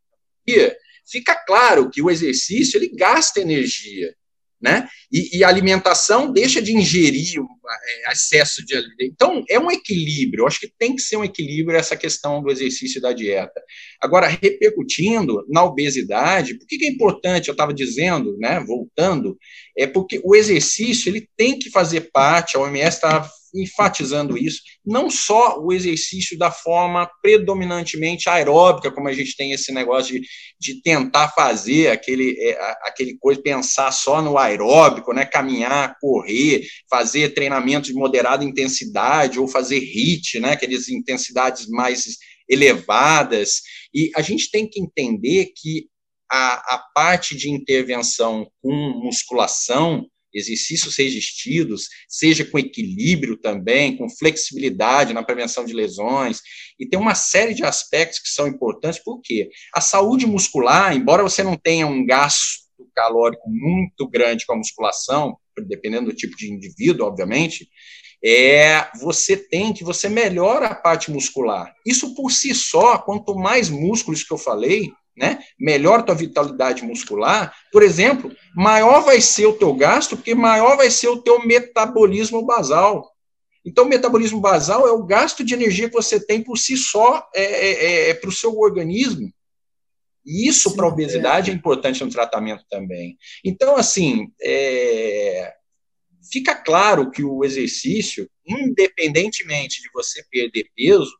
fica 1.04 1.34
claro 1.44 1.90
que 1.90 2.00
o 2.00 2.10
exercício 2.10 2.78
ele 2.78 2.94
gasta 2.96 3.40
energia, 3.40 4.14
né? 4.60 4.88
E, 5.12 5.38
e 5.38 5.44
a 5.44 5.48
alimentação 5.48 6.32
deixa 6.32 6.62
de 6.62 6.72
ingerir 6.72 7.38
é, 7.38 8.12
excesso 8.12 8.64
de 8.64 8.74
então 9.00 9.44
é 9.48 9.58
um 9.58 9.70
equilíbrio. 9.70 10.42
Eu 10.42 10.46
acho 10.46 10.60
que 10.60 10.72
tem 10.78 10.94
que 10.94 11.02
ser 11.02 11.16
um 11.16 11.24
equilíbrio 11.24 11.76
essa 11.76 11.96
questão 11.96 12.42
do 12.42 12.50
exercício 12.50 12.98
e 12.98 13.02
da 13.02 13.12
dieta. 13.12 13.60
Agora 14.00 14.26
repercutindo 14.26 15.44
na 15.48 15.64
obesidade, 15.64 16.58
por 16.58 16.66
que, 16.66 16.78
que 16.78 16.86
é 16.86 16.90
importante? 16.90 17.48
Eu 17.48 17.52
estava 17.52 17.74
dizendo, 17.74 18.36
né? 18.38 18.60
Voltando, 18.60 19.38
é 19.76 19.86
porque 19.86 20.20
o 20.24 20.34
exercício 20.34 21.10
ele 21.10 21.28
tem 21.36 21.58
que 21.58 21.70
fazer 21.70 22.10
parte. 22.12 22.56
A 22.56 22.60
OMS 22.60 22.96
está 22.96 23.28
enfatizando 23.62 24.36
isso, 24.36 24.60
não 24.84 25.10
só 25.10 25.60
o 25.60 25.72
exercício 25.72 26.38
da 26.38 26.50
forma 26.50 27.10
predominantemente 27.22 28.28
aeróbica, 28.28 28.90
como 28.90 29.08
a 29.08 29.12
gente 29.12 29.36
tem 29.36 29.52
esse 29.52 29.72
negócio 29.72 30.20
de, 30.20 30.26
de 30.60 30.82
tentar 30.82 31.28
fazer 31.28 31.88
aquele, 31.88 32.36
é, 32.40 32.58
aquele 32.82 33.16
coisa, 33.18 33.40
pensar 33.40 33.90
só 33.92 34.20
no 34.20 34.38
aeróbico, 34.38 35.12
né, 35.12 35.24
caminhar, 35.24 35.96
correr, 36.00 36.66
fazer 36.90 37.34
treinamento 37.34 37.86
de 37.86 37.94
moderada 37.94 38.44
intensidade, 38.44 39.38
ou 39.38 39.48
fazer 39.48 39.78
HIIT, 39.78 40.40
né, 40.40 40.52
aquelas 40.52 40.88
intensidades 40.88 41.66
mais 41.68 42.16
elevadas, 42.48 43.62
e 43.92 44.10
a 44.14 44.22
gente 44.22 44.50
tem 44.50 44.68
que 44.68 44.80
entender 44.80 45.52
que 45.56 45.88
a, 46.30 46.74
a 46.74 46.78
parte 46.94 47.36
de 47.36 47.50
intervenção 47.50 48.50
com 48.62 48.72
musculação, 49.02 50.06
exercícios 50.36 50.96
resistidos, 50.96 51.88
seja 52.08 52.44
com 52.44 52.58
equilíbrio 52.58 53.36
também, 53.36 53.96
com 53.96 54.08
flexibilidade 54.08 55.14
na 55.14 55.22
prevenção 55.22 55.64
de 55.64 55.72
lesões, 55.72 56.40
e 56.78 56.86
tem 56.86 56.98
uma 56.98 57.14
série 57.14 57.54
de 57.54 57.64
aspectos 57.64 58.20
que 58.20 58.28
são 58.28 58.46
importantes, 58.46 59.02
porque 59.02 59.48
a 59.74 59.80
saúde 59.80 60.26
muscular, 60.26 60.94
embora 60.94 61.22
você 61.22 61.42
não 61.42 61.56
tenha 61.56 61.86
um 61.86 62.04
gasto 62.04 62.66
calórico 62.94 63.48
muito 63.48 64.08
grande 64.08 64.44
com 64.46 64.52
a 64.52 64.58
musculação, 64.58 65.36
dependendo 65.66 66.10
do 66.10 66.16
tipo 66.16 66.36
de 66.36 66.52
indivíduo, 66.52 67.06
obviamente, 67.06 67.68
é 68.24 68.88
você 69.00 69.36
tem 69.36 69.72
que 69.72 69.84
você 69.84 70.08
melhora 70.08 70.66
a 70.66 70.74
parte 70.74 71.10
muscular. 71.10 71.74
Isso 71.86 72.14
por 72.14 72.30
si 72.30 72.54
só, 72.54 72.98
quanto 72.98 73.34
mais 73.34 73.68
músculos 73.68 74.22
que 74.22 74.32
eu 74.32 74.38
falei, 74.38 74.90
né? 75.16 75.38
Melhora 75.58 76.02
tua 76.02 76.14
vitalidade 76.14 76.84
muscular, 76.84 77.54
por 77.72 77.82
exemplo, 77.82 78.30
maior 78.54 79.00
vai 79.00 79.20
ser 79.20 79.46
o 79.46 79.54
teu 79.54 79.72
gasto, 79.74 80.16
porque 80.16 80.34
maior 80.34 80.76
vai 80.76 80.90
ser 80.90 81.08
o 81.08 81.22
teu 81.22 81.44
metabolismo 81.44 82.44
basal. 82.44 83.10
Então, 83.64 83.84
o 83.84 83.88
metabolismo 83.88 84.40
basal 84.40 84.86
é 84.86 84.92
o 84.92 85.02
gasto 85.02 85.42
de 85.42 85.54
energia 85.54 85.88
que 85.88 85.94
você 85.94 86.24
tem 86.24 86.42
por 86.42 86.56
si 86.56 86.76
só 86.76 87.28
é, 87.34 87.42
é, 87.42 87.70
é, 87.70 88.10
é 88.10 88.14
para 88.14 88.28
o 88.28 88.32
seu 88.32 88.56
organismo. 88.58 89.32
E 90.24 90.48
isso 90.48 90.74
para 90.76 90.84
a 90.84 90.88
obesidade 90.88 91.50
é. 91.50 91.54
é 91.54 91.56
importante 91.56 92.04
no 92.04 92.10
tratamento 92.10 92.64
também. 92.68 93.16
Então, 93.44 93.76
assim, 93.76 94.28
é, 94.42 95.52
fica 96.32 96.54
claro 96.54 97.10
que 97.10 97.24
o 97.24 97.44
exercício, 97.44 98.28
independentemente 98.46 99.82
de 99.82 99.88
você 99.92 100.24
perder 100.30 100.68
peso, 100.76 101.12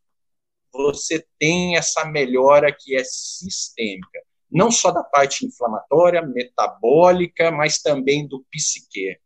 você 0.77 1.25
tem 1.39 1.77
essa 1.77 2.05
melhora 2.05 2.75
que 2.77 2.97
é 2.97 3.03
sistêmica, 3.05 4.21
não 4.51 4.71
só 4.71 4.91
da 4.91 5.03
parte 5.03 5.45
inflamatória, 5.45 6.23
metabólica, 6.23 7.51
mas 7.51 7.79
também 7.79 8.27
do 8.27 8.45
psique. 8.51 9.17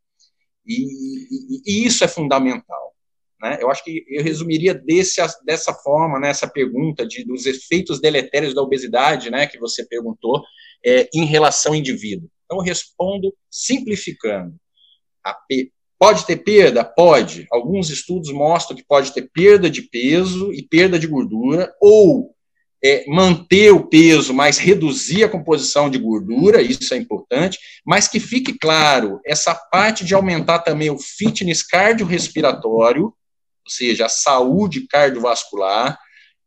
E, 0.66 0.82
e, 0.82 1.62
e 1.66 1.86
isso 1.86 2.04
é 2.04 2.08
fundamental. 2.08 2.94
Né? 3.40 3.58
Eu 3.60 3.70
acho 3.70 3.82
que 3.82 4.04
eu 4.08 4.22
resumiria 4.22 4.74
desse, 4.74 5.20
dessa 5.44 5.72
forma, 5.72 6.18
né, 6.20 6.28
essa 6.28 6.46
pergunta 6.46 7.06
de, 7.06 7.24
dos 7.24 7.46
efeitos 7.46 8.00
deletérios 8.00 8.54
da 8.54 8.62
obesidade, 8.62 9.30
né, 9.30 9.46
que 9.46 9.58
você 9.58 9.84
perguntou, 9.86 10.42
é, 10.84 11.08
em 11.14 11.24
relação 11.24 11.72
ao 11.72 11.78
indivíduo. 11.78 12.28
Então, 12.44 12.58
eu 12.58 12.64
respondo 12.64 13.34
simplificando. 13.50 14.54
A, 15.24 15.38
Pode 16.00 16.24
ter 16.24 16.36
perda? 16.36 16.82
Pode. 16.82 17.46
Alguns 17.52 17.90
estudos 17.90 18.32
mostram 18.32 18.74
que 18.74 18.82
pode 18.82 19.12
ter 19.12 19.28
perda 19.30 19.68
de 19.68 19.82
peso 19.82 20.50
e 20.50 20.62
perda 20.62 20.98
de 20.98 21.06
gordura, 21.06 21.70
ou 21.78 22.34
é, 22.82 23.04
manter 23.06 23.70
o 23.70 23.86
peso, 23.86 24.32
mas 24.32 24.56
reduzir 24.56 25.24
a 25.24 25.28
composição 25.28 25.90
de 25.90 25.98
gordura, 25.98 26.62
isso 26.62 26.94
é 26.94 26.96
importante, 26.96 27.58
mas 27.84 28.08
que 28.08 28.18
fique 28.18 28.56
claro, 28.58 29.20
essa 29.26 29.54
parte 29.54 30.02
de 30.02 30.14
aumentar 30.14 30.60
também 30.60 30.88
o 30.88 30.98
fitness 30.98 31.62
cardiorrespiratório, 31.62 33.04
ou 33.04 33.70
seja, 33.70 34.06
a 34.06 34.08
saúde 34.08 34.86
cardiovascular, 34.88 35.98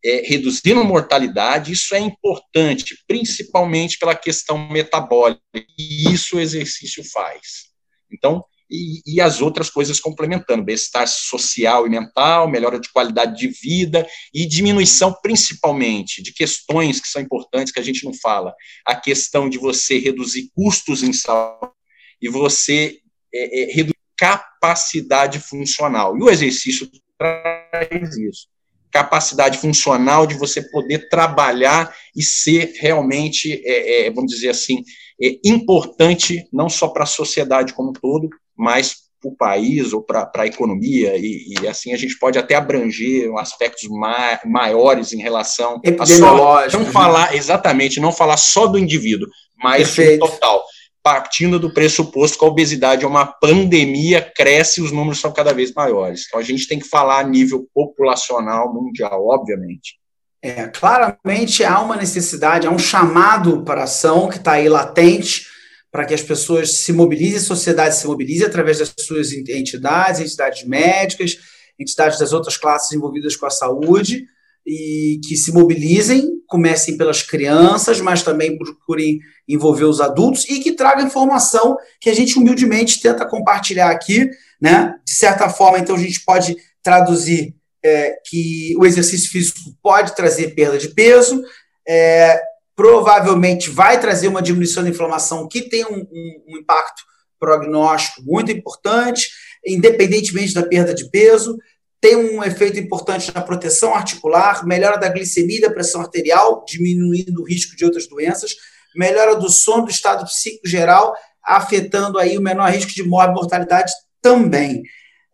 é, 0.03 0.23
reduzindo 0.25 0.79
a 0.79 0.83
mortalidade, 0.83 1.71
isso 1.71 1.93
é 1.93 1.99
importante, 1.99 2.97
principalmente 3.07 3.99
pela 3.99 4.15
questão 4.15 4.57
metabólica, 4.67 5.39
e 5.77 6.11
isso 6.11 6.37
o 6.37 6.39
exercício 6.39 7.03
faz. 7.11 7.71
Então, 8.11 8.43
e, 8.73 9.01
e 9.05 9.21
as 9.21 9.39
outras 9.39 9.69
coisas 9.69 9.99
complementando, 9.99 10.63
bem-estar 10.63 11.07
social 11.07 11.85
e 11.85 11.89
mental, 11.89 12.49
melhora 12.49 12.79
de 12.79 12.91
qualidade 12.91 13.37
de 13.37 13.47
vida 13.47 14.07
e 14.33 14.47
diminuição, 14.47 15.15
principalmente, 15.21 16.23
de 16.23 16.33
questões 16.33 16.99
que 16.99 17.07
são 17.07 17.21
importantes 17.21 17.71
que 17.71 17.79
a 17.79 17.83
gente 17.83 18.03
não 18.03 18.13
fala. 18.13 18.55
A 18.83 18.95
questão 18.95 19.47
de 19.47 19.59
você 19.59 19.99
reduzir 19.99 20.49
custos 20.55 21.03
em 21.03 21.13
saúde 21.13 21.71
e 22.19 22.27
você 22.27 22.97
é, 23.31 23.61
é, 23.61 23.73
reduzir 23.73 23.93
capacidade 24.17 25.39
funcional. 25.39 26.17
E 26.17 26.23
o 26.23 26.29
exercício 26.29 26.89
traz 27.17 28.17
isso 28.17 28.47
capacidade 28.93 29.57
funcional 29.57 30.27
de 30.27 30.35
você 30.35 30.61
poder 30.69 31.09
trabalhar 31.09 31.93
e 32.15 32.21
ser 32.21 32.73
realmente, 32.79 33.51
é, 33.65 34.05
é, 34.05 34.11
vamos 34.11 34.31
dizer 34.31 34.49
assim, 34.49 34.83
é, 35.19 35.39
importante 35.43 36.47
não 36.53 36.69
só 36.69 36.87
para 36.87 37.01
a 37.01 37.07
sociedade 37.07 37.73
como 37.73 37.89
um 37.89 37.93
todo, 37.93 38.29
mas 38.57 39.03
para 39.23 39.31
o 39.31 39.35
país 39.35 39.93
ou 39.93 40.03
para 40.03 40.29
a 40.35 40.45
economia, 40.45 41.15
e, 41.15 41.55
e, 41.61 41.67
assim 41.67 41.93
a 41.93 41.97
gente 41.97 42.17
pode 42.19 42.37
até 42.37 42.55
abranger 42.55 43.31
aspectos 43.37 43.89
ma 43.89 44.39
maiores 44.45 45.13
em 45.13 45.21
relação 45.21 45.81
a 45.99 46.05
só, 46.05 46.67
não 46.77 46.85
né? 46.85 46.91
falar 46.91 47.35
exatamente, 47.35 48.01
não 48.01 48.11
falar 48.11 48.37
só 48.37 48.67
do 48.67 48.77
indivíduo, 48.77 49.27
mas 49.57 49.95
do 49.95 50.19
total. 50.19 50.63
Partindo 51.01 51.59
do 51.59 51.73
pressuposto 51.73 52.39
que 52.39 52.45
a 52.45 52.47
obesidade 52.47 53.03
é 53.03 53.07
uma 53.07 53.25
pandemia, 53.25 54.21
cresce 54.21 54.79
e 54.79 54.83
os 54.83 54.91
números 54.91 55.19
são 55.19 55.33
cada 55.33 55.53
vez 55.53 55.73
maiores. 55.73 56.25
Então 56.27 56.39
a 56.39 56.43
gente 56.43 56.65
tem 56.65 56.79
que 56.79 56.87
falar 56.87 57.19
a 57.19 57.23
nível 57.23 57.67
populacional 57.73 58.73
mundial, 58.73 59.27
obviamente. 59.27 59.97
É, 60.41 60.67
claramente 60.67 61.63
há 61.63 61.79
uma 61.81 61.95
necessidade, 61.95 62.67
há 62.67 62.71
um 62.71 62.79
chamado 62.79 63.63
para 63.63 63.83
ação 63.83 64.29
que 64.29 64.37
está 64.37 64.53
aí 64.53 64.69
latente 64.69 65.52
para 65.93 66.05
que 66.05 66.13
as 66.15 66.23
pessoas 66.23 66.77
se 66.77 66.91
mobilizem, 66.91 67.37
a 67.37 67.41
sociedade 67.41 67.95
se 67.95 68.07
mobilize 68.07 68.43
através 68.43 68.79
das 68.79 68.91
suas 68.97 69.31
entidades, 69.31 70.19
entidades 70.19 70.67
médicas, 70.67 71.37
entidades 71.79 72.17
das 72.17 72.33
outras 72.33 72.57
classes 72.57 72.91
envolvidas 72.93 73.35
com 73.35 73.45
a 73.45 73.51
saúde, 73.51 74.25
e 74.65 75.19
que 75.23 75.35
se 75.35 75.51
mobilizem, 75.51 76.31
comecem 76.47 76.97
pelas 76.97 77.21
crianças, 77.21 78.01
mas 78.01 78.23
também 78.23 78.57
procurem 78.57 79.19
envolver 79.47 79.83
os 79.83 80.01
adultos 80.01 80.49
e 80.49 80.61
que 80.61 80.71
tragam 80.71 81.05
informação 81.05 81.77
que 82.01 82.09
a 82.09 82.13
gente 82.15 82.39
humildemente 82.39 82.99
tenta 82.99 83.27
compartilhar 83.27 83.91
aqui, 83.91 84.27
né? 84.59 84.95
De 85.05 85.13
certa 85.13 85.47
forma, 85.47 85.77
então 85.77 85.95
a 85.95 85.99
gente 85.99 86.23
pode 86.25 86.55
traduzir 86.81 87.53
é, 87.85 88.15
que 88.25 88.73
o 88.79 88.85
exercício 88.85 89.29
físico 89.29 89.59
pode 89.81 90.15
trazer 90.15 90.55
perda 90.55 90.77
de 90.79 90.87
peso, 90.87 91.43
é, 91.87 92.41
provavelmente 92.75 93.69
vai 93.69 93.99
trazer 93.99 94.27
uma 94.27 94.41
diminuição 94.41 94.83
da 94.83 94.89
inflamação 94.89 95.47
que 95.47 95.61
tem 95.61 95.85
um, 95.85 96.07
um, 96.11 96.43
um 96.49 96.57
impacto 96.57 97.03
prognóstico 97.39 98.21
muito 98.23 98.51
importante, 98.51 99.27
independentemente 99.65 100.53
da 100.53 100.63
perda 100.63 100.93
de 100.93 101.09
peso, 101.09 101.57
tem 101.99 102.15
um 102.15 102.43
efeito 102.43 102.79
importante 102.79 103.33
na 103.33 103.41
proteção 103.41 103.95
articular, 103.95 104.65
melhora 104.65 104.97
da 104.97 105.07
glicemia 105.07 105.57
e 105.57 105.61
da 105.61 105.69
pressão 105.69 106.01
arterial, 106.01 106.63
diminuindo 106.67 107.41
o 107.41 107.45
risco 107.45 107.75
de 107.77 107.85
outras 107.85 108.07
doenças, 108.07 108.55
melhora 108.95 109.35
do 109.35 109.49
sono, 109.49 109.85
do 109.85 109.91
estado 109.91 110.25
psíquico 110.25 110.67
geral, 110.67 111.13
afetando 111.43 112.19
aí 112.19 112.37
o 112.37 112.41
menor 112.41 112.69
risco 112.71 112.91
de 112.93 113.03
morte 113.03 113.31
e 113.31 113.35
mortalidade 113.35 113.91
também. 114.21 114.83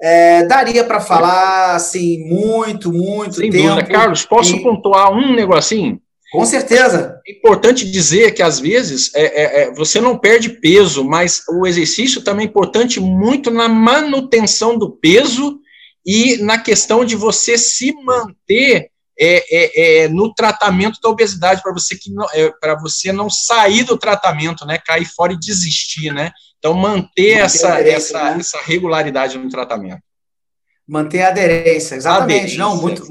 É, 0.01 0.45
daria 0.45 0.83
para 0.83 1.01
falar 1.01 1.75
assim 1.75 2.23
muito, 2.27 2.91
muito 2.91 3.35
Sem 3.35 3.49
tempo. 3.49 3.69
Dúvida. 3.69 3.91
Carlos, 3.91 4.25
posso 4.25 4.55
e... 4.55 4.63
pontuar 4.63 5.11
um 5.11 5.35
negocinho? 5.35 5.99
Com 6.31 6.45
certeza. 6.45 7.19
É 7.27 7.31
importante 7.31 7.89
dizer 7.89 8.31
que, 8.33 8.43
às 8.43 8.59
vezes, 8.59 9.13
é, 9.15 9.23
é, 9.23 9.61
é, 9.61 9.73
você 9.73 9.99
não 9.99 10.17
perde 10.17 10.49
peso, 10.49 11.03
mas 11.03 11.43
o 11.49 11.65
exercício 11.65 12.21
também 12.21 12.45
é 12.45 12.49
importante 12.49 12.99
muito 12.99 13.49
na 13.49 13.67
manutenção 13.67 14.77
do 14.77 14.91
peso 14.91 15.59
e 16.05 16.37
na 16.37 16.59
questão 16.59 17.03
de 17.03 17.15
você 17.15 17.57
se 17.57 17.93
manter 18.03 18.91
é, 19.19 20.03
é, 20.03 20.07
no 20.07 20.33
tratamento 20.33 20.99
da 21.01 21.09
obesidade, 21.09 21.61
para 21.61 21.73
você, 21.73 21.97
que 21.97 22.11
não, 22.11 22.25
para 22.61 22.75
você 22.79 23.11
não 23.11 23.29
sair 23.29 23.83
do 23.83 23.97
tratamento, 23.97 24.65
né, 24.65 24.77
cair 24.77 25.05
fora 25.05 25.33
e 25.33 25.39
desistir, 25.39 26.13
né? 26.13 26.31
Então, 26.57 26.73
manter, 26.73 27.01
manter 27.01 27.39
essa, 27.39 27.79
essa, 27.81 28.23
né? 28.31 28.37
essa 28.39 28.59
regularidade 28.61 29.37
no 29.37 29.49
tratamento. 29.49 30.01
Manter 30.87 31.21
a 31.21 31.29
aderência, 31.29 31.95
exatamente. 31.95 32.33
Aderência, 32.33 32.57
não, 32.57 32.81
muito. 32.81 33.03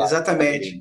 Exatamente. 0.00 0.80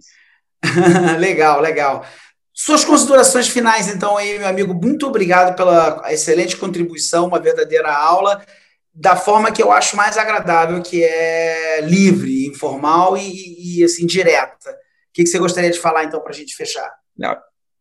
legal, 1.19 1.61
legal. 1.61 2.05
Suas 2.53 2.83
considerações 2.83 3.47
finais, 3.47 3.87
então, 3.87 4.17
aí, 4.17 4.37
meu 4.37 4.47
amigo, 4.47 4.73
muito 4.73 5.07
obrigado 5.07 5.55
pela 5.55 6.03
excelente 6.11 6.57
contribuição, 6.57 7.27
uma 7.27 7.39
verdadeira 7.39 7.89
aula, 7.89 8.45
da 8.93 9.15
forma 9.15 9.51
que 9.51 9.63
eu 9.63 9.71
acho 9.71 9.95
mais 9.95 10.17
agradável, 10.17 10.81
que 10.81 11.01
é 11.01 11.79
livre, 11.81 12.47
informal 12.47 13.15
e, 13.15 13.77
e 13.79 13.83
assim, 13.83 14.05
direta. 14.05 14.71
O 14.71 14.75
que, 15.13 15.25
você 15.25 15.39
gostaria 15.39 15.71
de 15.71 15.79
falar, 15.79 16.03
então, 16.03 16.19
para 16.19 16.31
a 16.31 16.35
gente 16.35 16.53
fechar? 16.53 16.93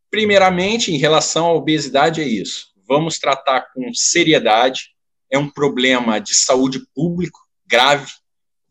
Primeiramente, 0.09 0.93
em 0.93 0.97
relação 0.97 1.47
à 1.47 1.53
obesidade, 1.53 2.21
é 2.21 2.25
isso. 2.25 2.67
Vamos 2.87 3.19
tratar 3.19 3.67
com 3.73 3.93
seriedade. 3.93 4.91
É 5.29 5.37
um 5.37 5.49
problema 5.49 6.19
de 6.19 6.33
saúde 6.33 6.79
público 6.95 7.39
grave 7.67 8.11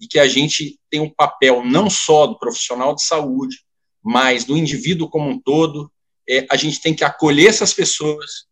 e 0.00 0.06
que 0.06 0.18
a 0.18 0.26
gente 0.26 0.78
tem 0.90 1.00
um 1.00 1.10
papel 1.10 1.62
não 1.64 1.90
só 1.90 2.26
do 2.26 2.38
profissional 2.38 2.94
de 2.94 3.02
saúde, 3.02 3.58
mas 4.04 4.44
do 4.44 4.56
indivíduo 4.56 5.08
como 5.08 5.28
um 5.28 5.40
todo, 5.40 5.90
é, 6.28 6.46
a 6.50 6.56
gente 6.56 6.80
tem 6.80 6.94
que 6.94 7.04
acolher 7.04 7.48
essas 7.48 7.72
pessoas 7.72 8.46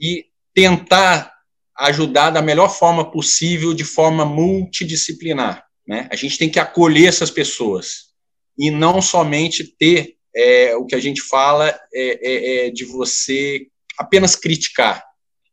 e 0.00 0.26
tentar 0.54 1.32
ajudar 1.78 2.30
da 2.30 2.42
melhor 2.42 2.68
forma 2.68 3.10
possível, 3.10 3.72
de 3.72 3.84
forma 3.84 4.24
multidisciplinar. 4.24 5.64
Né? 5.86 6.08
A 6.10 6.16
gente 6.16 6.38
tem 6.38 6.50
que 6.50 6.58
acolher 6.58 7.08
essas 7.08 7.30
pessoas 7.30 8.12
e 8.58 8.70
não 8.70 9.00
somente 9.00 9.64
ter 9.64 10.16
é, 10.34 10.76
o 10.76 10.84
que 10.86 10.94
a 10.94 11.00
gente 11.00 11.20
fala 11.22 11.68
é, 11.68 11.76
é, 11.94 12.66
é 12.66 12.70
de 12.70 12.84
você 12.84 13.66
apenas 13.98 14.34
criticar, 14.34 15.04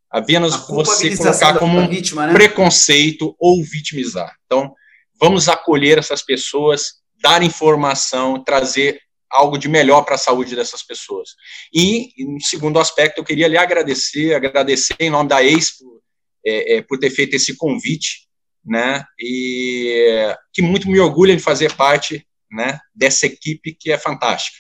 apenas 0.10 0.56
você 0.68 1.16
colocar 1.16 1.58
como 1.60 1.78
um 1.78 1.88
vítima, 1.88 2.28
né? 2.28 2.34
preconceito 2.34 3.36
ou 3.40 3.64
vitimizar. 3.64 4.34
Então, 4.46 4.74
vamos 5.20 5.50
acolher 5.50 5.98
essas 5.98 6.22
pessoas, 6.22 6.94
dar 7.22 7.44
informação, 7.44 8.44
trazer 8.44 9.00
algo 9.32 9.58
de 9.58 9.68
melhor 9.68 10.04
para 10.04 10.16
a 10.16 10.20
saúde 10.20 10.56
dessas 10.56 10.84
pessoas. 10.84 11.30
E, 11.74 12.12
em 12.18 12.40
segundo 12.40 12.80
aspecto, 12.80 13.20
eu 13.20 13.24
queria 13.24 13.48
lhe 13.48 13.58
agradecer, 13.58 14.34
agradecer 14.34 14.96
em 15.00 15.10
nome 15.10 15.30
da 15.30 15.44
EIS 15.44 15.78
por, 15.78 16.02
é, 16.46 16.76
é, 16.76 16.82
por 16.82 17.00
ter 17.00 17.10
feito 17.10 17.36
esse 17.36 17.56
convite, 17.56 18.28
né, 18.66 19.04
e 19.20 20.36
que 20.54 20.62
muito 20.62 20.90
me 20.90 21.00
orgulha 21.00 21.36
de 21.36 21.42
fazer 21.42 21.74
parte, 21.76 22.26
né, 22.52 22.80
dessa 22.94 23.26
equipe 23.26 23.74
que 23.74 23.92
é 23.92 23.98
fantástica, 23.98 24.58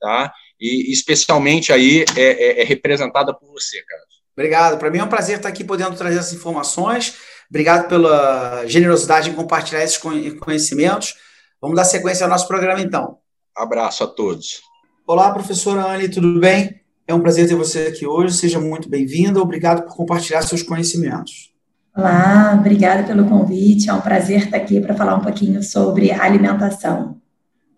tá? 0.00 0.32
e 0.62 0.92
especialmente 0.92 1.72
aí 1.72 2.04
é, 2.16 2.22
é, 2.22 2.60
é 2.62 2.64
representada 2.64 3.34
por 3.34 3.50
você, 3.50 3.82
cara. 3.82 4.02
Obrigado. 4.36 4.78
Para 4.78 4.90
mim 4.90 4.98
é 4.98 5.04
um 5.04 5.08
prazer 5.08 5.36
estar 5.36 5.48
aqui 5.48 5.64
podendo 5.64 5.96
trazer 5.96 6.18
essas 6.18 6.32
informações. 6.32 7.16
Obrigado 7.50 7.88
pela 7.88 8.64
generosidade 8.66 9.28
em 9.28 9.34
compartilhar 9.34 9.82
esses 9.82 9.98
conhecimentos. 9.98 11.16
Vamos 11.60 11.76
dar 11.76 11.84
sequência 11.84 12.24
ao 12.24 12.30
nosso 12.30 12.48
programa, 12.48 12.80
então. 12.80 13.18
Abraço 13.54 14.02
a 14.02 14.06
todos. 14.06 14.62
Olá, 15.06 15.30
professora 15.30 15.84
Anne, 15.84 16.08
tudo 16.08 16.40
bem? 16.40 16.80
É 17.06 17.12
um 17.12 17.20
prazer 17.20 17.46
ter 17.46 17.54
você 17.54 17.80
aqui 17.80 18.06
hoje. 18.06 18.34
Seja 18.34 18.58
muito 18.58 18.88
bem-vinda. 18.88 19.40
Obrigado 19.40 19.82
por 19.82 19.94
compartilhar 19.94 20.40
seus 20.42 20.62
conhecimentos. 20.62 21.52
Olá, 21.94 22.56
obrigada 22.58 23.02
pelo 23.02 23.28
convite. 23.28 23.90
É 23.90 23.92
um 23.92 24.00
prazer 24.00 24.44
estar 24.44 24.56
aqui 24.56 24.80
para 24.80 24.94
falar 24.94 25.16
um 25.16 25.20
pouquinho 25.20 25.62
sobre 25.62 26.10
alimentação. 26.10 27.20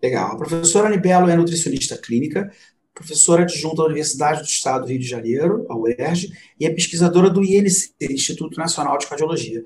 Legal. 0.01 0.31
A 0.31 0.37
professora 0.37 0.87
Anne 0.87 0.97
Belo 0.97 1.29
é 1.29 1.35
nutricionista 1.35 1.97
clínica, 1.97 2.49
professora 2.93 3.43
adjunta 3.43 3.77
da 3.77 3.85
Universidade 3.85 4.41
do 4.41 4.47
Estado 4.47 4.83
do 4.83 4.87
Rio 4.87 4.99
de 4.99 5.07
Janeiro, 5.07 5.65
a 5.69 5.75
UERJ, 5.75 6.31
e 6.57 6.65
é 6.65 6.69
pesquisadora 6.69 7.29
do 7.29 7.43
INC, 7.43 7.93
Instituto 7.99 8.57
Nacional 8.57 8.97
de 8.97 9.07
Cardiologia. 9.07 9.61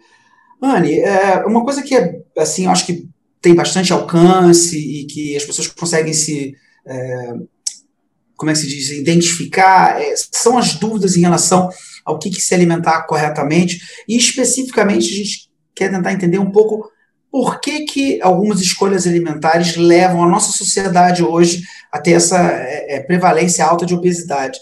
Anne, 0.59 0.99
é 1.01 1.45
uma 1.45 1.63
coisa 1.63 1.83
que 1.83 1.95
é, 1.95 2.23
assim, 2.35 2.65
eu 2.65 2.71
acho 2.71 2.87
que 2.87 3.07
tem 3.41 3.55
bastante 3.55 3.93
alcance 3.93 4.77
e 4.77 5.05
que 5.05 5.35
as 5.35 5.45
pessoas 5.45 5.67
conseguem 5.67 6.13
se, 6.13 6.55
é, 6.85 7.33
como 8.35 8.51
é 8.51 8.53
que 8.53 8.59
se 8.59 8.67
diz, 8.67 8.89
identificar, 8.91 10.01
é, 10.01 10.13
são 10.31 10.57
as 10.57 10.75
dúvidas 10.75 11.15
em 11.15 11.21
relação 11.21 11.69
ao 12.03 12.17
que, 12.19 12.29
que 12.29 12.41
se 12.41 12.53
alimentar 12.53 13.03
corretamente, 13.03 13.79
e 14.07 14.17
especificamente 14.17 15.13
a 15.13 15.17
gente 15.17 15.49
quer 15.75 15.91
tentar 15.91 16.11
entender 16.11 16.39
um 16.39 16.51
pouco 16.51 16.89
por 17.31 17.59
que, 17.59 17.81
que 17.81 18.21
algumas 18.21 18.59
escolhas 18.59 19.05
alimentares 19.05 19.75
levam 19.75 20.23
a 20.23 20.29
nossa 20.29 20.51
sociedade 20.51 21.23
hoje 21.23 21.63
a 21.91 21.99
ter 21.99 22.13
essa 22.13 22.39
é, 22.39 22.95
é 22.95 22.99
prevalência 23.01 23.63
alta 23.63 23.85
de 23.85 23.93
obesidade. 23.93 24.57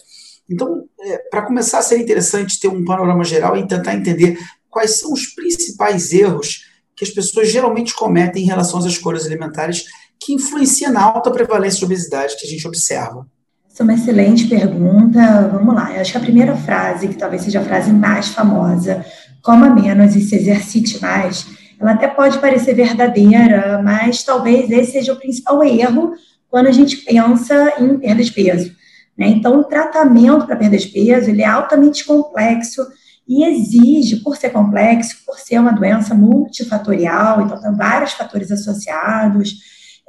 Então, 0.49 0.83
é, 0.99 1.17
para 1.29 1.43
começar, 1.43 1.81
seria 1.81 2.03
interessante 2.03 2.59
ter 2.59 2.67
um 2.67 2.83
panorama 2.83 3.23
geral 3.23 3.55
e 3.57 3.67
tentar 3.67 3.95
entender 3.95 4.37
quais 4.69 4.99
são 4.99 5.13
os 5.13 5.27
principais 5.27 6.11
erros 6.13 6.66
que 6.97 7.05
as 7.05 7.11
pessoas 7.11 7.51
geralmente 7.51 7.93
cometem 7.93 8.43
em 8.43 8.47
relação 8.47 8.79
às 8.79 8.85
escolhas 8.85 9.27
alimentares 9.27 9.85
que 10.19 10.33
influenciam 10.33 10.91
na 10.91 11.03
alta 11.03 11.29
prevalência 11.29 11.79
de 11.79 11.85
obesidade 11.85 12.35
que 12.35 12.47
a 12.47 12.49
gente 12.49 12.67
observa. 12.67 13.27
Essa 13.71 13.83
é 13.83 13.85
uma 13.85 13.93
excelente 13.93 14.47
pergunta. 14.47 15.47
Vamos 15.53 15.75
lá. 15.75 15.93
Eu 15.93 16.01
acho 16.01 16.11
que 16.11 16.17
a 16.17 16.21
primeira 16.21 16.55
frase, 16.55 17.07
que 17.07 17.15
talvez 17.15 17.43
seja 17.43 17.59
a 17.59 17.63
frase 17.63 17.93
mais 17.93 18.29
famosa, 18.29 19.05
coma 19.43 19.69
menos 19.69 20.15
e 20.15 20.21
se 20.21 20.35
exercite 20.35 20.99
mais, 20.99 21.45
ela 21.79 21.91
até 21.91 22.07
pode 22.07 22.39
parecer 22.39 22.73
verdadeira, 22.73 23.79
mas 23.83 24.23
talvez 24.23 24.71
esse 24.71 24.93
seja 24.93 25.13
o 25.13 25.17
principal 25.17 25.63
erro 25.63 26.13
quando 26.49 26.65
a 26.65 26.71
gente 26.71 26.97
pensa 26.97 27.75
em 27.79 27.99
perda 27.99 28.23
de 28.23 28.31
peso. 28.31 28.75
Né? 29.15 29.27
Então, 29.27 29.59
o 29.59 29.63
tratamento 29.63 30.47
para 30.47 30.55
perda 30.55 30.77
de 30.77 30.87
peso 30.87 31.29
ele 31.29 31.43
é 31.43 31.47
altamente 31.47 32.03
complexo 32.03 32.87
e 33.27 33.43
exige, 33.43 34.17
por 34.17 34.37
ser 34.37 34.51
complexo, 34.51 35.17
por 35.25 35.37
ser 35.37 35.59
uma 35.59 35.71
doença 35.71 36.15
multifatorial, 36.15 37.41
então 37.41 37.61
tem 37.61 37.75
vários 37.75 38.13
fatores 38.13 38.51
associados, 38.51 39.55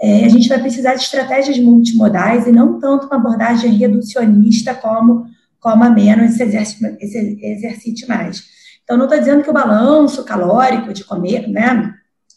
é, 0.00 0.24
a 0.24 0.28
gente 0.28 0.48
vai 0.48 0.60
precisar 0.60 0.94
de 0.94 1.02
estratégias 1.02 1.58
multimodais 1.58 2.46
e 2.46 2.52
não 2.52 2.78
tanto 2.78 3.06
uma 3.06 3.16
abordagem 3.16 3.72
reducionista 3.72 4.72
como 4.72 5.26
coma 5.58 5.90
menos 5.90 6.38
e 6.38 7.08
se 7.08 7.38
exercite 7.42 8.06
mais. 8.06 8.44
Então, 8.84 8.96
não 8.96 9.06
estou 9.06 9.18
dizendo 9.18 9.42
que 9.42 9.50
o 9.50 9.52
balanço 9.52 10.24
calórico 10.24 10.92
de 10.92 11.04
comer, 11.04 11.48
né, 11.48 11.92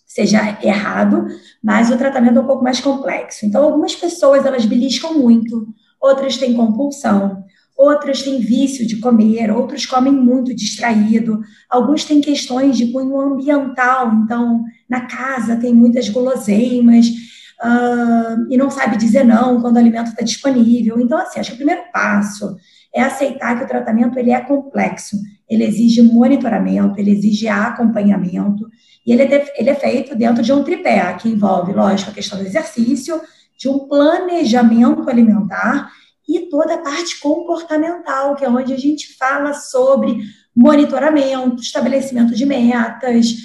seja 0.07 0.57
errado, 0.63 1.27
mas 1.63 1.89
o 1.91 1.97
tratamento 1.97 2.39
é 2.39 2.41
um 2.41 2.47
pouco 2.47 2.63
mais 2.63 2.79
complexo. 2.79 3.45
Então, 3.45 3.63
algumas 3.63 3.95
pessoas, 3.95 4.45
elas 4.45 4.65
beliscam 4.65 5.13
muito, 5.13 5.67
outras 6.01 6.37
têm 6.37 6.53
compulsão, 6.53 7.43
outras 7.81 8.21
têm 8.21 8.39
vício 8.39 8.85
de 8.85 8.97
comer, 8.97 9.49
outros 9.49 9.87
comem 9.87 10.13
muito 10.13 10.53
distraído, 10.53 11.41
alguns 11.67 12.05
têm 12.05 12.21
questões 12.21 12.77
de 12.77 12.91
cunho 12.91 13.19
ambiental, 13.19 14.13
então, 14.13 14.63
na 14.87 15.01
casa 15.01 15.55
tem 15.55 15.73
muitas 15.73 16.07
guloseimas, 16.07 17.07
uh, 17.07 18.45
e 18.51 18.55
não 18.55 18.69
sabe 18.69 18.97
dizer 18.97 19.23
não 19.23 19.59
quando 19.59 19.77
o 19.77 19.79
alimento 19.79 20.11
está 20.11 20.23
disponível. 20.23 20.99
Então, 20.99 21.17
assim, 21.17 21.39
acho 21.39 21.49
que 21.49 21.55
o 21.55 21.57
primeiro 21.57 21.81
passo 21.91 22.55
é 22.93 23.01
aceitar 23.01 23.57
que 23.57 23.63
o 23.63 23.67
tratamento 23.67 24.19
ele 24.19 24.29
é 24.29 24.39
complexo, 24.41 25.17
ele 25.49 25.63
exige 25.63 26.03
monitoramento, 26.03 26.99
ele 26.99 27.11
exige 27.11 27.47
acompanhamento, 27.47 28.69
e 29.07 29.11
ele 29.11 29.23
é, 29.23 29.53
ele 29.57 29.69
é 29.71 29.75
feito 29.75 30.15
dentro 30.15 30.43
de 30.43 30.53
um 30.53 30.63
tripé, 30.63 31.11
que 31.13 31.29
envolve, 31.29 31.73
lógico, 31.73 32.11
a 32.11 32.13
questão 32.13 32.37
do 32.37 32.45
exercício, 32.45 33.19
de 33.57 33.67
um 33.67 33.79
planejamento 33.87 35.09
alimentar 35.09 35.89
e 36.27 36.49
toda 36.49 36.75
a 36.75 36.77
parte 36.77 37.19
comportamental, 37.19 38.35
que 38.35 38.45
é 38.45 38.49
onde 38.49 38.73
a 38.73 38.77
gente 38.77 39.15
fala 39.17 39.53
sobre 39.53 40.19
monitoramento, 40.55 41.61
estabelecimento 41.61 42.35
de 42.35 42.45
metas, 42.45 43.35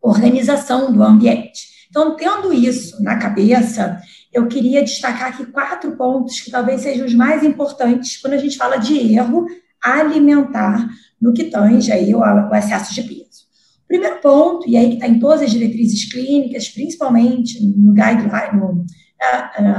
organização 0.00 0.92
do 0.92 1.02
ambiente. 1.02 1.70
Então, 1.88 2.16
tendo 2.16 2.52
isso 2.52 3.02
na 3.02 3.18
cabeça, 3.18 4.00
eu 4.32 4.46
queria 4.46 4.82
destacar 4.82 5.28
aqui 5.28 5.44
quatro 5.46 5.96
pontos 5.96 6.40
que 6.40 6.50
talvez 6.50 6.82
sejam 6.82 7.04
os 7.04 7.14
mais 7.14 7.42
importantes 7.42 8.16
quando 8.20 8.34
a 8.34 8.38
gente 8.38 8.56
fala 8.56 8.76
de 8.76 9.14
erro 9.14 9.46
alimentar 9.82 10.88
no 11.20 11.32
que 11.32 11.44
tange 11.44 11.90
aí 11.90 12.14
o, 12.14 12.20
o 12.20 12.54
excesso 12.54 12.94
de 12.94 13.02
peso. 13.02 13.40
Primeiro 13.88 14.20
ponto, 14.20 14.68
e 14.68 14.76
aí 14.76 14.90
que 14.90 14.94
está 14.94 15.08
em 15.08 15.18
todas 15.18 15.42
as 15.42 15.50
diretrizes 15.50 16.10
clínicas, 16.12 16.68
principalmente 16.68 17.60
no 17.60 17.92
guideline, 17.92 18.60
no, 18.60 18.86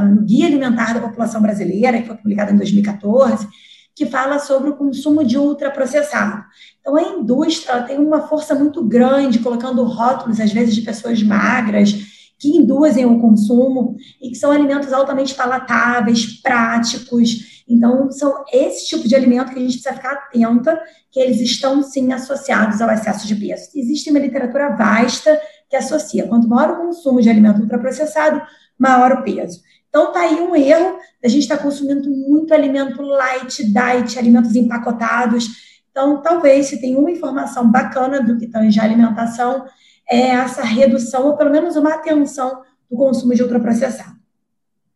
no 0.06 0.22
Guia 0.22 0.48
Alimentar 0.48 0.94
da 0.94 1.00
População 1.00 1.42
Brasileira, 1.42 2.02
que 2.02 2.08
foi 2.08 2.18
publicado 2.18 2.52
em 2.52 2.58
2014, 2.58 3.48
que 3.96 4.06
fala 4.06 4.40
sobre 4.40 4.70
o 4.70 4.76
consumo 4.76 5.24
de 5.24 5.38
ultraprocessado. 5.38 6.44
Então, 6.80 6.96
a 6.96 7.02
indústria 7.02 7.84
tem 7.84 7.98
uma 7.98 8.28
força 8.28 8.56
muito 8.56 8.84
grande, 8.84 9.40
colocando 9.40 9.84
rótulos, 9.84 10.40
às 10.40 10.52
vezes, 10.52 10.74
de 10.74 10.82
pessoas 10.82 11.22
magras, 11.22 11.94
que 12.40 12.50
induzem 12.50 13.06
o 13.06 13.20
consumo 13.20 13.96
e 14.20 14.30
que 14.30 14.36
são 14.36 14.52
alimentos 14.52 14.92
altamente 14.92 15.36
palatáveis, 15.36 16.42
práticos. 16.42 17.64
Então, 17.68 18.10
são 18.12 18.44
esse 18.52 18.88
tipo 18.88 19.08
de 19.08 19.16
alimento 19.16 19.52
que 19.52 19.60
a 19.60 19.62
gente 19.62 19.74
precisa 19.74 19.94
ficar 19.94 20.14
atenta, 20.14 20.80
que 21.12 21.20
eles 21.20 21.40
estão, 21.40 21.84
sim, 21.84 22.12
associados 22.12 22.82
ao 22.82 22.90
excesso 22.90 23.28
de 23.28 23.36
peso. 23.36 23.70
Existe 23.76 24.10
uma 24.10 24.20
literatura 24.20 24.76
vasta 24.76 25.40
que 25.70 25.76
associa. 25.76 26.28
Quanto 26.28 26.48
maior 26.48 26.72
o 26.72 26.88
consumo 26.88 27.22
de 27.22 27.30
alimento 27.30 27.62
ultraprocessado, 27.62 28.42
maior 28.82 29.12
o 29.14 29.24
peso. 29.24 29.62
Então, 29.88 30.12
tá 30.12 30.22
aí 30.22 30.36
um 30.36 30.56
erro 30.56 30.98
a 31.24 31.28
gente 31.28 31.44
estar 31.44 31.58
tá 31.58 31.64
consumindo 31.64 32.10
muito 32.10 32.54
alimento 32.54 33.02
light, 33.02 33.64
diet, 33.64 34.18
alimentos 34.18 34.56
empacotados. 34.56 35.48
Então, 35.92 36.22
talvez, 36.22 36.68
se 36.68 36.82
tem 36.82 36.96
uma 36.96 37.12
informação 37.12 37.70
bacana 37.70 38.22
do 38.22 38.38
que 38.38 38.48
tange 38.48 38.80
a 38.80 38.84
alimentação, 38.84 39.66
é 40.10 40.30
essa 40.30 40.64
redução, 40.64 41.28
ou 41.28 41.38
pelo 41.38 41.52
menos 41.52 41.76
uma 41.76 41.94
atenção 41.94 42.62
do 42.90 42.98
consumo 42.98 43.36
de 43.36 43.44
ultraprocessado. 43.44 44.16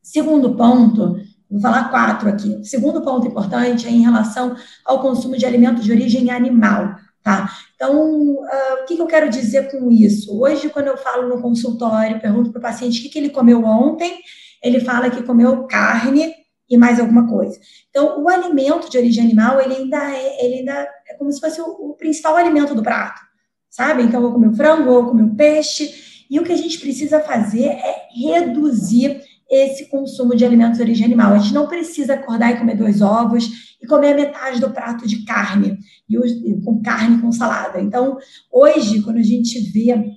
Segundo 0.02 0.56
ponto, 0.56 1.20
vou 1.50 1.60
falar 1.60 1.90
quatro 1.90 2.28
aqui. 2.28 2.64
Segundo 2.64 3.02
ponto 3.02 3.28
importante 3.28 3.88
é 3.88 3.92
em 3.92 4.02
relação 4.02 4.56
ao 4.84 5.00
consumo 5.00 5.38
de 5.38 5.46
alimentos 5.46 5.84
de 5.84 5.92
origem 5.92 6.32
animal. 6.32 6.96
Tá? 7.22 7.50
Então, 7.76 7.94
uh, 7.94 8.82
o 8.82 8.86
que, 8.86 8.96
que, 8.96 9.02
eu 9.02 9.08
quero 9.08 9.30
dizer 9.30 9.70
com 9.70 9.92
isso? 9.92 10.40
Hoje, 10.40 10.70
quando 10.70 10.88
eu 10.88 10.98
falo 10.98 11.28
no 11.28 11.42
consultório, 11.42 12.22
pergunto 12.22 12.52
para 12.52 12.60
o 12.60 12.62
paciente 12.62 13.00
o 13.00 13.04
que, 13.04 13.10
que 13.10 13.20
ele 13.20 13.30
comeu 13.30 13.64
ontem, 13.64 14.20
ele 14.64 14.80
fala 14.80 15.10
que 15.10 15.24
comeu 15.24 15.68
carne 15.68 16.34
e 16.70 16.78
mais 16.78 17.00
alguma 17.00 17.28
coisa. 17.28 17.60
Então, 17.90 18.24
o 18.24 18.30
alimento 18.30 18.90
de 18.90 18.98
origem 18.98 19.24
animal, 19.24 19.60
ele 19.60 19.76
ainda 19.76 20.12
é, 20.12 20.46
ele 20.46 20.56
ainda 20.60 20.88
é 21.08 21.14
como 21.16 21.32
se 21.32 21.40
fosse 21.40 21.62
o, 21.62 21.66
o 21.66 21.94
principal 21.96 22.36
alimento 22.38 22.74
do 22.74 22.82
prato, 22.82 23.22
sabe? 23.70 24.04
Então, 24.04 24.24
eu 24.24 24.30
o 24.34 24.56
frango, 24.56 24.90
eu 24.90 25.26
o 25.26 25.36
peixe, 25.36 26.26
e 26.30 26.40
o 26.40 26.44
que 26.44 26.54
a 26.54 26.58
gente 26.58 26.80
precisa 26.80 27.20
fazer 27.20 27.66
é 27.66 28.08
reduzir 28.16 29.22
esse 29.50 29.90
consumo 29.90 30.36
de 30.36 30.44
alimentos 30.44 30.78
de 30.78 30.84
origem 30.84 31.06
animal. 31.06 31.34
A 31.34 31.38
gente 31.38 31.54
não 31.54 31.68
precisa 31.68 32.16
acordar 32.16 32.52
e 32.52 32.58
comer 32.58 32.76
dois 32.76 33.02
ovos 33.02 33.76
e 33.82 33.88
comer 33.88 34.16
metade 34.16 34.60
do 34.60 34.72
prato 34.72 35.08
de 35.08 35.24
carne, 35.24 35.78
e 36.10 36.62
com 36.64 36.82
carne 36.82 37.22
com 37.22 37.32
salada. 37.32 37.80
Então, 37.80 38.18
hoje, 38.52 39.02
quando 39.02 39.18
a 39.18 39.24
gente 39.24 39.60
vê, 39.72 40.16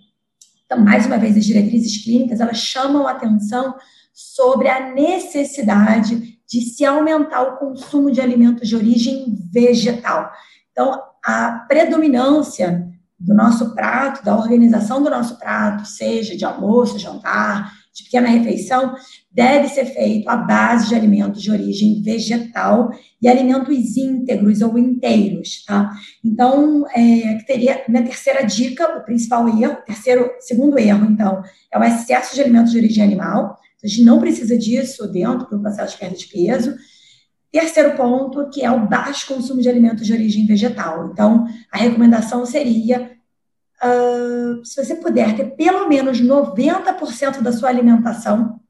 então, 0.65 0.81
mais 0.83 1.07
uma 1.07 1.19
vez, 1.19 1.37
as 1.37 1.45
diretrizes 1.45 2.03
clínicas, 2.03 2.41
elas 2.41 2.59
chamam 2.59 3.07
a 3.07 3.13
atenção 3.13 3.75
sobre 4.13 4.69
a 4.69 4.93
necessidade 4.93 6.39
de 6.49 6.61
se 6.63 6.85
aumentar 6.85 7.43
o 7.43 7.57
consumo 7.59 8.11
de 8.11 8.21
alimentos 8.21 8.67
de 8.67 8.75
origem 8.75 9.37
vegetal. 9.53 10.31
Então, 10.73 11.01
a 11.25 11.67
predominância 11.69 12.89
do 13.19 13.35
nosso 13.35 13.75
prato, 13.75 14.25
da 14.25 14.37
organização 14.37 15.03
do 15.03 15.11
nosso 15.11 15.39
prato, 15.39 15.85
seja 15.87 16.37
de 16.37 16.45
almoço, 16.45 16.99
jantar, 16.99 17.73
de 17.99 18.05
pequena 18.05 18.29
refeição, 18.29 18.95
deve 19.31 19.69
ser 19.69 19.85
feito 19.87 20.29
à 20.29 20.37
base 20.37 20.89
de 20.89 20.95
alimentos 20.95 21.43
de 21.43 21.51
origem 21.51 22.01
vegetal 22.03 22.91
e 23.21 23.29
alimentos 23.29 23.97
íntegros 23.97 24.63
ou 24.63 24.79
inteiros, 24.79 25.65
tá? 25.65 25.93
Então, 26.25 26.87
é, 26.95 27.35
que 27.35 27.47
teria, 27.47 27.85
minha 27.89 28.03
terceira 28.03 28.43
dica, 28.43 28.99
o 28.99 29.05
principal 29.05 29.49
erro, 29.49 29.77
terceiro, 29.87 30.31
segundo 30.41 30.79
erro, 30.79 31.07
então, 31.11 31.43
é 31.73 31.79
o 31.79 31.85
excesso 31.85 32.35
de 32.35 32.41
alimentos 32.41 32.73
de 32.73 32.79
origem 32.79 33.05
animal, 33.05 33.59
A 33.83 33.87
gente 33.87 34.05
não 34.05 34.19
precisa 34.19 34.57
disso 34.59 35.07
dentro 35.07 35.49
do 35.51 35.61
processo 35.61 35.93
de 35.93 35.99
perda 35.99 36.17
de 36.17 36.27
peso. 36.27 36.75
Terceiro 37.51 37.97
ponto, 37.97 38.51
que 38.51 38.65
é 38.65 38.71
o 38.71 38.89
baixo 38.89 39.27
consumo 39.27 39.63
de 39.63 39.69
alimentos 39.69 40.07
de 40.07 40.13
origem 40.13 40.47
vegetal. 40.47 41.11
Então, 41.13 41.47
a 41.73 41.79
recomendação 41.79 42.45
seria, 42.45 43.13
uh, 43.83 44.65
se 44.65 44.85
você 44.85 44.95
puder 44.97 45.35
ter 45.37 45.45
pelo 45.57 45.89
menos 45.89 46.21
90% 46.21 47.41
da 47.41 47.53
sua 47.53 47.69
alimentação 47.69 48.61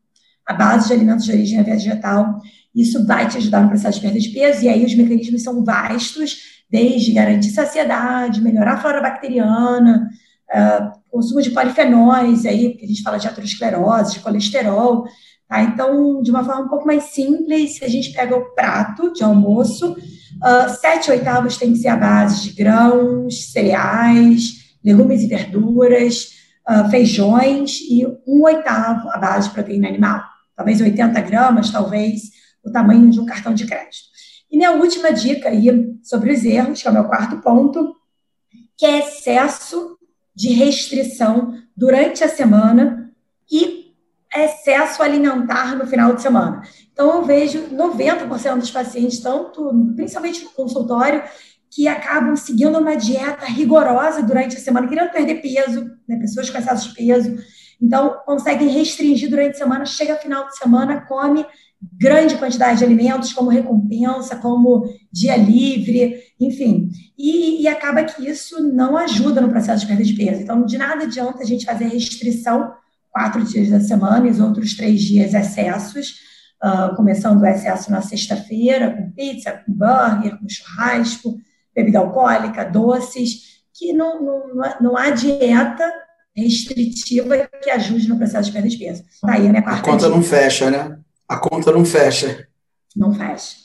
à 0.47 0.55
base 0.55 0.89
de 0.89 0.95
alimentos 0.95 1.25
de 1.25 1.33
origem 1.33 1.63
vegetal, 1.63 2.41
isso 2.75 3.07
vai 3.07 3.29
te 3.29 3.37
ajudar 3.39 3.63
no 3.63 3.69
processo 3.69 3.99
de 3.99 4.07
perda 4.07 4.21
de 4.21 4.29
peso, 4.31 4.65
e 4.65 4.69
aí 4.69 4.85
os 4.85 4.95
mecanismos 4.95 5.43
são 5.43 5.65
vastos, 5.65 6.63
desde 6.71 7.13
garantir 7.13 7.51
saciedade, 7.51 8.41
melhorar 8.41 8.75
a 8.75 8.81
flora 8.81 9.01
bacteriana, 9.01 10.09
uh, 10.51 10.99
consumo 11.11 11.43
de 11.43 11.51
polifenóis, 11.51 12.47
aí, 12.47 12.75
que 12.75 12.85
a 12.85 12.89
gente 12.89 13.03
fala 13.03 13.19
de 13.19 13.27
aterosclerose, 13.27 14.15
de 14.15 14.21
colesterol, 14.21 15.07
Tá? 15.49 15.63
Então, 15.63 16.21
de 16.21 16.31
uma 16.31 16.45
forma 16.45 16.67
um 16.67 16.69
pouco 16.69 16.87
mais 16.87 17.05
simples, 17.05 17.83
a 17.83 17.89
gente 17.89 18.13
pega 18.13 18.37
o 18.37 18.55
prato 18.55 19.13
de 19.15 19.25
almoço, 19.25 19.93
uh, 19.93 20.69
sete 20.79 21.11
oitavos 21.11 21.57
tem 21.57 21.73
que 21.73 21.79
ser 21.79 21.89
a 21.89 21.97
base 21.97 22.43
de 22.43 22.53
grãos, 22.53 23.51
cereais, 23.51 24.58
legumes 24.89 25.23
e 25.23 25.27
verduras, 25.27 26.33
uh, 26.69 26.89
feijões, 26.91 27.79
e 27.89 28.07
um 28.27 28.43
oitavo 28.43 29.09
a 29.11 29.19
base 29.19 29.49
de 29.49 29.55
proteína 29.55 29.89
animal. 29.89 30.23
Talvez 30.57 30.81
80 30.81 31.21
gramas, 31.21 31.71
talvez 31.71 32.31
o 32.65 32.71
tamanho 32.71 33.11
de 33.11 33.21
um 33.21 33.27
cartão 33.27 33.53
de 33.53 33.67
crédito. 33.67 34.09
E 34.51 34.57
minha 34.57 34.73
última 34.73 35.13
dica 35.13 35.51
aí 35.51 35.69
sobre 36.03 36.33
os 36.33 36.45
erros, 36.45 36.81
que 36.81 36.89
é 36.89 36.91
o 36.91 36.95
meu 36.95 37.05
quarto 37.05 37.39
ponto, 37.39 37.95
que 38.77 38.87
é 38.87 39.01
excesso 39.01 39.99
de 40.35 40.53
restrição 40.53 41.55
durante 41.77 42.25
a 42.25 42.29
semana 42.29 43.13
e 43.51 43.95
excesso 44.35 45.03
alimentar 45.03 45.77
no 45.77 45.87
final 45.87 46.15
de 46.15 46.23
semana. 46.23 46.63
Então, 46.93 47.17
eu 47.17 47.25
vejo 47.25 47.69
90% 47.71 48.59
dos 48.59 48.71
pacientes, 48.71 49.21
tanto, 49.21 49.71
principalmente 49.97 50.45
no 50.45 50.51
consultório, 50.51 51.23
que 51.71 51.87
acabam 51.87 52.35
seguindo 52.37 52.79
uma 52.79 52.97
dieta 52.97 53.47
rigorosa 53.47 54.23
durante 54.23 54.57
a 54.57 54.61
semana, 54.61 54.89
querendo 54.89 55.11
perder 55.11 55.41
peso, 55.43 55.91
né, 56.09 56.19
pessoas 56.19 56.49
com 56.51 56.59
excesso 56.59 56.89
de 56.89 56.95
peso. 56.95 57.37
Então, 57.81 58.17
conseguem 58.25 58.69
restringir 58.69 59.31
durante 59.31 59.57
a 59.57 59.59
semana, 59.59 59.85
chega 59.85 60.17
final 60.17 60.47
de 60.47 60.57
semana, 60.57 61.03
come 61.03 61.47
grande 61.93 62.37
quantidade 62.37 62.79
de 62.79 62.85
alimentos 62.85 63.33
como 63.33 63.51
recompensa, 63.51 64.37
como 64.37 64.85
dia 65.13 65.37
livre, 65.37 66.21
enfim. 66.41 66.91
E, 67.17 67.63
e 67.63 67.69
acaba 67.69 68.03
que 68.03 68.29
isso 68.29 68.63
não 68.73 68.97
ajuda 68.97 69.41
no 69.41 69.51
processo 69.51 69.83
de 69.83 69.87
perda 69.87 70.03
de 70.03 70.15
peso. 70.15 70.43
Então, 70.43 70.65
de 70.65 70.77
nada 70.77 71.05
adianta 71.05 71.43
a 71.43 71.47
gente 71.47 71.65
fazer 71.65 71.87
restrição 71.87 72.73
quatro 73.11 73.43
dias 73.45 73.69
da 73.69 73.81
semana 73.81 74.27
e 74.27 74.31
os 74.31 74.41
outros 74.41 74.77
três 74.77 75.01
dias 75.01 75.35
excessos, 75.35 76.17
uh, 76.63 76.95
começando 76.97 77.41
o 77.41 77.47
excesso 77.47 77.91
na 77.91 78.03
sexta-feira, 78.03 78.91
com 78.91 79.11
pizza, 79.13 79.53
com 79.65 79.73
burger, 79.73 80.39
com 80.39 80.49
churrasco, 80.49 81.39
bebida 81.79 82.01
alcoólica, 82.01 82.65
doces, 82.65 83.63
que 83.73 83.93
não, 83.93 84.23
não, 84.23 84.43
não 84.81 84.97
há 84.97 85.11
dieta 85.11 85.91
restritiva 86.37 87.49
que 87.63 87.71
ajude 87.71 88.09
no 88.09 88.17
processo 88.17 88.47
de 88.47 88.53
perda 88.53 88.69
de 88.69 88.77
peso. 88.77 89.05
Tá 89.21 89.35
aí 89.35 89.47
a 89.47 89.51
minha 89.51 89.63
quarta 89.63 89.81
A 89.81 89.85
conta 89.85 90.07
dica. 90.07 90.17
não 90.17 90.23
fecha, 90.23 90.71
né? 90.71 90.99
A 91.29 91.37
conta 91.37 91.73
não 91.73 91.85
fecha. 91.85 92.49
Não 92.97 93.15
fecha. 93.15 93.57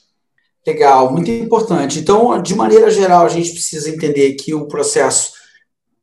Legal, 0.65 1.11
muito 1.11 1.29
importante. 1.29 1.99
Então, 1.99 2.41
de 2.41 2.55
maneira 2.55 2.89
geral, 2.89 3.25
a 3.25 3.29
gente 3.29 3.51
precisa 3.51 3.89
entender 3.89 4.33
que 4.33 4.53
o 4.53 4.67
processo 4.67 5.33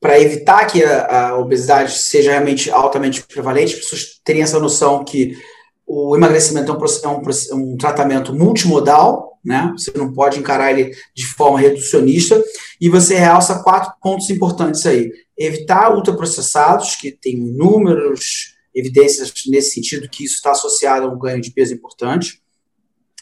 para 0.01 0.19
evitar 0.19 0.67
que 0.67 0.83
a, 0.83 1.29
a, 1.29 1.39
obesidade 1.39 1.93
seja 1.93 2.31
realmente 2.31 2.71
altamente 2.71 3.23
prevalente, 3.23 3.75
as 3.75 3.81
pessoas 3.81 4.21
terem 4.25 4.43
essa 4.43 4.59
noção 4.59 5.05
que 5.05 5.37
o 5.93 6.15
emagrecimento 6.15 6.71
é 6.71 6.75
um, 6.77 6.79
é 6.79 7.09
um, 7.09 7.23
é 7.51 7.55
um, 7.55 7.77
tratamento 7.77 8.33
multimodal, 8.33 9.41
né? 9.45 9.73
Você 9.77 9.91
não 9.97 10.13
pode 10.13 10.39
encarar 10.39 10.71
ele 10.71 10.95
de 11.13 11.27
forma 11.27 11.59
reducionista, 11.59 12.41
e 12.81 12.89
você 12.89 13.17
realça 13.17 13.61
quatro 13.65 13.93
pontos 14.01 14.31
importantes 14.31 14.87
aí. 14.87 15.11
Evitar 15.37 15.93
ultraprocessados, 15.93 16.95
que 16.95 17.11
tem 17.11 17.35
inúmeras 17.35 18.55
evidências 18.73 19.33
nesse 19.49 19.75
sentido 19.75 20.09
que 20.09 20.25
isso 20.25 20.37
está 20.37 20.53
associado 20.53 21.09
a 21.09 21.11
um 21.11 21.19
ganho 21.19 21.41
de 21.41 21.51
peso 21.51 21.75
importante. 21.75 22.41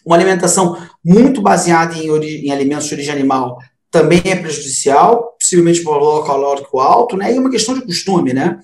Uma 0.04 0.16
alimentação 0.16 0.76
muito 1.02 1.40
baseada 1.40 1.96
em, 1.96 2.10
em 2.10 2.50
alimentos 2.50 2.86
de 2.86 2.94
origem 2.94 3.14
animal 3.14 3.56
também 3.90 4.20
é 4.26 4.36
prejudicial, 4.36 5.34
possivelmente 5.40 5.82
por 5.82 5.94
valor 5.94 6.26
calórico 6.26 6.80
alto, 6.80 7.16
né? 7.16 7.34
E 7.34 7.38
uma 7.38 7.50
questão 7.50 7.74
de 7.74 7.86
costume, 7.86 8.34
né? 8.34 8.60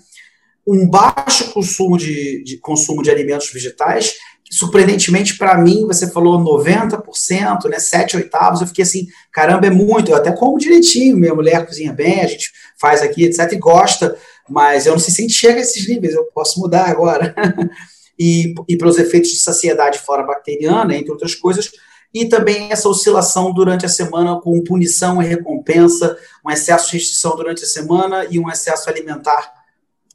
Um 0.66 0.88
baixo 0.88 1.52
consumo 1.52 1.98
de, 1.98 2.42
de 2.44 2.58
consumo 2.58 3.02
de 3.02 3.10
alimentos 3.10 3.50
vegetais, 3.52 4.14
surpreendentemente 4.50 5.36
para 5.36 5.58
mim, 5.58 5.86
você 5.86 6.10
falou 6.10 6.38
90%, 6.38 7.68
né? 7.68 7.78
7 7.78 8.16
oitavos, 8.16 8.60
eu 8.60 8.66
fiquei 8.66 8.82
assim, 8.82 9.06
caramba, 9.32 9.66
é 9.66 9.70
muito, 9.70 10.10
eu 10.10 10.16
até 10.16 10.32
como 10.32 10.58
direitinho, 10.58 11.16
minha 11.16 11.34
mulher 11.34 11.66
cozinha 11.66 11.92
bem, 11.92 12.20
a 12.20 12.26
gente 12.26 12.52
faz 12.80 13.02
aqui, 13.02 13.24
etc, 13.24 13.52
e 13.52 13.56
gosta, 13.56 14.16
mas 14.48 14.86
eu 14.86 14.92
não 14.92 14.98
sei 14.98 15.12
se 15.12 15.20
a 15.20 15.24
gente 15.24 15.34
chega 15.34 15.58
a 15.58 15.62
esses 15.62 15.88
níveis, 15.88 16.14
eu 16.14 16.24
posso 16.26 16.60
mudar 16.60 16.88
agora. 16.88 17.34
e, 18.18 18.54
e 18.68 18.76
pelos 18.76 18.98
efeitos 18.98 19.30
de 19.30 19.38
saciedade 19.38 19.98
fora 19.98 20.22
bacteriana, 20.22 20.94
entre 20.96 21.10
outras 21.10 21.34
coisas, 21.34 21.70
e 22.12 22.26
também 22.26 22.70
essa 22.70 22.88
oscilação 22.88 23.52
durante 23.52 23.84
a 23.84 23.88
semana 23.88 24.40
com 24.40 24.62
punição 24.62 25.20
e 25.20 25.26
recompensa, 25.26 26.16
um 26.46 26.50
excesso 26.50 26.90
de 26.90 26.98
restrição 26.98 27.34
durante 27.34 27.64
a 27.64 27.66
semana 27.66 28.24
e 28.30 28.38
um 28.38 28.48
excesso 28.48 28.88
alimentar, 28.88 29.52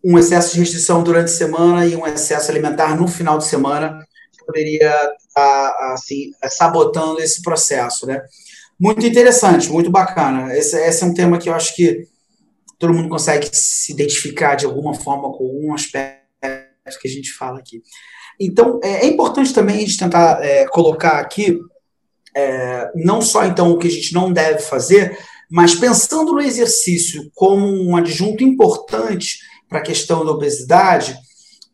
um 0.03 0.17
excesso 0.17 0.53
de 0.53 0.59
restrição 0.59 1.03
durante 1.03 1.25
a 1.25 1.35
semana 1.35 1.85
e 1.85 1.95
um 1.95 2.07
excesso 2.07 2.49
alimentar 2.49 2.95
no 2.95 3.07
final 3.07 3.37
de 3.37 3.45
semana 3.45 3.99
poderia 4.45 4.89
estar 5.19 5.71
tá, 5.71 5.93
assim 5.93 6.31
sabotando 6.49 7.21
esse 7.21 7.41
processo, 7.41 8.07
né? 8.07 8.21
Muito 8.79 9.05
interessante, 9.05 9.69
muito 9.69 9.91
bacana. 9.91 10.55
Esse, 10.57 10.77
esse 10.77 11.03
é 11.03 11.05
um 11.05 11.13
tema 11.13 11.37
que 11.37 11.49
eu 11.49 11.53
acho 11.53 11.75
que 11.75 12.07
todo 12.79 12.93
mundo 12.93 13.09
consegue 13.09 13.49
se 13.51 13.91
identificar 13.91 14.55
de 14.55 14.65
alguma 14.65 14.93
forma 14.95 15.31
com 15.33 15.67
um 15.67 15.73
aspecto 15.73 16.19
que 16.99 17.07
a 17.07 17.11
gente 17.11 17.31
fala 17.33 17.59
aqui. 17.59 17.83
Então, 18.39 18.79
é, 18.81 19.05
é 19.05 19.05
importante 19.05 19.53
também 19.53 19.75
a 19.75 19.79
gente 19.79 19.97
tentar 19.97 20.43
é, 20.43 20.65
colocar 20.67 21.19
aqui 21.19 21.59
é, 22.35 22.89
não 22.95 23.21
só 23.21 23.45
então 23.45 23.71
o 23.71 23.77
que 23.77 23.87
a 23.87 23.91
gente 23.91 24.13
não 24.13 24.31
deve 24.31 24.59
fazer, 24.59 25.17
mas 25.51 25.75
pensando 25.75 26.31
no 26.31 26.41
exercício 26.41 27.29
como 27.35 27.67
um 27.67 27.97
adjunto 27.97 28.43
importante 28.43 29.39
para 29.69 29.79
a 29.79 29.83
questão 29.83 30.25
da 30.25 30.31
obesidade, 30.31 31.15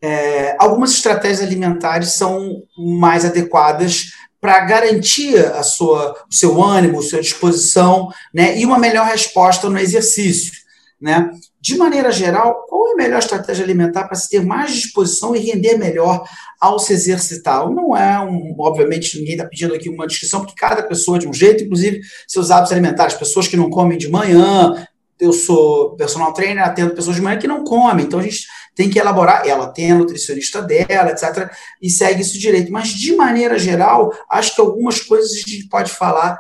é, 0.01 0.55
algumas 0.60 0.91
estratégias 0.91 1.41
alimentares 1.41 2.10
são 2.10 2.62
mais 2.77 3.25
adequadas 3.25 4.12
para 4.39 4.60
garantir 4.60 5.39
a 5.39 5.63
sua, 5.63 6.12
o 6.29 6.36
seu 6.36 6.62
ânimo, 6.63 6.99
a 6.99 7.01
sua 7.01 7.21
disposição, 7.21 8.10
né, 8.31 8.60
e 8.60 8.65
uma 8.65 8.77
melhor 8.77 9.08
resposta 9.08 9.67
no 9.69 9.79
exercício, 9.79 10.53
né? 11.01 11.31
De 11.60 11.75
maneira 11.75 12.12
geral, 12.12 12.63
qual 12.69 12.89
é 12.89 12.91
a 12.91 12.95
melhor 12.95 13.17
estratégia 13.17 13.63
alimentar 13.65 14.03
para 14.03 14.15
se 14.15 14.29
ter 14.29 14.45
mais 14.45 14.71
disposição 14.71 15.36
e 15.36 15.39
render 15.39 15.79
melhor 15.79 16.23
ao 16.62 16.77
se 16.77 16.93
exercitar? 16.93 17.67
Não 17.67 17.97
é, 17.97 18.19
um, 18.19 18.55
obviamente, 18.60 19.17
ninguém 19.17 19.34
está 19.34 19.47
pedindo 19.47 19.73
aqui 19.73 19.89
uma 19.89 20.05
descrição, 20.05 20.41
porque 20.41 20.53
cada 20.55 20.84
pessoa 20.84 21.17
de 21.17 21.27
um 21.27 21.34
jeito, 21.34 21.63
inclusive 21.63 22.01
seus 22.27 22.51
hábitos 22.51 22.71
alimentares, 22.71 23.15
pessoas 23.15 23.47
que 23.47 23.58
não 23.58 23.71
comem 23.71 23.97
de 23.97 24.08
manhã, 24.08 24.75
eu 25.19 25.32
sou 25.32 25.95
personal 25.95 26.34
trainer, 26.34 26.63
atendo 26.63 26.93
pessoas 26.93 27.15
de 27.15 27.21
manhã 27.21 27.38
que 27.38 27.47
não 27.47 27.63
comem, 27.63 28.06
então 28.06 28.19
a 28.19 28.23
gente 28.23 28.45
tem 28.75 28.89
que 28.89 28.99
elaborar, 28.99 29.47
ela 29.47 29.67
tem 29.67 29.91
a 29.91 29.95
nutricionista 29.95 30.62
dela, 30.62 31.12
etc., 31.12 31.49
e 31.82 31.89
segue 31.89 32.21
isso 32.21 32.38
direito. 32.38 32.71
Mas, 32.71 32.89
de 32.89 33.15
maneira 33.15 33.58
geral, 33.58 34.12
acho 34.30 34.54
que 34.54 34.62
algumas 34.62 34.99
coisas 34.99 35.32
a 35.32 35.36
gente 35.36 35.67
pode 35.69 35.91
falar 35.91 36.38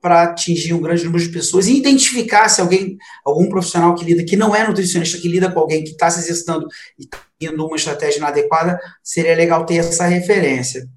para 0.00 0.22
atingir 0.22 0.72
um 0.72 0.80
grande 0.80 1.04
número 1.04 1.22
de 1.22 1.30
pessoas 1.30 1.66
e 1.66 1.76
identificar 1.76 2.48
se 2.48 2.60
alguém, 2.60 2.96
algum 3.24 3.48
profissional 3.48 3.94
que 3.94 4.04
lida, 4.04 4.24
que 4.24 4.36
não 4.36 4.54
é 4.54 4.66
nutricionista, 4.66 5.18
que 5.18 5.28
lida 5.28 5.50
com 5.50 5.58
alguém 5.58 5.82
que 5.82 5.90
está 5.90 6.10
se 6.10 6.20
exercitando 6.20 6.66
e 6.98 7.04
está 7.04 7.18
indo 7.40 7.66
uma 7.66 7.76
estratégia 7.76 8.18
inadequada, 8.18 8.78
seria 9.02 9.34
legal 9.34 9.64
ter 9.64 9.76
essa 9.76 10.06
referência. 10.06 10.88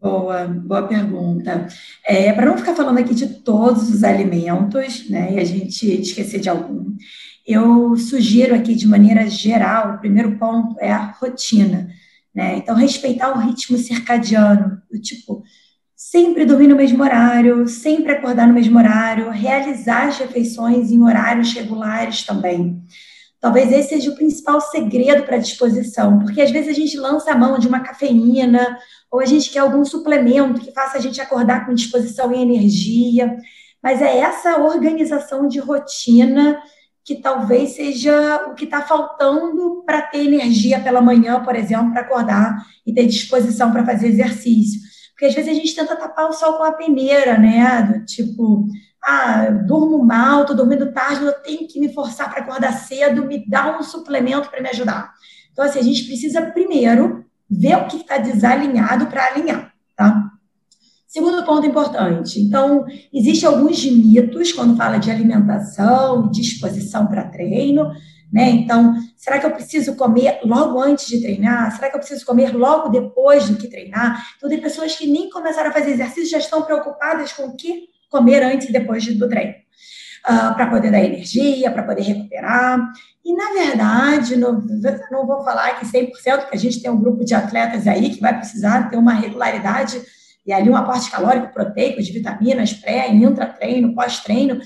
Boa, 0.00 0.46
boa 0.46 0.88
pergunta. 0.88 1.68
É, 2.06 2.32
para 2.32 2.46
não 2.46 2.56
ficar 2.56 2.74
falando 2.74 2.98
aqui 2.98 3.14
de 3.14 3.26
todos 3.42 3.90
os 3.90 4.02
alimentos, 4.02 5.08
né, 5.10 5.34
e 5.34 5.38
a 5.38 5.44
gente 5.44 6.00
esquecer 6.00 6.40
de 6.40 6.48
algum, 6.48 6.96
eu 7.46 7.94
sugiro 7.96 8.54
aqui 8.54 8.74
de 8.74 8.88
maneira 8.88 9.28
geral, 9.28 9.94
o 9.94 9.98
primeiro 9.98 10.38
ponto 10.38 10.76
é 10.80 10.90
a 10.90 11.12
rotina, 11.20 11.88
né? 12.34 12.56
Então, 12.56 12.74
respeitar 12.76 13.30
o 13.32 13.40
ritmo 13.40 13.76
circadiano, 13.76 14.80
do 14.90 14.98
tipo, 15.00 15.42
sempre 15.94 16.46
dormir 16.46 16.68
no 16.68 16.76
mesmo 16.76 17.02
horário, 17.02 17.68
sempre 17.68 18.12
acordar 18.12 18.46
no 18.48 18.54
mesmo 18.54 18.78
horário, 18.78 19.30
realizar 19.30 20.08
as 20.08 20.18
refeições 20.18 20.90
em 20.90 21.02
horários 21.02 21.52
regulares 21.52 22.22
também. 22.24 22.82
Talvez 23.40 23.72
esse 23.72 23.88
seja 23.88 24.10
o 24.10 24.14
principal 24.14 24.60
segredo 24.60 25.22
para 25.22 25.36
a 25.36 25.40
disposição, 25.40 26.18
porque 26.18 26.42
às 26.42 26.50
vezes 26.50 26.68
a 26.68 26.78
gente 26.78 26.96
lança 26.98 27.32
a 27.32 27.38
mão 27.38 27.58
de 27.58 27.66
uma 27.66 27.80
cafeína, 27.80 28.78
ou 29.10 29.18
a 29.18 29.24
gente 29.24 29.50
quer 29.50 29.60
algum 29.60 29.84
suplemento 29.84 30.60
que 30.60 30.72
faça 30.72 30.98
a 30.98 31.00
gente 31.00 31.20
acordar 31.20 31.64
com 31.64 31.74
disposição 31.74 32.32
e 32.32 32.42
energia, 32.42 33.34
mas 33.82 34.02
é 34.02 34.18
essa 34.18 34.58
organização 34.58 35.48
de 35.48 35.58
rotina 35.58 36.62
que 37.02 37.16
talvez 37.16 37.70
seja 37.70 38.48
o 38.50 38.54
que 38.54 38.64
está 38.64 38.82
faltando 38.82 39.82
para 39.86 40.02
ter 40.02 40.26
energia 40.26 40.78
pela 40.78 41.00
manhã, 41.00 41.42
por 41.42 41.56
exemplo, 41.56 41.92
para 41.92 42.02
acordar 42.02 42.62
e 42.86 42.92
ter 42.92 43.06
disposição 43.06 43.72
para 43.72 43.86
fazer 43.86 44.08
exercício. 44.08 44.80
Porque 45.12 45.24
às 45.26 45.34
vezes 45.34 45.50
a 45.50 45.54
gente 45.54 45.74
tenta 45.74 45.96
tapar 45.96 46.28
o 46.28 46.32
sol 46.32 46.54
com 46.54 46.62
a 46.62 46.72
peneira, 46.72 47.38
né? 47.38 47.82
Do 47.82 48.04
tipo, 48.04 48.66
ah, 49.04 49.46
eu 49.46 49.66
durmo 49.66 50.04
mal, 50.04 50.42
estou 50.42 50.56
dormindo 50.56 50.92
tarde, 50.92 51.24
eu 51.24 51.32
tenho 51.32 51.66
que 51.66 51.80
me 51.80 51.92
forçar 51.92 52.30
para 52.30 52.42
acordar 52.42 52.72
cedo, 52.72 53.26
me 53.26 53.44
dá 53.48 53.78
um 53.78 53.82
suplemento 53.82 54.50
para 54.50 54.60
me 54.60 54.68
ajudar. 54.68 55.12
Então, 55.52 55.64
assim, 55.64 55.78
a 55.78 55.82
gente 55.82 56.04
precisa 56.04 56.42
primeiro 56.42 57.24
ver 57.48 57.76
o 57.76 57.86
que 57.86 57.96
está 57.96 58.18
desalinhado 58.18 59.06
para 59.06 59.26
alinhar, 59.26 59.72
tá? 59.96 60.30
Segundo 61.06 61.44
ponto 61.44 61.66
importante, 61.66 62.40
então, 62.40 62.86
existem 63.12 63.48
alguns 63.48 63.84
mitos 63.84 64.52
quando 64.52 64.76
fala 64.76 64.98
de 64.98 65.10
alimentação 65.10 66.26
e 66.26 66.30
disposição 66.30 67.06
para 67.08 67.28
treino, 67.28 67.90
né? 68.32 68.48
Então, 68.50 68.94
será 69.16 69.40
que 69.40 69.46
eu 69.46 69.50
preciso 69.50 69.96
comer 69.96 70.38
logo 70.44 70.80
antes 70.80 71.08
de 71.08 71.20
treinar? 71.20 71.74
Será 71.74 71.90
que 71.90 71.96
eu 71.96 72.00
preciso 72.00 72.24
comer 72.24 72.56
logo 72.56 72.90
depois 72.90 73.48
do 73.48 73.56
que 73.56 73.66
treinar? 73.66 74.24
Então, 74.36 74.48
tem 74.48 74.60
pessoas 74.60 74.94
que 74.94 75.06
nem 75.06 75.28
começaram 75.30 75.70
a 75.70 75.72
fazer 75.72 75.90
exercício 75.90 76.30
já 76.30 76.38
estão 76.38 76.62
preocupadas 76.62 77.32
com 77.32 77.46
o 77.46 77.56
que 77.56 77.88
comer 78.10 78.42
antes 78.42 78.68
e 78.68 78.72
depois 78.72 79.06
do 79.16 79.28
treino. 79.28 79.54
Uh, 80.26 80.54
para 80.54 80.66
poder 80.66 80.90
dar 80.90 81.02
energia, 81.02 81.70
para 81.70 81.82
poder 81.82 82.02
recuperar. 82.02 82.92
E, 83.24 83.34
na 83.34 83.52
verdade, 83.52 84.36
não, 84.36 84.60
não 85.10 85.26
vou 85.26 85.42
falar 85.42 85.78
que 85.78 85.86
100%, 85.86 86.10
porque 86.40 86.56
a 86.56 86.58
gente 86.58 86.82
tem 86.82 86.90
um 86.90 87.00
grupo 87.00 87.24
de 87.24 87.34
atletas 87.34 87.86
aí 87.86 88.10
que 88.10 88.20
vai 88.20 88.36
precisar 88.36 88.90
ter 88.90 88.98
uma 88.98 89.14
regularidade 89.14 90.02
e 90.46 90.52
ali 90.52 90.68
um 90.68 90.76
aporte 90.76 91.10
calórico, 91.10 91.52
proteico, 91.52 92.02
de 92.02 92.12
vitaminas, 92.12 92.72
pré, 92.72 93.08
intra-treino, 93.08 93.94
pós-treino, 93.94 94.60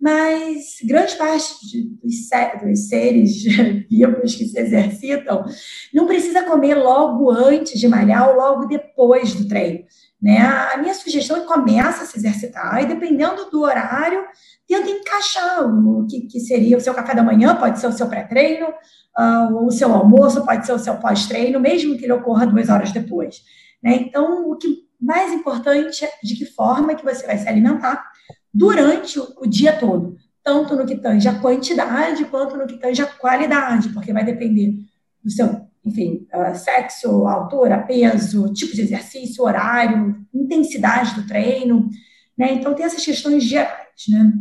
mas 0.00 0.76
grande 0.84 1.16
parte 1.16 1.54
dos 2.02 2.88
seres 2.88 3.42
vivos 3.90 4.34
que 4.34 4.44
se 4.46 4.58
exercitam 4.58 5.44
não 5.92 6.06
precisa 6.06 6.44
comer 6.44 6.76
logo 6.76 7.30
antes 7.30 7.78
de 7.80 7.88
malhar 7.88 8.28
ou 8.28 8.36
logo 8.36 8.66
depois 8.66 9.34
do 9.34 9.48
treino. 9.48 9.84
Né? 10.20 10.38
A 10.40 10.76
minha 10.78 10.94
sugestão 10.94 11.36
é 11.36 11.40
comece 11.40 12.02
a 12.02 12.06
se 12.06 12.18
exercitar 12.18 12.82
e, 12.82 12.86
dependendo 12.86 13.48
do 13.50 13.62
horário, 13.62 14.24
tenta 14.66 14.90
encaixar 14.90 15.64
o 15.64 16.06
que, 16.06 16.22
que 16.22 16.40
seria 16.40 16.76
o 16.76 16.80
seu 16.80 16.92
café 16.92 17.14
da 17.14 17.22
manhã, 17.22 17.54
pode 17.54 17.78
ser 17.78 17.86
o 17.86 17.92
seu 17.92 18.08
pré-treino, 18.08 18.66
uh, 18.66 19.64
o 19.64 19.70
seu 19.70 19.92
almoço, 19.92 20.44
pode 20.44 20.66
ser 20.66 20.72
o 20.72 20.78
seu 20.78 20.96
pós-treino, 20.96 21.60
mesmo 21.60 21.96
que 21.96 22.04
ele 22.04 22.12
ocorra 22.12 22.46
duas 22.46 22.68
horas 22.68 22.90
depois. 22.90 23.42
Né? 23.82 23.94
Então, 23.94 24.50
o 24.50 24.56
que 24.56 24.88
mais 25.00 25.32
importante 25.32 26.04
é 26.04 26.10
de 26.22 26.34
que 26.34 26.46
forma 26.46 26.96
que 26.96 27.04
você 27.04 27.24
vai 27.24 27.38
se 27.38 27.48
alimentar 27.48 28.04
durante 28.52 29.20
o, 29.20 29.34
o 29.38 29.46
dia 29.46 29.72
todo, 29.72 30.16
tanto 30.42 30.74
no 30.74 30.84
que 30.84 30.96
tange 30.96 31.28
a 31.28 31.38
quantidade 31.38 32.24
quanto 32.24 32.56
no 32.56 32.66
que 32.66 32.78
tange 32.78 33.00
a 33.02 33.06
qualidade, 33.06 33.90
porque 33.90 34.12
vai 34.12 34.24
depender 34.24 34.74
do 35.22 35.30
seu, 35.30 35.67
enfim, 35.88 36.26
uh, 36.34 36.54
sexo, 36.56 37.26
altura, 37.26 37.82
peso, 37.82 38.52
tipo 38.52 38.74
de 38.74 38.82
exercício, 38.82 39.44
horário, 39.44 40.16
intensidade 40.32 41.14
do 41.14 41.26
treino, 41.26 41.88
né? 42.36 42.52
Então 42.52 42.74
tem 42.74 42.86
essas 42.86 43.04
questões 43.04 43.42
gerais, 43.42 44.04
né? 44.08 44.32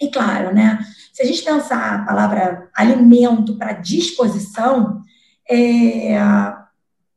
E 0.00 0.08
claro, 0.08 0.54
né? 0.54 0.78
Se 1.12 1.22
a 1.22 1.26
gente 1.26 1.42
pensar 1.42 1.94
a 1.94 2.04
palavra 2.04 2.68
alimento 2.74 3.56
para 3.56 3.72
disposição, 3.72 5.00
é, 5.48 6.16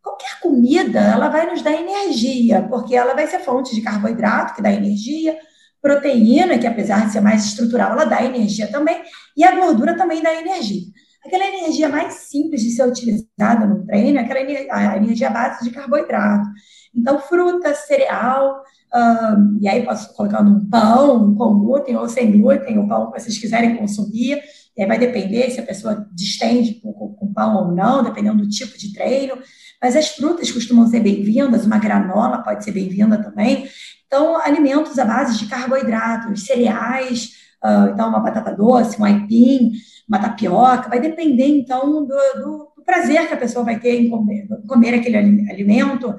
qualquer 0.02 0.40
comida, 0.40 1.00
ela 1.00 1.30
vai 1.30 1.50
nos 1.50 1.62
dar 1.62 1.74
energia, 1.74 2.62
porque 2.70 2.96
ela 2.96 3.14
vai 3.14 3.28
ser 3.28 3.40
fonte 3.40 3.76
de 3.76 3.82
carboidrato, 3.82 4.56
que 4.56 4.62
dá 4.62 4.72
energia, 4.72 5.38
proteína, 5.82 6.58
que 6.58 6.68
apesar 6.68 7.06
de 7.06 7.14
ser 7.14 7.22
mais 7.22 7.46
estrutural, 7.46 7.92
ela 7.94 8.06
dá 8.06 8.24
energia 8.24 8.68
também, 8.68 9.02
e 9.36 9.44
a 9.44 9.56
gordura 9.56 9.96
também 9.96 10.22
dá 10.22 10.34
energia. 10.34 10.84
Aquela 11.26 11.46
energia 11.48 11.90
mais 11.90 12.14
simples 12.14 12.62
de 12.62 12.72
ser 12.72 12.88
utilizada 12.88 13.66
no 13.66 13.86
treino 13.86 14.20
é 14.20 14.22
aquela 14.22 14.40
energia, 14.40 14.68
a 14.74 14.98
energia 14.98 15.30
base 15.30 15.64
de 15.64 15.72
carboidrato. 15.72 16.48
Então, 16.96 17.20
fruta, 17.20 17.74
cereal, 17.74 18.64
um, 18.94 19.60
e 19.62 19.68
aí 19.68 19.84
posso 19.84 20.14
colocar 20.16 20.42
num 20.42 20.68
pão 20.70 21.36
com 21.36 21.60
glúten 21.60 21.96
ou 21.96 22.10
sem 22.10 22.32
glúten, 22.32 22.80
o 22.80 22.88
pão 22.88 23.12
que 23.12 23.20
vocês 23.20 23.38
quiserem 23.38 23.76
consumir, 23.78 24.42
e 24.76 24.82
aí 24.82 24.88
vai 24.88 24.98
depender 24.98 25.52
se 25.52 25.60
a 25.60 25.64
pessoa 25.64 26.08
distende 26.14 26.76
com, 26.76 26.94
com 26.94 27.34
pão 27.34 27.56
ou 27.56 27.76
não, 27.76 28.02
dependendo 28.04 28.42
do 28.42 28.50
tipo 28.50 28.78
de 28.78 28.94
treino. 28.94 29.38
Mas 29.82 29.96
as 29.96 30.10
frutas 30.10 30.52
costumam 30.52 30.88
ser 30.88 31.02
bem-vindas, 31.02 31.66
uma 31.66 31.78
granola 31.78 32.44
pode 32.44 32.64
ser 32.64 32.72
bem-vinda 32.72 33.22
também. 33.22 33.68
Então, 34.08 34.38
alimentos 34.42 34.98
à 34.98 35.06
base 35.06 35.38
de 35.38 35.46
carboidratos, 35.48 36.46
cereais, 36.46 37.32
uh, 37.64 37.92
então 37.94 38.10
uma 38.10 38.20
batata 38.20 38.56
doce, 38.56 39.00
um 39.00 39.06
aipim, 39.06 39.74
uma 40.10 40.20
tapioca, 40.20 40.90
vai 40.90 41.00
depender 41.00 41.46
então 41.46 42.04
do, 42.04 42.08
do, 42.08 42.72
do, 42.76 42.84
prazer 42.84 43.28
que 43.28 43.34
a 43.36 43.38
pessoa 43.38 43.64
vai 43.64 43.80
ter 43.80 44.02
em 44.02 44.10
comer, 44.10 44.48
comer 44.68 44.96
aquele 44.96 45.16
alimento, 45.16 46.16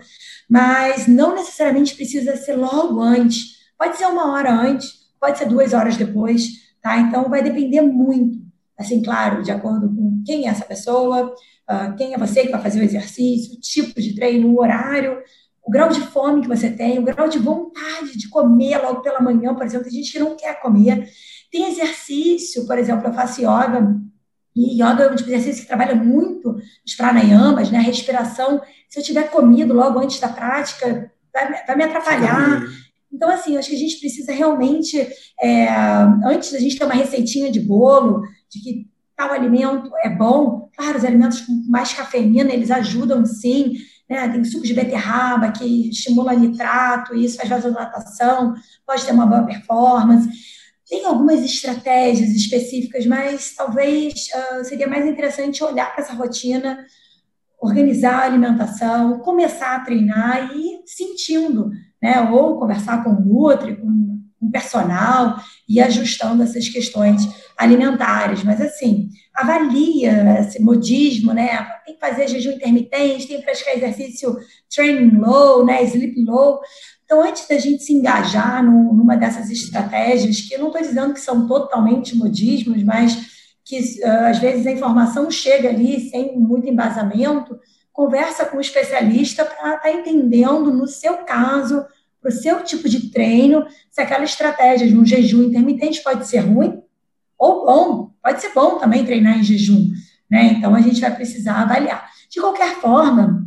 mas 0.48 1.08
não 1.08 1.34
necessariamente 1.34 1.96
precisa 1.96 2.36
ser 2.36 2.54
logo 2.54 3.00
antes. 3.00 3.58
Pode 3.76 3.96
ser 3.96 4.06
uma 4.06 4.30
hora 4.32 4.52
antes, 4.52 4.92
pode 5.20 5.36
ser 5.36 5.46
duas 5.46 5.72
horas 5.72 5.96
depois, 5.96 6.44
tá? 6.80 6.96
Então 6.98 7.28
vai 7.28 7.42
depender 7.42 7.80
muito, 7.80 8.38
assim, 8.78 9.02
claro, 9.02 9.42
de 9.42 9.50
acordo 9.50 9.88
com 9.88 10.22
quem 10.24 10.46
é 10.46 10.50
essa 10.50 10.64
pessoa, 10.64 11.34
uh, 11.68 11.96
quem 11.96 12.14
é 12.14 12.18
você 12.18 12.42
que 12.42 12.52
vai 12.52 12.62
fazer 12.62 12.78
o 12.78 12.84
exercício, 12.84 13.56
o 13.56 13.60
tipo 13.60 14.00
de 14.00 14.14
treino, 14.14 14.48
o 14.48 14.60
horário, 14.60 15.18
o 15.64 15.70
grau 15.72 15.88
de 15.88 16.00
fome 16.00 16.42
que 16.42 16.48
você 16.48 16.70
tem, 16.70 17.00
o 17.00 17.02
grau 17.02 17.28
de 17.28 17.38
vontade 17.38 18.16
de 18.16 18.28
comer 18.28 18.78
logo 18.78 19.02
pela 19.02 19.20
manhã, 19.20 19.54
por 19.54 19.66
exemplo, 19.66 19.88
tem 19.88 19.94
gente 19.94 20.12
que 20.12 20.18
não 20.20 20.36
quer 20.36 20.60
comer. 20.60 21.08
Tem 21.50 21.68
exercício, 21.68 22.66
por 22.66 22.78
exemplo, 22.78 23.08
eu 23.08 23.12
faço 23.12 23.40
yoga, 23.40 24.00
e 24.54 24.74
yoga 24.82 25.04
é 25.04 25.12
um 25.12 25.16
tipo 25.16 25.28
de 25.28 25.34
exercício 25.34 25.62
que 25.62 25.68
trabalha 25.68 25.94
muito 25.94 26.56
os 26.84 26.94
pranayamas, 26.94 27.70
né? 27.70 27.78
A 27.78 27.82
respiração. 27.82 28.60
Se 28.88 28.98
eu 28.98 29.04
tiver 29.04 29.30
comido 29.30 29.72
logo 29.72 29.98
antes 29.98 30.18
da 30.18 30.28
prática, 30.28 31.10
vai, 31.32 31.66
vai 31.66 31.76
me 31.76 31.84
atrapalhar. 31.84 32.62
Então, 33.12 33.28
assim, 33.30 33.56
acho 33.56 33.68
que 33.68 33.76
a 33.76 33.78
gente 33.78 33.98
precisa 33.98 34.32
realmente, 34.32 35.08
é, 35.40 35.68
antes 36.24 36.52
da 36.52 36.58
gente 36.58 36.78
ter 36.78 36.84
uma 36.84 36.94
receitinha 36.94 37.50
de 37.50 37.60
bolo, 37.60 38.22
de 38.48 38.60
que 38.60 38.90
tal 39.16 39.32
alimento 39.32 39.90
é 40.02 40.08
bom. 40.08 40.68
Claro, 40.76 40.98
os 40.98 41.04
alimentos 41.04 41.40
com 41.42 41.52
mais 41.68 41.92
cafeína, 41.92 42.52
eles 42.52 42.70
ajudam 42.70 43.24
sim. 43.26 43.74
Né? 44.08 44.28
Tem 44.28 44.42
suco 44.44 44.64
de 44.64 44.74
beterraba 44.74 45.52
que 45.52 45.90
estimula 45.90 46.34
nitrato, 46.34 47.14
isso 47.14 47.36
faz 47.36 47.48
vasodilatação, 47.48 48.54
pode 48.86 49.04
ter 49.04 49.12
uma 49.12 49.26
boa 49.26 49.44
performance. 49.44 50.28
Tem 50.90 51.04
algumas 51.06 51.40
estratégias 51.44 52.30
específicas, 52.30 53.06
mas 53.06 53.54
talvez 53.54 54.28
uh, 54.34 54.64
seria 54.64 54.88
mais 54.88 55.06
interessante 55.06 55.62
olhar 55.62 55.94
para 55.94 56.02
essa 56.02 56.14
rotina, 56.14 56.84
organizar 57.60 58.22
a 58.22 58.24
alimentação, 58.24 59.20
começar 59.20 59.76
a 59.76 59.80
treinar 59.80 60.50
e 60.52 60.80
sentindo, 60.84 61.70
né? 62.02 62.28
Ou 62.32 62.58
conversar 62.58 63.04
com 63.04 63.10
o 63.10 63.20
Nutri, 63.20 63.76
com 63.76 63.86
um 64.42 64.50
personal 64.50 65.36
e 65.68 65.80
ajustando 65.80 66.42
essas 66.42 66.68
questões 66.68 67.22
alimentares. 67.56 68.42
Mas, 68.42 68.60
assim, 68.60 69.10
avalia 69.34 70.40
esse 70.40 70.60
modismo, 70.60 71.32
né? 71.32 71.68
Tem 71.84 71.94
que 71.94 72.00
fazer 72.00 72.26
jejum 72.26 72.52
intermitente, 72.52 73.28
tem 73.28 73.38
que 73.38 73.44
praticar 73.44 73.76
exercício 73.76 74.36
training 74.74 75.18
low, 75.18 75.64
né? 75.64 75.84
Sleep 75.84 76.20
low. 76.24 76.60
Então, 77.10 77.24
antes 77.24 77.48
da 77.48 77.58
gente 77.58 77.82
se 77.82 77.92
engajar 77.92 78.62
numa 78.62 79.16
dessas 79.16 79.50
estratégias, 79.50 80.42
que 80.42 80.54
eu 80.54 80.60
não 80.60 80.68
estou 80.68 80.80
dizendo 80.80 81.12
que 81.12 81.20
são 81.20 81.44
totalmente 81.44 82.16
modismos, 82.16 82.84
mas 82.84 83.16
que 83.64 83.80
uh, 83.80 84.26
às 84.28 84.38
vezes 84.38 84.64
a 84.64 84.70
informação 84.70 85.28
chega 85.28 85.70
ali 85.70 86.08
sem 86.08 86.38
muito 86.38 86.68
embasamento, 86.68 87.58
conversa 87.92 88.44
com 88.44 88.54
o 88.54 88.58
um 88.58 88.60
especialista 88.60 89.44
para 89.44 89.74
estar 89.74 89.80
tá 89.80 89.90
entendendo, 89.90 90.72
no 90.72 90.86
seu 90.86 91.16
caso, 91.24 91.84
para 92.22 92.28
o 92.28 92.32
seu 92.32 92.62
tipo 92.62 92.88
de 92.88 93.10
treino, 93.10 93.66
se 93.90 94.00
aquela 94.00 94.22
estratégia 94.22 94.86
de 94.86 94.96
um 94.96 95.04
jejum 95.04 95.42
intermitente 95.42 96.04
pode 96.04 96.28
ser 96.28 96.38
ruim 96.38 96.80
ou 97.36 97.66
bom, 97.66 98.10
pode 98.22 98.40
ser 98.40 98.52
bom 98.54 98.78
também 98.78 99.04
treinar 99.04 99.36
em 99.36 99.42
jejum, 99.42 99.90
né? 100.30 100.54
Então 100.56 100.76
a 100.76 100.80
gente 100.80 101.00
vai 101.00 101.12
precisar 101.12 101.54
avaliar. 101.54 102.08
De 102.30 102.40
qualquer 102.40 102.76
forma, 102.76 103.44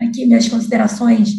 aqui 0.00 0.24
minhas 0.26 0.48
considerações, 0.48 1.30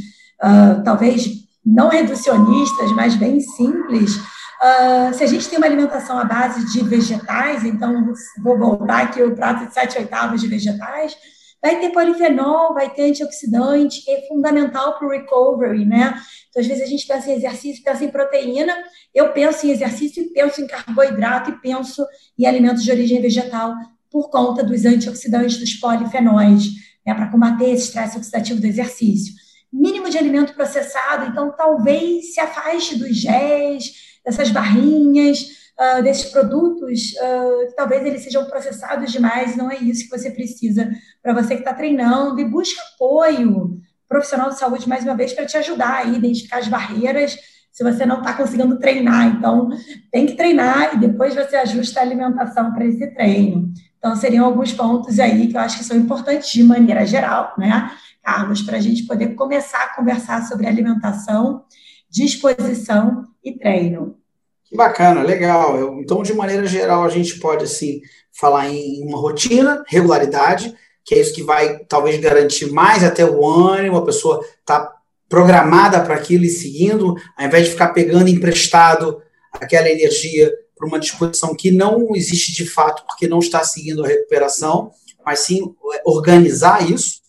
uh, 0.43 0.83
talvez 0.83 1.39
não 1.65 1.89
reducionistas, 1.89 2.91
mas 2.93 3.15
bem 3.15 3.39
simples. 3.39 4.15
Uh, 4.15 5.13
se 5.13 5.23
a 5.23 5.27
gente 5.27 5.49
tem 5.49 5.57
uma 5.57 5.67
alimentação 5.67 6.17
à 6.19 6.23
base 6.23 6.71
de 6.71 6.83
vegetais, 6.83 7.65
então 7.65 8.13
vou 8.43 8.57
voltar 8.57 9.03
aqui 9.03 9.21
o 9.21 9.35
prato 9.35 9.65
de 9.65 9.73
7 9.73 9.97
oitavos 9.99 10.39
de 10.39 10.47
vegetais, 10.47 11.15
vai 11.61 11.79
ter 11.79 11.91
polifenol, 11.91 12.73
vai 12.73 12.89
ter 12.89 13.09
antioxidante, 13.09 14.03
que 14.03 14.11
é 14.11 14.27
fundamental 14.27 14.97
para 14.97 15.07
o 15.07 15.11
recovery, 15.11 15.85
né? 15.85 16.19
Então, 16.49 16.61
às 16.61 16.67
vezes 16.67 16.83
a 16.83 16.87
gente 16.87 17.07
pensa 17.07 17.29
em 17.29 17.35
exercício, 17.35 17.83
pensa 17.83 18.03
em 18.03 18.09
proteína, 18.09 18.73
eu 19.13 19.31
penso 19.31 19.65
em 19.65 19.71
exercício 19.71 20.23
e 20.23 20.29
penso 20.29 20.61
em 20.61 20.67
carboidrato 20.67 21.51
e 21.51 21.59
penso 21.59 22.05
em 22.37 22.45
alimentos 22.45 22.83
de 22.83 22.91
origem 22.91 23.21
vegetal 23.21 23.73
por 24.11 24.29
conta 24.29 24.63
dos 24.63 24.85
antioxidantes, 24.85 25.57
dos 25.57 25.73
polifenóis, 25.75 26.65
né, 27.05 27.13
para 27.13 27.31
combater 27.31 27.69
esse 27.69 27.85
estresse 27.85 28.17
oxidativo 28.17 28.59
do 28.59 28.67
exercício. 28.67 29.33
Mínimo 29.71 30.09
de 30.09 30.17
alimento 30.17 30.53
processado, 30.53 31.27
então 31.27 31.51
talvez 31.55 32.33
se 32.33 32.39
afaste 32.39 32.97
dos 32.97 33.15
géis, 33.15 33.91
dessas 34.25 34.49
barrinhas, 34.49 35.39
uh, 35.79 36.03
desses 36.03 36.25
produtos, 36.25 37.13
uh, 37.13 37.73
talvez 37.75 38.05
eles 38.05 38.21
sejam 38.21 38.45
processados 38.45 39.11
demais, 39.11 39.55
não 39.55 39.71
é 39.71 39.77
isso 39.77 40.03
que 40.09 40.17
você 40.17 40.29
precisa 40.29 40.89
para 41.23 41.33
você 41.33 41.55
que 41.55 41.61
está 41.61 41.73
treinando, 41.73 42.39
e 42.39 42.45
busca 42.45 42.81
apoio 42.95 43.79
profissional 44.07 44.49
de 44.49 44.59
saúde, 44.59 44.89
mais 44.89 45.05
uma 45.05 45.15
vez, 45.15 45.31
para 45.31 45.45
te 45.45 45.55
ajudar 45.57 45.99
a 45.99 46.03
identificar 46.03 46.57
as 46.57 46.67
barreiras 46.67 47.37
se 47.71 47.83
você 47.83 48.05
não 48.05 48.19
está 48.19 48.33
conseguindo 48.33 48.77
treinar. 48.77 49.27
Então, 49.27 49.69
tem 50.11 50.25
que 50.25 50.33
treinar 50.33 50.95
e 50.95 50.99
depois 50.99 51.33
você 51.33 51.55
ajusta 51.55 52.01
a 52.01 52.03
alimentação 52.03 52.73
para 52.73 52.85
esse 52.85 53.07
treino. 53.13 53.71
Então, 53.97 54.15
seriam 54.15 54.45
alguns 54.45 54.73
pontos 54.73 55.19
aí 55.19 55.47
que 55.47 55.55
eu 55.55 55.61
acho 55.61 55.77
que 55.77 55.85
são 55.85 55.95
importantes 55.95 56.51
de 56.51 56.63
maneira 56.63 57.05
geral, 57.05 57.53
né, 57.57 57.89
Carlos, 58.23 58.61
para 58.61 58.77
a 58.77 58.81
gente 58.81 59.03
poder 59.03 59.35
começar 59.35 59.83
a 59.83 59.95
conversar 59.95 60.47
sobre 60.47 60.67
alimentação, 60.67 61.63
disposição 62.09 63.27
e 63.43 63.57
treino. 63.57 64.17
Que 64.65 64.75
bacana, 64.75 65.21
legal. 65.21 65.99
Então, 65.99 66.23
de 66.23 66.33
maneira 66.33 66.65
geral, 66.65 67.03
a 67.03 67.09
gente 67.09 67.39
pode, 67.39 67.65
assim, 67.65 68.01
falar 68.31 68.69
em 68.69 69.03
uma 69.03 69.17
rotina, 69.17 69.83
regularidade, 69.87 70.75
que 71.03 71.15
é 71.15 71.19
isso 71.19 71.33
que 71.33 71.43
vai 71.43 71.79
talvez 71.85 72.19
garantir 72.19 72.71
mais 72.71 73.03
até 73.03 73.25
o 73.25 73.45
ânimo, 73.45 73.97
a 73.97 74.05
pessoa 74.05 74.45
está 74.59 74.95
programada 75.27 76.01
para 76.01 76.15
aquilo 76.15 76.43
e 76.43 76.49
seguindo, 76.49 77.15
ao 77.37 77.45
invés 77.45 77.65
de 77.65 77.71
ficar 77.71 77.89
pegando 77.89 78.29
emprestado 78.29 79.21
aquela 79.53 79.89
energia 79.89 80.51
para 80.77 80.87
uma 80.87 80.99
disposição 80.99 81.55
que 81.55 81.71
não 81.71 82.09
existe 82.15 82.53
de 82.53 82.65
fato, 82.69 83.05
porque 83.05 83.27
não 83.27 83.39
está 83.39 83.63
seguindo 83.63 84.03
a 84.03 84.07
recuperação, 84.07 84.91
mas 85.25 85.39
sim 85.39 85.73
é, 85.93 86.01
organizar 86.05 86.89
isso, 86.89 87.21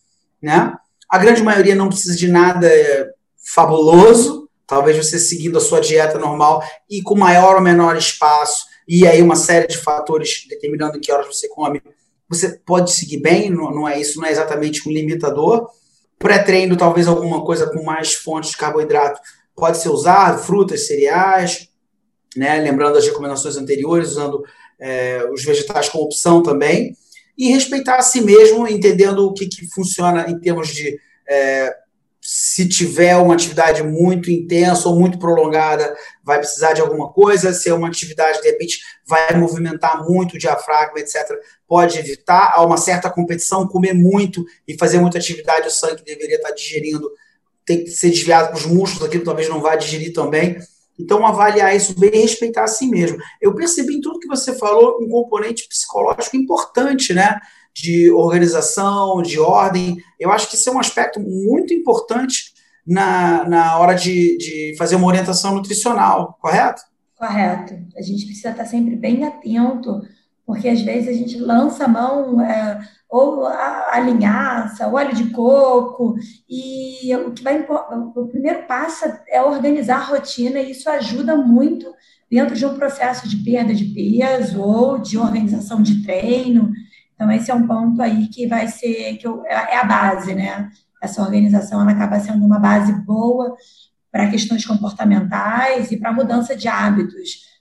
né? 0.43 0.75
A 1.09 1.19
grande 1.19 1.43
maioria 1.43 1.75
não 1.75 1.89
precisa 1.89 2.17
de 2.17 2.27
nada 2.27 2.67
é, 2.67 3.11
fabuloso, 3.55 4.49
talvez 4.67 4.97
você 4.97 5.19
seguindo 5.19 5.59
a 5.59 5.61
sua 5.61 5.81
dieta 5.81 6.19
normal 6.19 6.63
e 6.91 7.03
com 7.03 7.15
maior 7.15 7.57
ou 7.57 7.63
menor 7.63 7.97
espaço, 7.97 8.65
e 8.89 9.07
aí 9.07 9.23
uma 9.23 9.37
série 9.37 9.67
de 9.67 9.79
fatores 9.79 10.47
determinando 10.49 10.99
que 10.99 11.13
horas 11.13 11.27
você 11.27 11.49
come, 11.49 11.83
você 12.29 12.59
pode 12.65 12.93
seguir 12.93 13.21
bem, 13.21 13.51
não, 13.51 13.71
não 13.71 13.89
é 13.89 14.01
isso, 14.01 14.19
não 14.19 14.27
é 14.27 14.33
exatamente 14.33 14.89
um 14.89 14.93
limitador. 14.93 15.69
Pré-treino, 16.19 16.77
talvez 16.77 17.07
alguma 17.07 17.45
coisa 17.45 17.67
com 17.69 17.83
mais 17.83 18.15
fontes 18.15 18.51
de 18.51 18.57
carboidrato 18.57 19.21
pode 19.55 19.77
ser 19.79 19.91
usado, 19.91 20.43
frutas, 20.43 20.87
cereais, 20.87 21.69
né? 22.35 22.59
lembrando 22.59 22.97
as 22.97 23.05
recomendações 23.05 23.57
anteriores, 23.57 24.13
usando 24.13 24.43
é, 24.81 25.29
os 25.31 25.45
vegetais 25.45 25.89
como 25.89 26.05
opção 26.05 26.43
também, 26.43 26.97
e 27.43 27.51
respeitar 27.51 27.97
a 27.97 28.03
si 28.03 28.21
mesmo, 28.21 28.69
entendendo 28.69 29.27
o 29.27 29.35
que, 29.35 29.49
que 29.49 29.67
funciona 29.67 30.31
em 30.31 30.39
termos 30.39 30.69
de 30.69 30.97
é, 31.29 31.75
se 32.21 32.69
tiver 32.69 33.17
uma 33.17 33.35
atividade 33.35 33.83
muito 33.83 34.31
intensa 34.31 34.89
ou 34.89 34.97
muito 34.97 35.19
prolongada, 35.19 35.93
vai 36.23 36.39
precisar 36.39 36.73
de 36.73 36.81
alguma 36.81 37.13
coisa. 37.13 37.53
Se 37.53 37.69
é 37.69 37.75
uma 37.75 37.89
atividade, 37.89 38.41
de 38.41 38.49
repente, 38.49 38.79
vai 39.05 39.35
movimentar 39.35 40.09
muito 40.09 40.37
o 40.37 40.39
diafragma, 40.39 41.01
etc., 41.01 41.37
pode 41.67 41.99
evitar. 41.99 42.53
Há 42.55 42.65
uma 42.65 42.77
certa 42.77 43.11
competição, 43.11 43.67
comer 43.67 43.93
muito 43.93 44.45
e 44.69 44.79
fazer 44.79 45.01
muita 45.01 45.19
atividade, 45.19 45.67
o 45.67 45.71
sangue 45.73 46.05
deveria 46.05 46.37
estar 46.37 46.53
digerindo, 46.53 47.11
tem 47.67 47.83
que 47.83 47.91
ser 47.91 48.11
desviado 48.11 48.51
para 48.51 48.59
os 48.59 48.67
músculos, 48.67 49.09
aquilo 49.09 49.25
talvez 49.25 49.49
não 49.49 49.61
vá 49.61 49.75
digerir 49.75 50.13
também. 50.13 50.59
Então, 50.99 51.27
avaliar 51.27 51.75
isso 51.75 51.99
bem 51.99 52.11
e 52.15 52.23
respeitar 52.23 52.65
a 52.65 52.69
si 52.69 52.87
mesmo. 52.87 53.19
Eu 53.41 53.55
percebi 53.55 53.97
em 53.97 54.01
tudo 54.01 54.21
que 54.21 54.29
você 54.29 54.55
falou 54.55 54.99
um 55.01 55.09
componente 55.09 55.67
psicológico 55.69 56.37
importante, 56.37 57.13
né? 57.13 57.41
de 57.75 58.11
organização, 58.13 59.23
de 59.23 59.39
ordem. 59.39 59.97
Eu 60.19 60.31
acho 60.31 60.49
que 60.49 60.57
isso 60.57 60.69
é 60.69 60.73
um 60.73 60.79
aspecto 60.79 61.19
muito 61.21 61.73
importante 61.73 62.53
na, 62.87 63.49
na 63.49 63.79
hora 63.79 63.95
de, 63.95 64.37
de 64.37 64.75
fazer 64.77 64.97
uma 64.97 65.07
orientação 65.07 65.55
nutricional, 65.55 66.37
correto? 66.41 66.83
Correto. 67.17 67.75
A 67.97 68.03
gente 68.03 68.27
precisa 68.27 68.51
estar 68.51 68.67
sempre 68.67 68.97
bem 68.97 69.25
atento, 69.25 70.03
porque 70.53 70.69
às 70.69 70.83
vezes 70.83 71.09
a 71.09 71.13
gente 71.15 71.39
lança 71.39 71.87
a 71.87 71.89
mão 71.89 72.39
é, 72.43 72.79
ou 73.09 73.47
a, 73.47 73.89
a 73.93 74.01
linhaça, 74.01 74.87
o 74.87 74.97
óleo 74.97 75.15
de 75.15 75.31
coco, 75.31 76.15
e 76.47 77.15
o 77.17 77.31
que 77.33 77.43
vai 77.43 77.65
o 78.15 78.29
primeiro 78.29 78.67
passo 78.67 79.07
é 79.29 79.41
organizar 79.41 79.97
a 79.97 80.05
rotina, 80.05 80.59
e 80.59 80.73
isso 80.73 80.91
ajuda 80.91 81.35
muito 81.35 81.87
dentro 82.31 82.55
de 82.55 82.67
um 82.67 82.75
processo 82.75 83.27
de 83.27 83.39
perda 83.39 83.75
de 83.75 83.87
peso 83.87 84.61
ou 84.61 84.99
de 84.99 85.17
organização 85.17 85.81
de 85.81 86.03
treino. 86.03 86.71
Então, 87.15 87.33
esse 87.33 87.51
é 87.51 87.55
um 87.55 87.67
ponto 87.67 88.03
aí 88.03 88.29
que 88.29 88.47
vai 88.47 88.69
ser, 88.69 89.17
que 89.17 89.27
eu, 89.27 89.43
é 89.47 89.79
a 89.79 89.85
base, 89.85 90.35
né? 90.35 90.69
Essa 91.03 91.23
organização, 91.23 91.81
ela 91.81 91.93
acaba 91.93 92.21
sendo 92.21 92.45
uma 92.45 92.59
base 92.59 92.93
boa 92.93 93.57
para 94.11 94.29
questões 94.29 94.67
comportamentais 94.67 95.91
e 95.91 95.97
para 95.97 96.13
mudança 96.13 96.55
de 96.55 96.69
hábitos 96.69 97.52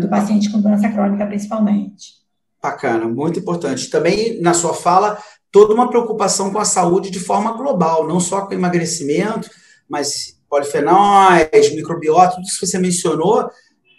do 0.00 0.08
paciente 0.08 0.50
com 0.50 0.60
doença 0.60 0.88
crônica, 0.88 1.26
principalmente. 1.26 2.14
Bacana, 2.62 3.06
muito 3.06 3.38
importante. 3.38 3.88
Também, 3.88 4.40
na 4.40 4.52
sua 4.52 4.74
fala, 4.74 5.18
toda 5.50 5.72
uma 5.72 5.88
preocupação 5.88 6.52
com 6.52 6.58
a 6.58 6.64
saúde 6.64 7.10
de 7.10 7.20
forma 7.20 7.52
global, 7.52 8.06
não 8.06 8.20
só 8.20 8.42
com 8.42 8.54
emagrecimento, 8.54 9.48
mas 9.88 10.38
polifenóis, 10.48 11.74
microbiota, 11.74 12.34
tudo 12.34 12.44
isso 12.44 12.58
que 12.58 12.66
você 12.66 12.78
mencionou, 12.78 13.48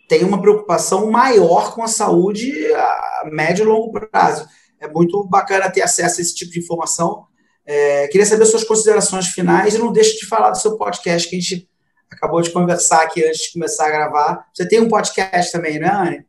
tem 0.10 0.24
uma 0.26 0.42
preocupação 0.42 1.10
maior 1.10 1.74
com 1.74 1.82
a 1.82 1.88
saúde 1.88 2.52
a 2.74 3.30
médio 3.32 3.64
e 3.64 3.68
longo 3.68 3.92
prazo 3.92 4.46
é 4.82 4.88
muito 4.88 5.24
bacana 5.26 5.70
ter 5.70 5.84
acesso 5.84 6.20
a 6.20 6.22
esse 6.22 6.34
tipo 6.34 6.52
de 6.52 6.60
informação. 6.60 7.26
É, 7.64 8.08
queria 8.08 8.26
saber 8.26 8.46
suas 8.46 8.64
considerações 8.64 9.28
finais 9.28 9.76
e 9.76 9.78
não 9.78 9.94
deixe 9.94 10.18
de 10.18 10.26
falar 10.26 10.50
do 10.50 10.58
seu 10.58 10.76
podcast 10.76 11.30
que 11.30 11.36
a 11.36 11.40
gente 11.40 11.70
acabou 12.12 12.42
de 12.42 12.52
conversar 12.52 13.04
aqui 13.04 13.24
antes 13.26 13.44
de 13.44 13.54
começar 13.54 13.88
a 13.88 13.92
gravar. 13.92 14.46
Você 14.54 14.68
tem 14.68 14.80
um 14.82 14.88
podcast 14.88 15.52
também, 15.52 15.80
né, 15.80 15.90
Anne? 15.90 16.26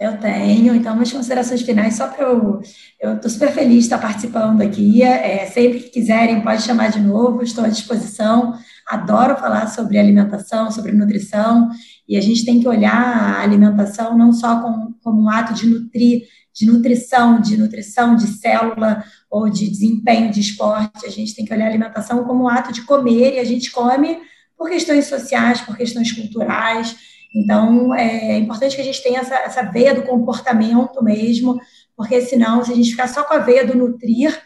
Eu 0.00 0.16
tenho, 0.16 0.74
então, 0.74 0.94
umas 0.94 1.12
considerações 1.12 1.60
finais, 1.60 1.94
só 1.94 2.08
para 2.08 2.24
eu. 2.24 2.62
Eu 2.98 3.16
estou 3.16 3.30
super 3.30 3.52
feliz 3.52 3.80
de 3.80 3.80
estar 3.80 3.98
participando 3.98 4.62
aqui. 4.62 5.02
É, 5.02 5.44
sempre 5.44 5.78
que 5.78 5.90
quiserem, 5.90 6.40
pode 6.40 6.62
chamar 6.62 6.90
de 6.90 7.00
novo, 7.00 7.42
estou 7.42 7.62
à 7.62 7.68
disposição. 7.68 8.54
Adoro 8.88 9.36
falar 9.36 9.66
sobre 9.66 9.98
alimentação, 9.98 10.70
sobre 10.70 10.92
nutrição, 10.92 11.68
e 12.08 12.16
a 12.16 12.20
gente 12.20 12.46
tem 12.46 12.60
que 12.60 12.66
olhar 12.66 12.92
a 12.92 13.42
alimentação 13.42 14.16
não 14.16 14.32
só 14.32 14.62
como, 14.62 14.96
como 15.04 15.22
um 15.22 15.28
ato 15.28 15.52
de 15.52 15.66
nutrir 15.66 16.22
de 16.52 16.66
nutrição, 16.66 17.40
de 17.40 17.56
nutrição 17.56 18.16
de 18.16 18.26
célula 18.26 19.04
ou 19.30 19.48
de 19.48 19.68
desempenho 19.68 20.30
de 20.30 20.40
esporte. 20.40 21.06
A 21.06 21.10
gente 21.10 21.34
tem 21.34 21.44
que 21.44 21.52
olhar 21.52 21.66
a 21.66 21.68
alimentação 21.68 22.24
como 22.24 22.44
um 22.44 22.48
ato 22.48 22.72
de 22.72 22.82
comer 22.82 23.34
e 23.34 23.38
a 23.38 23.44
gente 23.44 23.70
come 23.70 24.18
por 24.60 24.68
questões 24.68 25.06
sociais, 25.06 25.62
por 25.62 25.74
questões 25.74 26.12
culturais. 26.12 26.94
Então, 27.34 27.94
é 27.94 28.36
importante 28.36 28.76
que 28.76 28.82
a 28.82 28.84
gente 28.84 29.02
tenha 29.02 29.20
essa, 29.20 29.34
essa 29.36 29.62
veia 29.62 29.94
do 29.94 30.02
comportamento 30.02 31.02
mesmo, 31.02 31.58
porque 31.96 32.20
senão, 32.20 32.62
se 32.62 32.70
a 32.70 32.74
gente 32.74 32.90
ficar 32.90 33.08
só 33.08 33.24
com 33.24 33.32
a 33.32 33.38
veia 33.38 33.66
do 33.66 33.74
nutrir, 33.74 34.38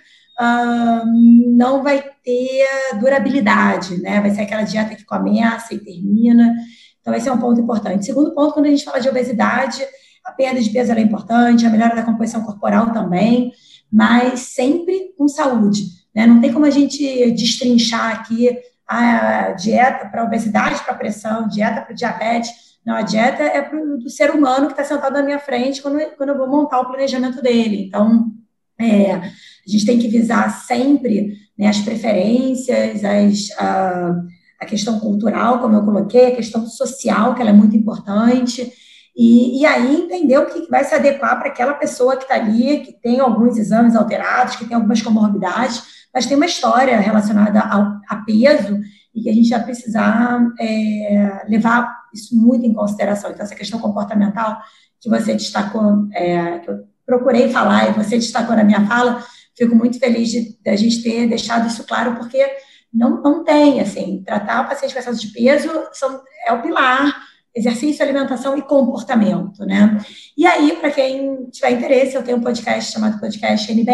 não 1.56 1.82
vai 1.82 2.04
ter 2.22 2.64
durabilidade, 3.00 4.00
né? 4.00 4.20
Vai 4.20 4.30
ser 4.30 4.42
aquela 4.42 4.62
dieta 4.62 4.94
que 4.94 5.04
começa 5.04 5.74
e 5.74 5.80
termina. 5.80 6.54
Então, 7.00 7.12
esse 7.12 7.28
é 7.28 7.32
um 7.32 7.38
ponto 7.38 7.60
importante. 7.60 8.06
Segundo 8.06 8.32
ponto, 8.32 8.54
quando 8.54 8.66
a 8.66 8.70
gente 8.70 8.84
fala 8.84 9.00
de 9.00 9.08
obesidade, 9.08 9.82
a 10.24 10.30
perda 10.30 10.60
de 10.60 10.70
peso 10.70 10.92
é 10.92 11.00
importante, 11.00 11.66
a 11.66 11.70
melhora 11.70 11.96
da 11.96 12.04
composição 12.04 12.44
corporal 12.44 12.92
também, 12.92 13.50
mas 13.92 14.40
sempre 14.40 15.12
com 15.18 15.26
saúde. 15.26 15.82
Né? 16.14 16.24
Não 16.24 16.40
tem 16.40 16.52
como 16.52 16.66
a 16.66 16.70
gente 16.70 17.32
destrinchar 17.32 18.12
aqui 18.12 18.56
a 18.86 19.52
dieta 19.52 20.06
para 20.08 20.24
obesidade, 20.24 20.82
para 20.82 20.94
pressão, 20.94 21.48
dieta 21.48 21.82
para 21.82 21.94
diabetes. 21.94 22.50
Não, 22.84 22.94
a 22.94 23.02
dieta 23.02 23.42
é 23.42 23.62
pro, 23.62 23.98
do 23.98 24.10
ser 24.10 24.30
humano 24.30 24.66
que 24.66 24.72
está 24.72 24.84
sentado 24.84 25.14
na 25.14 25.22
minha 25.22 25.38
frente 25.38 25.80
quando, 25.80 25.98
quando 26.16 26.30
eu 26.30 26.38
vou 26.38 26.48
montar 26.48 26.80
o 26.80 26.86
planejamento 26.86 27.40
dele. 27.40 27.86
Então, 27.86 28.30
é, 28.78 29.12
a 29.14 29.30
gente 29.66 29.86
tem 29.86 29.98
que 29.98 30.08
visar 30.08 30.50
sempre 30.50 31.34
né, 31.58 31.68
as 31.68 31.78
preferências, 31.78 33.02
as, 33.04 33.50
a, 33.58 34.14
a 34.60 34.66
questão 34.66 35.00
cultural, 35.00 35.60
como 35.60 35.76
eu 35.76 35.84
coloquei, 35.84 36.26
a 36.26 36.36
questão 36.36 36.66
social, 36.66 37.34
que 37.34 37.40
ela 37.40 37.50
é 37.50 37.54
muito 37.54 37.76
importante. 37.76 38.70
E, 39.16 39.60
e 39.60 39.66
aí 39.66 39.94
entender 39.94 40.38
o 40.38 40.46
que 40.46 40.68
vai 40.68 40.84
se 40.84 40.94
adequar 40.94 41.38
para 41.38 41.48
aquela 41.48 41.74
pessoa 41.74 42.16
que 42.16 42.24
está 42.24 42.34
ali, 42.34 42.80
que 42.80 42.92
tem 42.92 43.20
alguns 43.20 43.56
exames 43.56 43.94
alterados, 43.94 44.56
que 44.56 44.66
tem 44.66 44.74
algumas 44.74 45.00
comorbidades, 45.00 46.03
mas 46.14 46.26
tem 46.26 46.36
uma 46.36 46.46
história 46.46 46.98
relacionada 47.00 47.60
ao, 47.60 48.00
a 48.08 48.16
peso 48.24 48.80
e 49.14 49.22
que 49.22 49.30
a 49.30 49.32
gente 49.32 49.50
vai 49.50 49.64
precisar 49.64 50.40
é, 50.60 51.44
levar 51.48 51.92
isso 52.14 52.36
muito 52.36 52.64
em 52.64 52.72
consideração. 52.72 53.30
Então, 53.30 53.44
essa 53.44 53.54
questão 53.54 53.80
comportamental 53.80 54.58
que 55.00 55.08
você 55.10 55.34
destacou, 55.34 56.08
é, 56.12 56.60
que 56.60 56.70
eu 56.70 56.84
procurei 57.04 57.48
falar 57.48 57.90
e 57.90 57.92
você 57.92 58.16
destacou 58.16 58.56
na 58.56 58.64
minha 58.64 58.86
fala, 58.86 59.22
fico 59.56 59.74
muito 59.74 59.98
feliz 59.98 60.30
de, 60.30 60.56
de 60.58 60.70
a 60.70 60.76
gente 60.76 61.02
ter 61.02 61.28
deixado 61.28 61.66
isso 61.66 61.84
claro, 61.84 62.16
porque 62.16 62.44
não, 62.92 63.20
não 63.20 63.42
tem, 63.42 63.80
assim, 63.80 64.22
tratar 64.24 64.62
o 64.62 64.68
paciente 64.68 64.94
com 64.94 65.00
excesso 65.00 65.20
de 65.20 65.32
peso 65.32 65.68
são, 65.92 66.22
é 66.46 66.52
o 66.52 66.62
pilar 66.62 67.12
exercício, 67.54 68.02
alimentação 68.02 68.56
e 68.58 68.62
comportamento, 68.62 69.64
né? 69.64 69.98
E 70.36 70.44
aí, 70.44 70.76
para 70.76 70.90
quem 70.90 71.48
tiver 71.50 71.70
interesse, 71.70 72.16
eu 72.16 72.22
tenho 72.22 72.38
um 72.38 72.42
podcast 72.42 72.92
chamado 72.92 73.20
Podcast 73.20 73.72
NBE, 73.72 73.92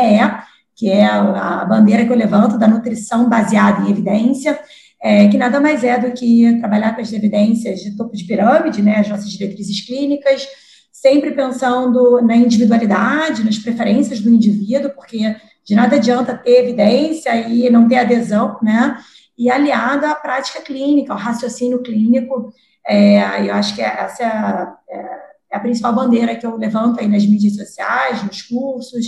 que 0.80 0.88
é 0.88 1.04
a, 1.04 1.62
bandeira 1.66 2.06
que 2.06 2.10
eu 2.10 2.16
levanto 2.16 2.56
da 2.56 2.66
nutrição 2.66 3.28
baseada 3.28 3.86
em 3.86 3.90
evidência, 3.90 4.58
é, 5.02 5.28
que 5.28 5.36
nada 5.36 5.60
mais 5.60 5.84
é 5.84 5.98
do 5.98 6.10
que 6.12 6.58
trabalhar 6.58 6.94
com 6.94 7.02
as 7.02 7.12
evidências 7.12 7.80
de 7.80 7.94
topo 7.98 8.16
de 8.16 8.24
pirâmide, 8.24 8.80
né, 8.80 8.96
as 8.96 9.08
nossas 9.08 9.28
diretrizes 9.28 9.84
clínicas, 9.84 10.48
sempre 10.90 11.32
pensando 11.32 12.22
na 12.22 12.34
individualidade, 12.34 13.44
nas 13.44 13.58
preferências 13.58 14.20
do 14.20 14.30
indivíduo, 14.30 14.90
porque 14.94 15.36
de 15.66 15.74
nada 15.74 15.96
adianta 15.96 16.34
ter 16.34 16.62
evidência 16.62 17.34
e 17.46 17.68
não 17.68 17.86
ter 17.86 17.96
adesão, 17.96 18.58
né? 18.62 18.96
E 19.36 19.50
aliada 19.50 20.10
à 20.10 20.14
prática 20.14 20.62
clínica, 20.62 21.12
ao 21.12 21.18
raciocínio 21.18 21.82
clínico. 21.82 22.52
É, 22.86 23.46
eu 23.46 23.54
acho 23.54 23.74
que 23.74 23.82
essa 23.82 24.22
é 24.22 24.26
a, 24.26 24.74
é 25.50 25.56
a 25.56 25.60
principal 25.60 25.94
bandeira 25.94 26.34
que 26.36 26.46
eu 26.46 26.56
levanto 26.56 27.00
aí 27.00 27.06
nas 27.06 27.24
mídias 27.24 27.56
sociais, 27.56 28.22
nos 28.22 28.42
cursos, 28.42 29.06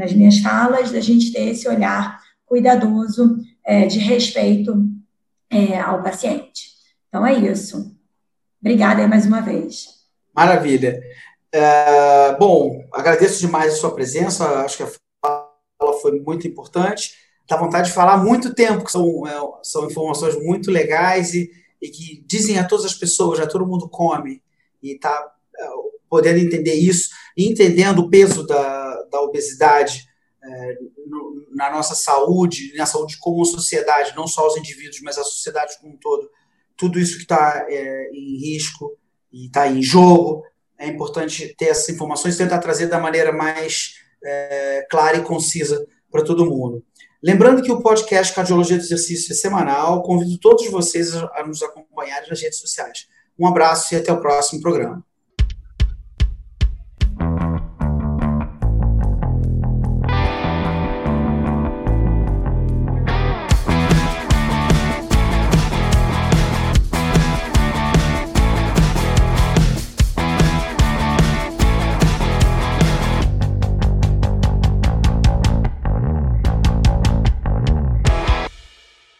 nas 0.00 0.14
minhas 0.14 0.38
falas, 0.38 0.90
da 0.90 1.00
gente 1.00 1.30
ter 1.30 1.50
esse 1.50 1.68
olhar 1.68 2.18
cuidadoso 2.46 3.36
é, 3.62 3.86
de 3.86 3.98
respeito 3.98 4.82
é, 5.50 5.78
ao 5.78 6.02
paciente. 6.02 6.70
Então 7.06 7.26
é 7.26 7.34
isso. 7.34 7.94
Obrigada 8.62 9.06
mais 9.06 9.26
uma 9.26 9.42
vez. 9.42 9.88
Maravilha. 10.34 11.02
É, 11.52 12.34
bom, 12.36 12.82
agradeço 12.90 13.40
demais 13.40 13.74
a 13.74 13.76
sua 13.76 13.94
presença, 13.94 14.64
acho 14.64 14.78
que 14.78 14.82
a 14.84 14.90
fala 15.22 16.00
foi 16.00 16.18
muito 16.18 16.48
importante. 16.48 17.12
Dá 17.46 17.58
vontade 17.58 17.88
de 17.88 17.94
falar 17.94 18.24
muito 18.24 18.54
tempo, 18.54 18.84
que 18.84 18.92
são, 18.92 19.26
é, 19.26 19.38
são 19.62 19.86
informações 19.86 20.34
muito 20.42 20.70
legais 20.70 21.34
e, 21.34 21.50
e 21.82 21.90
que 21.90 22.24
dizem 22.26 22.58
a 22.58 22.64
todas 22.64 22.86
as 22.86 22.94
pessoas, 22.94 23.38
já 23.38 23.46
todo 23.46 23.66
mundo 23.66 23.86
come, 23.86 24.42
e 24.82 24.94
está 24.94 25.30
é, 25.58 25.66
podendo 26.08 26.38
entender 26.38 26.74
isso, 26.74 27.10
e 27.36 27.50
entendendo 27.50 27.98
o 27.98 28.08
peso 28.08 28.46
da, 28.46 28.89
da 29.10 29.20
obesidade 29.20 30.08
é, 30.42 30.78
no, 31.06 31.46
na 31.52 31.70
nossa 31.70 31.94
saúde, 31.94 32.74
na 32.76 32.86
saúde 32.86 33.18
como 33.18 33.44
sociedade, 33.44 34.14
não 34.16 34.26
só 34.26 34.46
os 34.46 34.56
indivíduos, 34.56 35.00
mas 35.02 35.18
a 35.18 35.24
sociedade 35.24 35.78
como 35.80 35.94
um 35.94 35.98
todo. 35.98 36.30
Tudo 36.76 36.98
isso 36.98 37.16
que 37.16 37.22
está 37.22 37.66
é, 37.68 38.10
em 38.12 38.38
risco 38.38 38.96
e 39.32 39.46
está 39.46 39.68
em 39.68 39.82
jogo, 39.82 40.42
é 40.78 40.86
importante 40.86 41.54
ter 41.56 41.66
essas 41.66 41.88
informações 41.90 42.34
e 42.34 42.38
tentar 42.38 42.58
trazer 42.58 42.86
da 42.86 42.98
maneira 42.98 43.32
mais 43.32 43.96
é, 44.24 44.86
clara 44.90 45.18
e 45.18 45.22
concisa 45.22 45.86
para 46.10 46.24
todo 46.24 46.46
mundo. 46.46 46.82
Lembrando 47.22 47.62
que 47.62 47.70
o 47.70 47.82
podcast 47.82 48.34
Cardiologia 48.34 48.78
do 48.78 48.82
Exercício 48.82 49.32
é 49.32 49.36
semanal, 49.36 50.02
convido 50.02 50.38
todos 50.38 50.66
vocês 50.70 51.14
a 51.14 51.46
nos 51.46 51.62
acompanharem 51.62 52.30
nas 52.30 52.40
redes 52.40 52.58
sociais. 52.58 53.06
Um 53.38 53.46
abraço 53.46 53.94
e 53.94 53.98
até 53.98 54.10
o 54.10 54.20
próximo 54.20 54.62
programa. 54.62 55.04